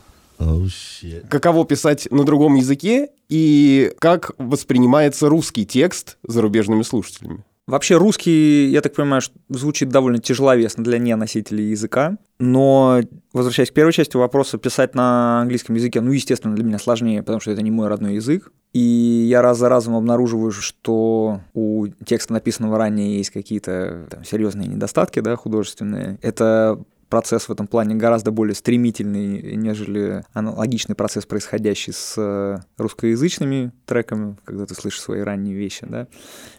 Каково 1.30 1.66
писать 1.66 2.07
на 2.11 2.24
другом 2.26 2.55
языке 2.55 3.07
и 3.30 3.93
как 3.99 4.32
воспринимается 4.38 5.30
русский 5.30 5.66
текст 5.66 6.18
зарубежными 6.28 6.84
слушателями? 6.84 7.45
Вообще 7.68 7.97
русский, 7.97 8.68
я 8.68 8.82
так 8.82 8.93
понимаю, 8.93 9.24
звучит 9.49 9.89
довольно 9.89 10.20
тяжеловесно 10.20 10.84
для 10.84 10.99
неносителей 10.99 11.72
языка, 11.72 12.18
но, 12.38 13.01
возвращаясь 13.34 13.72
к 13.72 13.74
первой 13.74 13.91
части 13.91 14.16
вопроса, 14.18 14.59
писать 14.59 14.93
на 14.93 15.41
английском 15.41 15.76
языке, 15.76 15.99
ну, 15.99 16.11
естественно, 16.11 16.53
для 16.53 16.63
меня 16.63 16.78
сложнее, 16.78 17.24
потому 17.24 17.39
что 17.39 17.49
это 17.49 17.63
не 17.63 17.72
мой 17.72 17.88
родной 17.88 18.16
язык, 18.16 18.51
и 18.74 19.26
я 19.30 19.41
раз 19.41 19.57
за 19.57 19.68
разом 19.68 19.95
обнаруживаю, 19.95 20.51
что 20.51 21.41
у 21.55 21.88
текста, 22.05 22.34
написанного 22.34 22.78
ранее, 22.78 23.18
есть 23.18 23.32
какие-то 23.32 24.09
серьезные 24.24 24.68
недостатки, 24.68 25.22
да, 25.22 25.36
художественные. 25.36 26.20
Это 26.22 26.80
процесс 27.16 27.47
в 27.47 27.51
этом 27.53 27.66
плане 27.66 27.95
гораздо 27.95 28.32
более 28.32 28.55
стремительный, 28.55 29.55
нежели 29.55 30.26
аналогичный 30.34 30.95
процесс, 30.95 31.26
происходящий 31.26 31.93
с 31.93 32.16
э, 32.18 32.57
русскоязычными 32.78 33.72
треками, 33.86 34.36
когда 34.43 34.66
ты 34.66 34.76
слышишь 34.76 34.99
свои 34.99 35.22
ранние 35.22 35.55
вещи, 35.55 35.86
да, 35.88 36.07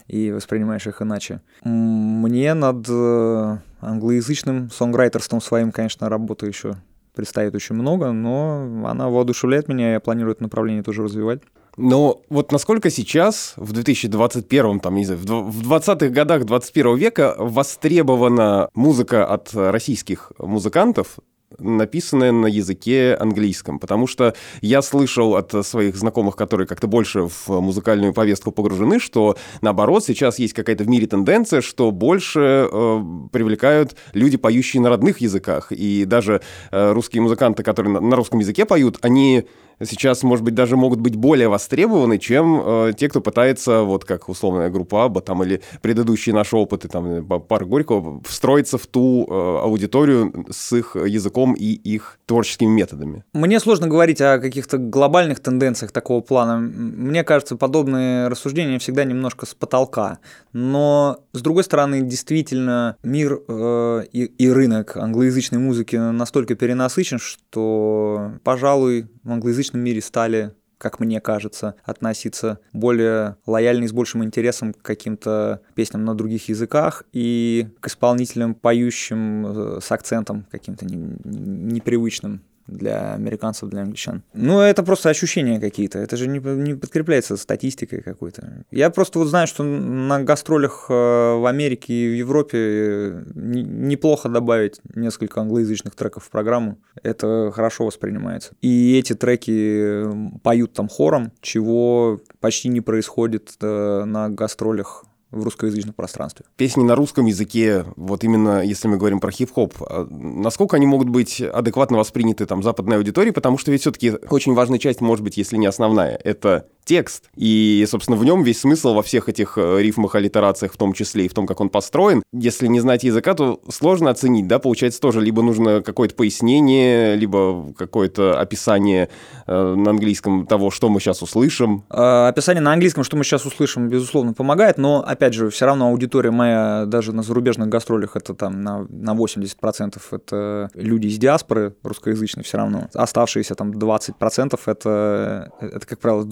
и 0.07 0.31
воспринимаешь 0.31 0.87
их 0.87 0.99
иначе. 0.99 1.41
Мне 1.63 2.55
над 2.55 2.87
э, 2.89 3.57
англоязычным 3.81 4.71
сонграйтерством 4.71 5.41
своим, 5.41 5.71
конечно, 5.71 6.09
работы 6.09 6.47
еще 6.47 6.77
предстоит 7.17 7.53
очень 7.55 7.75
много, 7.75 8.11
но 8.11 8.85
она 8.85 9.09
воодушевляет 9.09 9.67
меня, 9.67 9.93
я 9.93 9.99
планирую 9.99 10.33
это 10.33 10.43
направление 10.43 10.83
тоже 10.83 11.03
развивать. 11.03 11.41
Но 11.75 12.21
вот 12.29 12.51
насколько 12.51 12.89
сейчас, 12.89 13.53
в 13.57 13.73
2021, 13.73 14.79
там, 14.79 14.95
не 14.95 15.05
знаю, 15.05 15.19
в 15.19 15.25
дв- 15.25 15.49
в 15.49 15.71
20-х 15.71 16.09
годах 16.09 16.45
21 16.45 16.95
века 16.95 17.35
востребована 17.37 18.69
музыка 18.73 19.25
от 19.25 19.53
российских 19.53 20.31
музыкантов, 20.39 21.17
написанная 21.57 22.31
на 22.31 22.47
языке 22.47 23.15
английском. 23.19 23.79
Потому 23.79 24.07
что 24.07 24.33
я 24.61 24.81
слышал 24.81 25.35
от 25.35 25.65
своих 25.65 25.95
знакомых, 25.95 26.35
которые 26.35 26.67
как-то 26.67 26.87
больше 26.87 27.27
в 27.27 27.47
музыкальную 27.49 28.13
повестку 28.13 28.51
погружены, 28.51 28.99
что 28.99 29.37
наоборот 29.61 30.03
сейчас 30.05 30.39
есть 30.39 30.53
какая-то 30.53 30.83
в 30.83 30.89
мире 30.89 31.07
тенденция, 31.07 31.61
что 31.61 31.91
больше 31.91 32.67
э, 32.71 33.03
привлекают 33.31 33.95
люди, 34.13 34.37
поющие 34.37 34.81
на 34.81 34.89
родных 34.89 35.19
языках. 35.19 35.71
И 35.71 36.05
даже 36.05 36.41
э, 36.71 36.91
русские 36.91 37.21
музыканты, 37.21 37.63
которые 37.63 37.93
на, 37.93 38.01
на 38.01 38.15
русском 38.15 38.39
языке 38.39 38.65
поют, 38.65 38.97
они 39.01 39.47
сейчас, 39.83 40.23
может 40.23 40.43
быть, 40.43 40.53
даже 40.53 40.77
могут 40.77 40.99
быть 40.99 41.15
более 41.15 41.49
востребованы, 41.49 42.17
чем 42.17 42.61
э, 42.63 42.93
те, 42.97 43.09
кто 43.09 43.21
пытается, 43.21 43.81
вот 43.81 44.05
как 44.05 44.29
условная 44.29 44.69
группа 44.69 45.05
Абба 45.05 45.21
там, 45.21 45.43
или 45.43 45.61
предыдущие 45.81 46.33
наши 46.33 46.55
опыты, 46.55 46.87
там, 46.87 47.05
э, 47.05 47.39
Парк 47.39 47.67
Горького, 47.67 48.21
встроиться 48.23 48.77
в 48.77 48.87
ту 48.87 49.27
э, 49.29 49.59
аудиторию 49.63 50.45
с 50.49 50.73
их 50.73 50.95
языком 50.95 51.53
и 51.53 51.73
их 51.73 52.19
творческими 52.25 52.69
методами. 52.69 53.23
Мне 53.33 53.59
сложно 53.59 53.87
говорить 53.87 54.21
о 54.21 54.39
каких-то 54.39 54.77
глобальных 54.77 55.39
тенденциях 55.39 55.91
такого 55.91 56.21
плана. 56.21 56.57
Мне 56.57 57.23
кажется, 57.23 57.55
подобные 57.55 58.27
рассуждения 58.27 58.79
всегда 58.79 59.03
немножко 59.03 59.45
с 59.45 59.53
потолка. 59.53 60.19
Но, 60.53 61.19
с 61.33 61.41
другой 61.41 61.63
стороны, 61.63 62.01
действительно, 62.01 62.97
мир 63.03 63.39
э, 63.47 64.03
и, 64.11 64.23
и 64.23 64.49
рынок 64.49 64.97
англоязычной 64.97 65.59
музыки 65.59 65.95
настолько 65.95 66.55
перенасыщен, 66.55 67.19
что, 67.19 68.31
пожалуй, 68.43 69.07
в 69.27 69.31
англоязычном 69.31 69.81
мире 69.81 70.01
стали 70.01 70.53
как 70.77 70.99
мне 70.99 71.19
кажется, 71.19 71.73
относиться 71.83 72.59
более 72.71 73.37
лояльно 73.47 73.85
и 73.85 73.87
с 73.87 73.91
большим 73.91 74.23
интересом 74.23 74.73
к 74.73 74.81
каким-то 74.83 75.61
песням 75.73 76.05
на 76.05 76.13
других 76.13 76.49
языках 76.49 77.03
и 77.13 77.67
к 77.79 77.87
исполнителям, 77.87 78.53
поющим 78.53 79.47
э, 79.47 79.79
с 79.81 79.91
акцентом 79.91 80.45
каким-то 80.51 80.85
не- 80.85 81.17
непривычным 81.25 82.43
для 82.67 83.13
американцев, 83.13 83.69
для 83.69 83.81
англичан. 83.81 84.23
Ну, 84.33 84.59
это 84.59 84.83
просто 84.83 85.09
ощущения 85.09 85.59
какие-то. 85.59 85.99
Это 85.99 86.17
же 86.17 86.27
не, 86.27 86.39
не 86.39 86.73
подкрепляется 86.75 87.37
статистикой 87.37 88.01
какой-то. 88.01 88.65
Я 88.71 88.89
просто 88.89 89.19
вот 89.19 89.27
знаю, 89.27 89.47
что 89.47 89.63
на 89.63 90.21
гастролях 90.21 90.87
э, 90.89 90.93
в 90.93 91.47
Америке 91.47 91.93
и 91.93 92.09
в 92.09 92.15
Европе 92.15 92.57
э, 92.57 93.23
не- 93.35 93.63
неплохо 93.63 94.29
добавить 94.29 94.79
несколько 94.93 95.41
англоязычных 95.41 95.95
треков 95.95 96.25
в 96.25 96.29
программу. 96.29 96.77
Это 97.01 97.51
хорошо 97.53 97.85
воспринимается. 97.85 98.53
И 98.61 98.97
эти 98.97 99.13
треки 99.13 99.51
э, 99.51 100.13
поют 100.43 100.73
там 100.73 100.87
хором, 100.87 101.31
чего 101.41 102.19
почти 102.39 102.69
не 102.69 102.81
происходит 102.81 103.55
на 103.61 104.29
гастролях 104.29 105.05
в 105.31 105.43
русскоязычном 105.43 105.93
пространстве. 105.93 106.45
Песни 106.55 106.83
на 106.83 106.95
русском 106.95 107.25
языке, 107.25 107.85
вот 107.95 108.23
именно 108.23 108.63
если 108.63 108.87
мы 108.87 108.97
говорим 108.97 109.19
про 109.19 109.31
хип-хоп, 109.31 109.73
а 109.81 110.07
насколько 110.09 110.77
они 110.77 110.85
могут 110.85 111.09
быть 111.09 111.41
адекватно 111.41 111.97
восприняты 111.97 112.45
там 112.45 112.63
западной 112.63 112.97
аудиторией, 112.97 113.33
потому 113.33 113.57
что 113.57 113.71
ведь 113.71 113.81
все-таки 113.81 114.13
очень 114.29 114.53
важная 114.53 114.79
часть, 114.79 115.01
может 115.01 115.23
быть, 115.23 115.37
если 115.37 115.57
не 115.57 115.65
основная, 115.65 116.15
это 116.23 116.67
текст. 116.87 117.29
И, 117.35 117.85
собственно, 117.87 118.17
в 118.17 118.25
нем 118.25 118.43
весь 118.43 118.61
смысл 118.61 118.93
во 118.93 119.03
всех 119.03 119.29
этих 119.29 119.57
э, 119.57 119.81
рифмах, 119.81 120.15
аллитерациях, 120.15 120.73
в 120.73 120.77
том 120.77 120.93
числе 120.93 121.25
и 121.25 121.27
в 121.27 121.33
том, 121.33 121.45
как 121.45 121.59
он 121.59 121.69
построен. 121.69 122.23
Если 122.33 122.67
не 122.67 122.79
знать 122.79 123.03
языка, 123.03 123.33
то 123.33 123.61
сложно 123.69 124.09
оценить, 124.09 124.47
да, 124.47 124.57
получается 124.57 125.01
тоже 125.01 125.21
либо 125.21 125.41
нужно 125.41 125.81
какое-то 125.81 126.15
пояснение, 126.15 127.15
либо 127.15 127.73
какое-то 127.77 128.39
описание 128.39 129.09
э, 129.45 129.75
на 129.75 129.91
английском 129.91 130.47
того, 130.47 130.71
что 130.71 130.89
мы 130.89 130.99
сейчас 130.99 131.21
услышим. 131.21 131.83
Э, 131.89 132.27
Описание 132.29 132.61
на 132.61 132.73
английском, 132.73 133.03
что 133.03 133.17
мы 133.17 133.25
сейчас 133.25 133.45
услышим, 133.45 133.89
безусловно, 133.89 134.33
помогает, 134.33 134.77
но, 134.77 135.03
опять 135.05 135.33
же, 135.33 135.49
все 135.49 135.65
равно 135.65 135.89
аудитория 135.89 136.31
моя 136.31 136.85
даже 136.85 137.11
на 137.11 137.21
зарубежных 137.21 137.67
гастролях, 137.67 138.15
это 138.15 138.33
там 138.33 138.61
на, 138.61 138.87
на 138.89 139.13
80% 139.13 140.01
это 140.11 140.69
люди 140.73 141.07
из 141.07 141.17
диаспоры 141.17 141.75
русскоязычной 141.83 142.43
все 142.43 142.57
равно. 142.57 142.87
Оставшиеся 142.93 143.55
там 143.55 143.71
20% 143.71 144.59
это, 144.65 145.51
это 145.59 145.85
как 145.85 145.99
правило, 145.99 146.25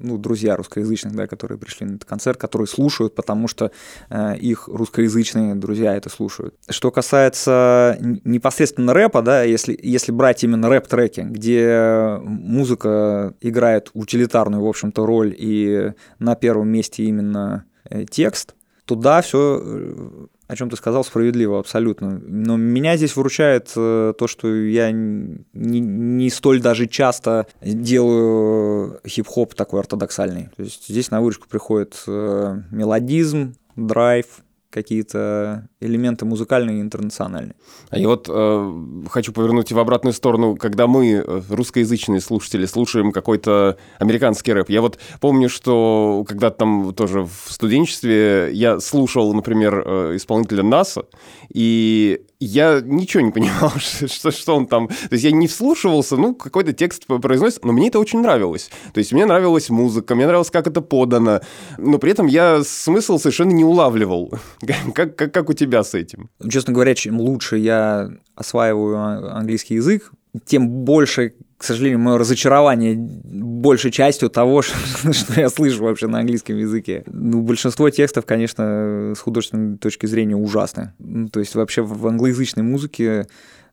ну, 0.00 0.18
друзья 0.18 0.56
русскоязычных, 0.56 1.14
да, 1.14 1.26
которые 1.26 1.58
пришли 1.58 1.86
на 1.86 1.96
этот 1.96 2.08
концерт, 2.08 2.38
которые 2.38 2.68
слушают, 2.68 3.14
потому 3.14 3.48
что 3.48 3.70
э, 4.10 4.36
их 4.36 4.68
русскоязычные 4.68 5.54
друзья 5.54 5.96
это 5.96 6.08
слушают. 6.08 6.54
Что 6.68 6.90
касается 6.90 7.96
непосредственно 8.24 8.94
рэпа, 8.94 9.22
да, 9.22 9.42
если, 9.42 9.78
если 9.82 10.12
брать 10.12 10.44
именно 10.44 10.68
рэп-треки, 10.68 11.20
где 11.20 12.18
музыка 12.22 13.34
играет 13.40 13.90
утилитарную, 13.94 14.62
в 14.62 14.68
общем-то, 14.68 15.06
роль, 15.06 15.34
и 15.36 15.92
на 16.18 16.34
первом 16.34 16.68
месте 16.68 17.04
именно 17.04 17.64
э, 17.88 18.04
текст, 18.04 18.54
то 18.84 18.94
да, 18.94 19.20
все, 19.20 20.28
о 20.48 20.56
чем 20.56 20.70
ты 20.70 20.76
сказал, 20.76 21.04
справедливо, 21.04 21.60
абсолютно. 21.60 22.18
Но 22.26 22.56
меня 22.56 22.96
здесь 22.96 23.14
выручает 23.14 23.70
э, 23.76 24.14
то, 24.18 24.26
что 24.26 24.52
я 24.52 24.90
не, 24.90 25.44
не 25.52 26.30
столь 26.30 26.60
даже 26.62 26.86
часто 26.86 27.46
делаю 27.62 28.98
хип-хоп 29.06 29.54
такой 29.54 29.80
ортодоксальный. 29.80 30.48
То 30.56 30.62
есть 30.62 30.88
здесь 30.88 31.10
на 31.10 31.20
выручку 31.20 31.48
приходит 31.48 32.02
э, 32.06 32.62
мелодизм, 32.70 33.54
драйв, 33.76 34.26
какие-то 34.70 35.68
элементы 35.80 36.24
музыкальные 36.24 36.78
и 36.78 36.80
интернациональные. 36.80 37.54
А 37.90 37.98
я 37.98 38.08
вот 38.08 38.28
э, 38.28 38.72
хочу 39.08 39.32
повернуть 39.32 39.72
в 39.72 39.78
обратную 39.78 40.12
сторону, 40.12 40.56
когда 40.56 40.86
мы, 40.86 41.22
э, 41.24 41.42
русскоязычные 41.48 42.20
слушатели, 42.20 42.66
слушаем 42.66 43.12
какой-то 43.12 43.78
американский 43.98 44.52
рэп. 44.52 44.68
Я 44.68 44.82
вот 44.82 44.98
помню, 45.20 45.48
что 45.48 46.24
когда 46.28 46.50
там 46.50 46.92
тоже 46.94 47.22
в 47.22 47.50
студенчестве 47.50 48.50
я 48.52 48.80
слушал, 48.80 49.32
например, 49.32 49.82
э, 49.84 50.16
исполнителя 50.16 50.62
НАСА, 50.62 51.06
и 51.52 52.20
я 52.40 52.80
ничего 52.80 53.22
не 53.22 53.30
понимал, 53.30 53.72
что, 53.78 54.30
что 54.30 54.56
он 54.56 54.66
там... 54.66 54.88
То 54.88 55.12
есть 55.12 55.24
я 55.24 55.32
не 55.32 55.46
вслушивался, 55.46 56.16
ну, 56.16 56.34
какой-то 56.34 56.72
текст 56.72 57.06
произносит, 57.06 57.64
но 57.64 57.72
мне 57.72 57.88
это 57.88 57.98
очень 57.98 58.20
нравилось. 58.20 58.70
То 58.92 58.98
есть 58.98 59.12
мне 59.12 59.26
нравилась 59.26 59.70
музыка, 59.70 60.14
мне 60.14 60.26
нравилось, 60.26 60.50
как 60.50 60.66
это 60.66 60.80
подано, 60.80 61.40
но 61.78 61.98
при 61.98 62.12
этом 62.12 62.26
я 62.26 62.62
смысл 62.64 63.18
совершенно 63.18 63.50
не 63.50 63.64
улавливал. 63.64 64.32
Как, 64.94 65.16
как, 65.16 65.32
как 65.32 65.50
у 65.50 65.52
тебя 65.52 65.82
с 65.82 65.94
этим? 65.94 66.30
Честно 66.48 66.72
говоря, 66.72 66.94
чем 66.94 67.20
лучше 67.20 67.58
я 67.58 68.10
осваиваю 68.34 69.34
английский 69.34 69.74
язык, 69.74 70.12
тем 70.44 70.68
больше, 70.68 71.34
к 71.58 71.64
сожалению, 71.64 71.98
мое 71.98 72.18
разочарование 72.18 72.94
большей 72.96 73.90
частью 73.90 74.30
того, 74.30 74.62
что, 74.62 75.40
я 75.40 75.48
слышу 75.50 75.82
вообще 75.82 76.06
на 76.06 76.20
английском 76.20 76.56
языке. 76.56 77.02
Ну, 77.06 77.42
большинство 77.42 77.90
текстов, 77.90 78.24
конечно, 78.24 79.12
с 79.16 79.18
художественной 79.18 79.76
точки 79.76 80.06
зрения 80.06 80.36
ужасны. 80.36 80.94
Ну, 81.00 81.28
то 81.28 81.40
есть 81.40 81.56
вообще 81.56 81.82
в 81.82 82.06
англоязычной 82.06 82.62
музыке 82.62 83.26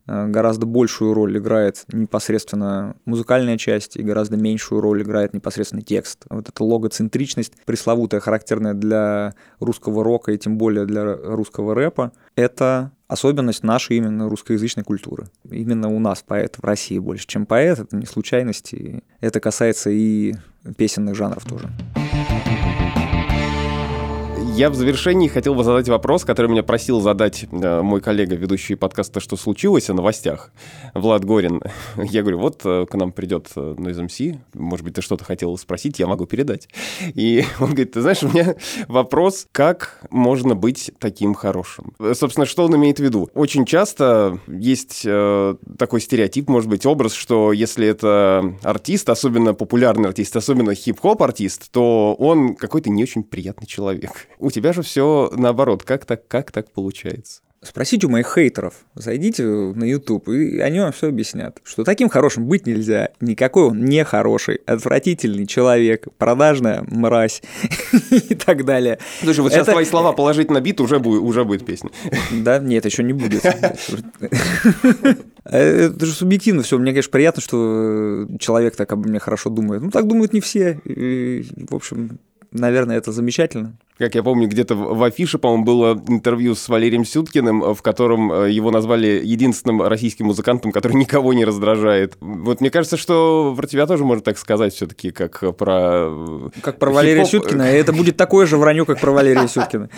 э, 0.08 0.28
гораздо 0.28 0.66
большую 0.66 1.14
роль 1.14 1.38
играет 1.38 1.84
непосредственно 1.94 2.96
музыкальная 3.06 3.60
часть 3.60 3.98
и 3.98 4.02
гораздо 4.02 4.36
меньшую 4.36 4.82
роль 4.82 5.04
играет 5.04 5.36
непосредственно 5.36 5.84
текст. 5.84 6.26
Вот 6.28 6.50
эта 6.50 6.64
логоцентричность, 6.64 7.54
пресловутая, 7.66 8.20
характерная 8.20 8.74
для 8.74 9.36
русского 9.60 10.04
рока 10.04 10.32
и 10.32 10.40
тем 10.40 10.58
более 10.58 10.88
для 10.88 11.16
русского 11.16 11.76
рэпа, 11.76 12.14
это 12.36 12.92
особенность 13.08 13.64
нашей 13.64 13.98
именно 13.98 14.30
русскоязычной 14.30 14.84
культуры. 14.84 15.28
Именно 15.50 15.90
у 15.90 16.00
нас 16.00 16.24
поэт 16.26 16.58
в 16.58 16.64
России 16.64 17.00
больше, 17.00 17.28
чем 17.28 17.46
поэт, 17.46 17.80
это 17.80 17.96
не 17.96 18.06
случайность, 18.06 18.74
и 18.74 19.04
это 19.20 19.40
касается 19.40 19.90
и 19.90 20.34
песенных 20.78 21.16
жанров 21.16 21.46
тоже. 21.46 21.70
Я 24.56 24.70
в 24.70 24.76
завершении 24.76 25.28
хотел 25.28 25.54
бы 25.54 25.66
задать 25.66 25.90
вопрос, 25.90 26.24
который 26.24 26.50
меня 26.50 26.64
просил 26.64 27.02
задать 27.02 27.46
э, 27.52 27.82
мой 27.82 28.00
коллега, 28.00 28.36
ведущий 28.36 28.76
подкаста 28.76 29.20
«Что 29.20 29.36
случилось?» 29.36 29.90
о 29.90 29.94
новостях, 29.94 30.54
Влад 30.94 31.26
Горин. 31.26 31.62
Я 31.98 32.22
говорю, 32.22 32.40
вот 32.40 32.62
э, 32.64 32.86
к 32.90 32.94
нам 32.96 33.12
придет 33.12 33.50
э, 33.58 33.76
Noise 33.78 34.08
MC, 34.08 34.40
может 34.54 34.86
быть, 34.86 34.94
ты 34.94 35.02
что-то 35.02 35.26
хотел 35.26 35.58
спросить, 35.58 36.00
я 36.00 36.08
могу 36.08 36.26
передать. 36.26 36.70
И 37.16 37.44
он 37.60 37.72
говорит, 37.72 37.92
ты 37.92 38.02
знаешь, 38.02 38.24
у 38.24 38.30
меня 38.30 38.56
вопрос, 38.88 39.46
как 39.52 40.00
можно 40.10 40.56
быть 40.56 40.90
таким 41.00 41.34
хорошим? 41.34 41.94
Э, 42.00 42.14
Собственно, 42.16 42.46
что 42.46 42.64
он 42.64 42.78
имеет 42.78 43.00
в 43.00 43.04
виду? 43.04 43.30
Очень 43.34 43.66
часто 43.66 44.40
есть 44.48 45.02
э, 45.06 45.56
такой 45.78 46.00
стереотип, 46.00 46.48
может 46.48 46.70
быть, 46.70 46.86
образ, 46.86 47.12
что 47.12 47.52
если 47.52 47.86
это 47.90 48.56
артист, 48.64 49.10
особенно 49.10 49.54
популярный 49.54 50.08
артист, 50.08 50.34
особенно 50.38 50.74
хип-хоп 50.74 51.22
артист, 51.22 51.74
то 51.74 52.16
он 52.18 52.56
какой-то 52.56 52.90
не 52.90 53.04
очень 53.04 53.24
приятный 53.24 53.68
человек. 53.68 54.30
У 54.46 54.52
тебя 54.52 54.74
же 54.74 54.84
все 54.84 55.32
наоборот. 55.36 55.82
Как 55.82 56.06
так, 56.06 56.28
как 56.28 56.52
так 56.52 56.70
получается? 56.70 57.42
Спросите 57.64 58.06
у 58.06 58.12
моих 58.12 58.32
хейтеров, 58.32 58.86
зайдите 58.94 59.44
на 59.44 59.86
YouTube, 59.86 60.30
и 60.30 60.60
они 60.60 60.82
вам 60.82 60.92
все 60.92 61.08
объяснят, 61.08 61.58
что 61.64 61.84
таким 61.84 62.10
хорошим 62.10 62.46
быть 62.46 62.68
нельзя. 62.68 63.10
Никакой 63.20 63.64
он 63.64 63.84
не 63.84 64.04
хороший, 64.04 64.58
отвратительный 64.68 65.48
человек, 65.48 66.10
продажная 66.20 66.86
мразь 66.88 67.42
и 68.12 68.36
так 68.36 68.66
далее. 68.66 69.00
Слушай, 69.24 69.40
вот 69.40 69.52
сейчас 69.52 69.66
твои 69.66 69.84
слова 69.84 70.12
положить 70.12 70.52
на 70.52 70.62
бит, 70.62 70.80
уже 70.80 71.00
будет, 71.00 71.24
уже 71.24 71.44
будет 71.44 71.66
песня. 71.66 71.90
Да, 72.32 72.60
нет, 72.60 72.86
еще 72.86 73.02
не 73.02 73.14
будет. 73.14 73.44
Это 75.44 76.06
же 76.06 76.14
субъективно 76.14 76.62
все. 76.62 76.78
Мне, 76.78 76.92
конечно, 76.92 77.12
приятно, 77.12 77.42
что 77.42 78.28
человек 78.40 78.76
так 78.76 78.92
обо 78.92 79.10
мне 79.10 79.18
хорошо 79.18 79.50
думает. 79.50 79.82
Ну, 79.82 79.90
так 79.90 80.06
думают 80.06 80.34
не 80.34 80.42
все. 80.42 80.80
И, 80.86 81.48
в 81.68 81.74
общем, 81.74 82.20
наверное, 82.52 82.98
это 82.98 83.12
замечательно. 83.12 83.78
Как 83.98 84.14
я 84.16 84.24
помню, 84.24 84.48
где-то 84.50 84.76
в 84.76 85.02
афише, 85.04 85.38
по-моему, 85.38 85.64
было 85.64 86.04
интервью 86.10 86.54
с 86.56 86.68
Валерием 86.68 87.06
Сюткиным, 87.06 87.74
в 87.74 87.82
котором 87.82 88.32
э, 88.32 88.52
его 88.52 88.70
назвали 88.72 89.22
единственным 89.24 89.82
российским 89.82 90.26
музыкантом, 90.26 90.72
который 90.72 90.94
никого 90.98 91.34
не 91.34 91.46
раздражает. 91.46 92.18
Вот 92.20 92.60
мне 92.62 92.70
кажется, 92.70 92.98
что 92.98 93.54
про 93.56 93.68
тебя 93.68 93.88
тоже 93.88 94.04
можно 94.04 94.24
так 94.24 94.38
сказать 94.38 94.74
все-таки, 94.74 95.12
как 95.12 95.40
про... 95.56 96.10
э, 96.10 96.50
Как 96.62 96.78
про 96.80 96.92
Валерия. 96.92 97.26
Сюткина, 97.26 97.72
и 97.74 97.78
это 97.78 97.94
будет 97.94 98.18
такое 98.18 98.46
же 98.46 98.58
вранье, 98.58 98.86
как 98.86 99.00
про 99.00 99.12
Валерия 99.12 99.48
Сюткина. 99.48 99.90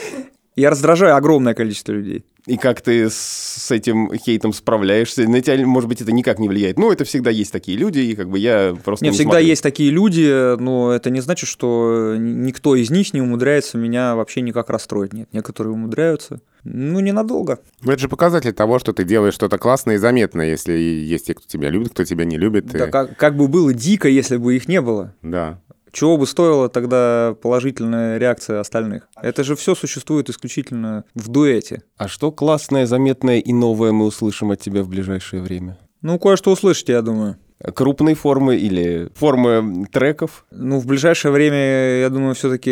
Я 0.58 0.70
раздражаю 0.72 1.16
огромное 1.16 1.54
количество 1.54 1.94
людей. 1.94 2.26
И 2.48 2.58
как 2.58 2.80
ты 2.82 3.10
с- 3.10 3.70
этим 3.72 4.10
хейтом 4.16 4.54
справляешься? 4.54 5.28
На 5.30 5.42
тебя, 5.42 5.66
может 5.68 5.90
быть, 5.90 6.02
это 6.02 6.12
никак 6.14 6.40
не 6.40 6.48
влияет. 6.48 6.80
Ну, 6.80 6.92
это 6.92 7.04
всегда 7.04 7.30
есть 7.30 7.52
такие 7.52 7.78
люди, 7.78 8.00
и 8.00 8.16
как 8.16 8.30
бы 8.30 8.40
я 8.40 8.76
просто 8.86 9.04
Не, 9.06 9.10
не 9.12 9.16
всегда 9.16 9.32
смотрю. 9.34 9.48
есть 9.48 9.62
такие 9.64 9.92
люди, 9.92 10.56
но 10.60 10.94
это 10.94 11.10
не 11.10 11.20
значит, 11.20 11.48
что 11.50 12.16
никто 12.18 12.76
из 12.76 12.90
них 12.90 13.14
не 13.14 13.22
умудряется 13.22 13.78
меня 13.78 14.16
вообще 14.16 14.40
никак 14.42 14.70
расстроить. 14.70 15.14
Нет, 15.14 15.28
некоторые 15.34 15.74
умудряются. 15.74 16.40
Ну, 16.64 17.02
ненадолго. 17.02 17.60
Ну, 17.82 17.92
Это 17.92 18.02
же 18.02 18.10
показатель 18.10 18.54
того, 18.54 18.80
что 18.80 18.94
ты 18.94 19.04
делаешь 19.04 19.34
что-то 19.36 19.58
классное 19.58 19.96
и 19.96 20.00
заметное, 20.00 20.50
если 20.50 20.74
есть 20.74 21.28
те, 21.28 21.34
кто 21.34 21.46
тебя 21.48 21.70
любит, 21.70 21.90
кто 21.92 22.04
тебя 22.06 22.26
не 22.26 22.38
любит. 22.38 22.66
Да 22.68 22.88
и- 22.88 22.92
как, 22.92 23.16
как 23.18 23.36
бы 23.38 23.48
было 23.48 23.74
дико, 23.74 24.08
если 24.08 24.38
бы 24.38 24.56
их 24.56 24.68
не 24.68 24.82
было. 24.82 25.14
Да. 25.22 25.60
Чего 25.98 26.16
бы 26.16 26.28
стоила 26.28 26.70
тогда 26.70 27.36
положительная 27.42 28.20
реакция 28.20 28.60
остальных? 28.60 29.10
Это 29.20 29.44
же 29.44 29.56
все 29.56 29.74
существует 29.74 30.30
исключительно 30.30 31.06
в 31.16 31.28
дуэте. 31.28 31.82
А 31.98 32.08
что 32.08 32.32
классное, 32.32 32.86
заметное 32.86 33.40
и 33.40 33.52
новое 33.52 33.92
мы 33.92 34.06
услышим 34.06 34.52
от 34.52 34.62
тебя 34.62 34.84
в 34.84 34.90
ближайшее 34.90 35.42
время? 35.42 35.80
Ну, 36.04 36.20
кое-что 36.20 36.52
услышите, 36.52 36.94
я 36.94 37.02
думаю. 37.02 37.38
Крупные 37.74 38.14
формы 38.14 38.58
или 38.58 39.10
формы 39.16 39.88
треков? 39.92 40.46
Ну, 40.52 40.78
в 40.78 40.86
ближайшее 40.86 41.32
время, 41.32 41.98
я 42.02 42.10
думаю, 42.12 42.36
все-таки 42.36 42.70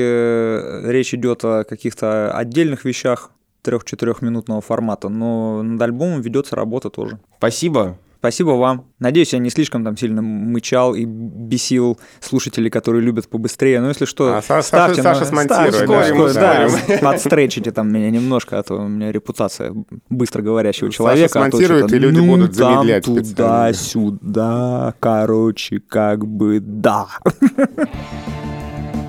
речь 0.87 1.15
идет 1.15 1.43
о 1.43 1.63
каких-то 1.63 2.31
отдельных 2.31 2.85
вещах 2.85 3.31
трех-четырехминутного 3.63 4.61
формата, 4.61 5.09
но 5.09 5.63
над 5.63 5.81
альбомом 5.81 6.21
ведется 6.21 6.55
работа 6.55 6.91
тоже. 6.91 7.17
Спасибо. 7.39 7.97
Спасибо 8.25 8.51
вам. 8.51 8.85
Надеюсь, 8.97 9.33
я 9.33 9.39
не 9.39 9.51
слишком 9.51 9.83
там 9.83 9.95
сильно 9.95 10.23
мычал 10.23 10.95
и 10.95 11.05
бесил 11.05 11.99
слушателей, 12.19 12.71
которые 12.71 13.03
любят 13.03 13.29
побыстрее. 13.29 13.79
Но 13.81 13.89
если 13.89 14.05
что, 14.05 14.37
А 14.37 14.41
Саша- 14.41 14.67
ставьте, 14.67 15.03
Саша 15.03 15.19
ну, 15.19 15.25
смонтирует, 15.27 15.75
ставьте, 15.75 16.33
да, 16.33 16.67
да, 16.87 16.97
подстречите 17.11 17.71
там 17.71 17.93
меня 17.93 18.09
немножко, 18.09 18.57
а 18.57 18.63
то 18.63 18.77
у 18.77 18.87
меня 18.87 19.11
репутация 19.11 19.75
быстро 20.09 20.41
говорящего 20.41 20.87
Саша 20.87 20.97
человека. 20.97 21.39
а 21.39 21.51
то 21.51 21.57
смонтирует, 21.57 21.93
и 21.93 21.99
люди 21.99 22.17
ну, 22.17 22.25
будут 22.25 22.57
там 22.57 22.73
замедлять. 22.73 23.05
Туда-сюда, 23.05 24.95
короче, 24.99 25.79
как 25.87 26.25
бы 26.25 26.59
да. 26.59 27.05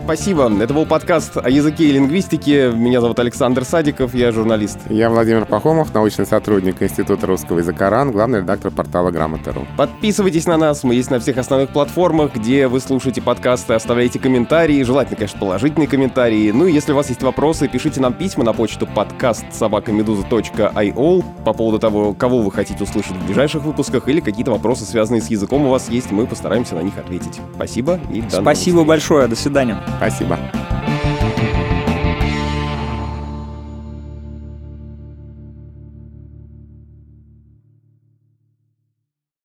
Спасибо. 0.07 0.49
Это 0.63 0.73
был 0.73 0.87
подкаст 0.87 1.37
о 1.37 1.51
языке 1.51 1.87
и 1.87 1.91
лингвистике. 1.91 2.71
Меня 2.71 3.01
зовут 3.01 3.19
Александр 3.19 3.65
Садиков, 3.65 4.15
я 4.15 4.31
журналист. 4.31 4.79
Я 4.89 5.11
Владимир 5.11 5.47
Пахомов, 5.47 5.93
научный 5.93 6.27
сотрудник 6.27 6.81
Института 6.81 7.27
русского 7.27 7.59
языка 7.59 7.91
РАН, 7.91 8.13
главный 8.13 8.39
редактор 8.39 8.71
портала 8.71 9.11
Грамота.ру. 9.11 9.67
Подписывайтесь 9.77 10.47
на 10.47 10.57
нас, 10.59 10.85
мы 10.85 10.95
есть 10.95 11.11
на 11.11 11.19
всех 11.19 11.39
основных 11.39 11.71
платформах, 11.71 12.37
где 12.37 12.69
вы 12.69 12.79
слушаете 12.79 13.21
подкасты, 13.21 13.75
оставляйте 13.75 14.21
комментарии, 14.21 14.81
желательно, 14.85 15.17
конечно, 15.17 15.41
положительные 15.41 15.89
комментарии. 15.89 16.53
Ну 16.53 16.67
и 16.67 16.73
если 16.73 16.93
у 16.93 16.95
вас 16.95 17.09
есть 17.09 17.25
вопросы, 17.25 17.67
пишите 17.67 18.01
нам 18.01 18.13
письма 18.15 18.45
на 18.45 18.53
почту 18.53 18.87
подкаст 18.87 19.47
собакамедуза.io 19.51 21.25
по 21.45 21.53
поводу 21.53 21.81
того, 21.81 22.15
кого 22.15 22.43
вы 22.43 22.53
хотите 22.53 22.85
услышать 22.85 23.17
в 23.17 23.27
ближайших 23.27 23.65
выпусках 23.65 24.07
или 24.07 24.21
какие-то 24.21 24.53
вопросы, 24.53 24.85
связанные 24.85 25.21
с 25.21 25.27
языком 25.31 25.67
у 25.67 25.71
вас 25.71 25.89
есть, 25.89 26.13
мы 26.13 26.29
постараемся 26.29 26.77
на 26.77 26.83
них 26.83 26.97
ответить. 26.97 27.41
Спасибо 27.57 27.99
и 28.13 28.21
до 28.21 28.37
новых 28.37 28.43
Спасибо 28.43 28.77
встреч. 28.77 28.87
большое, 28.87 29.27
до 29.27 29.35
свидания. 29.35 29.77
Спасибо. 29.97 30.39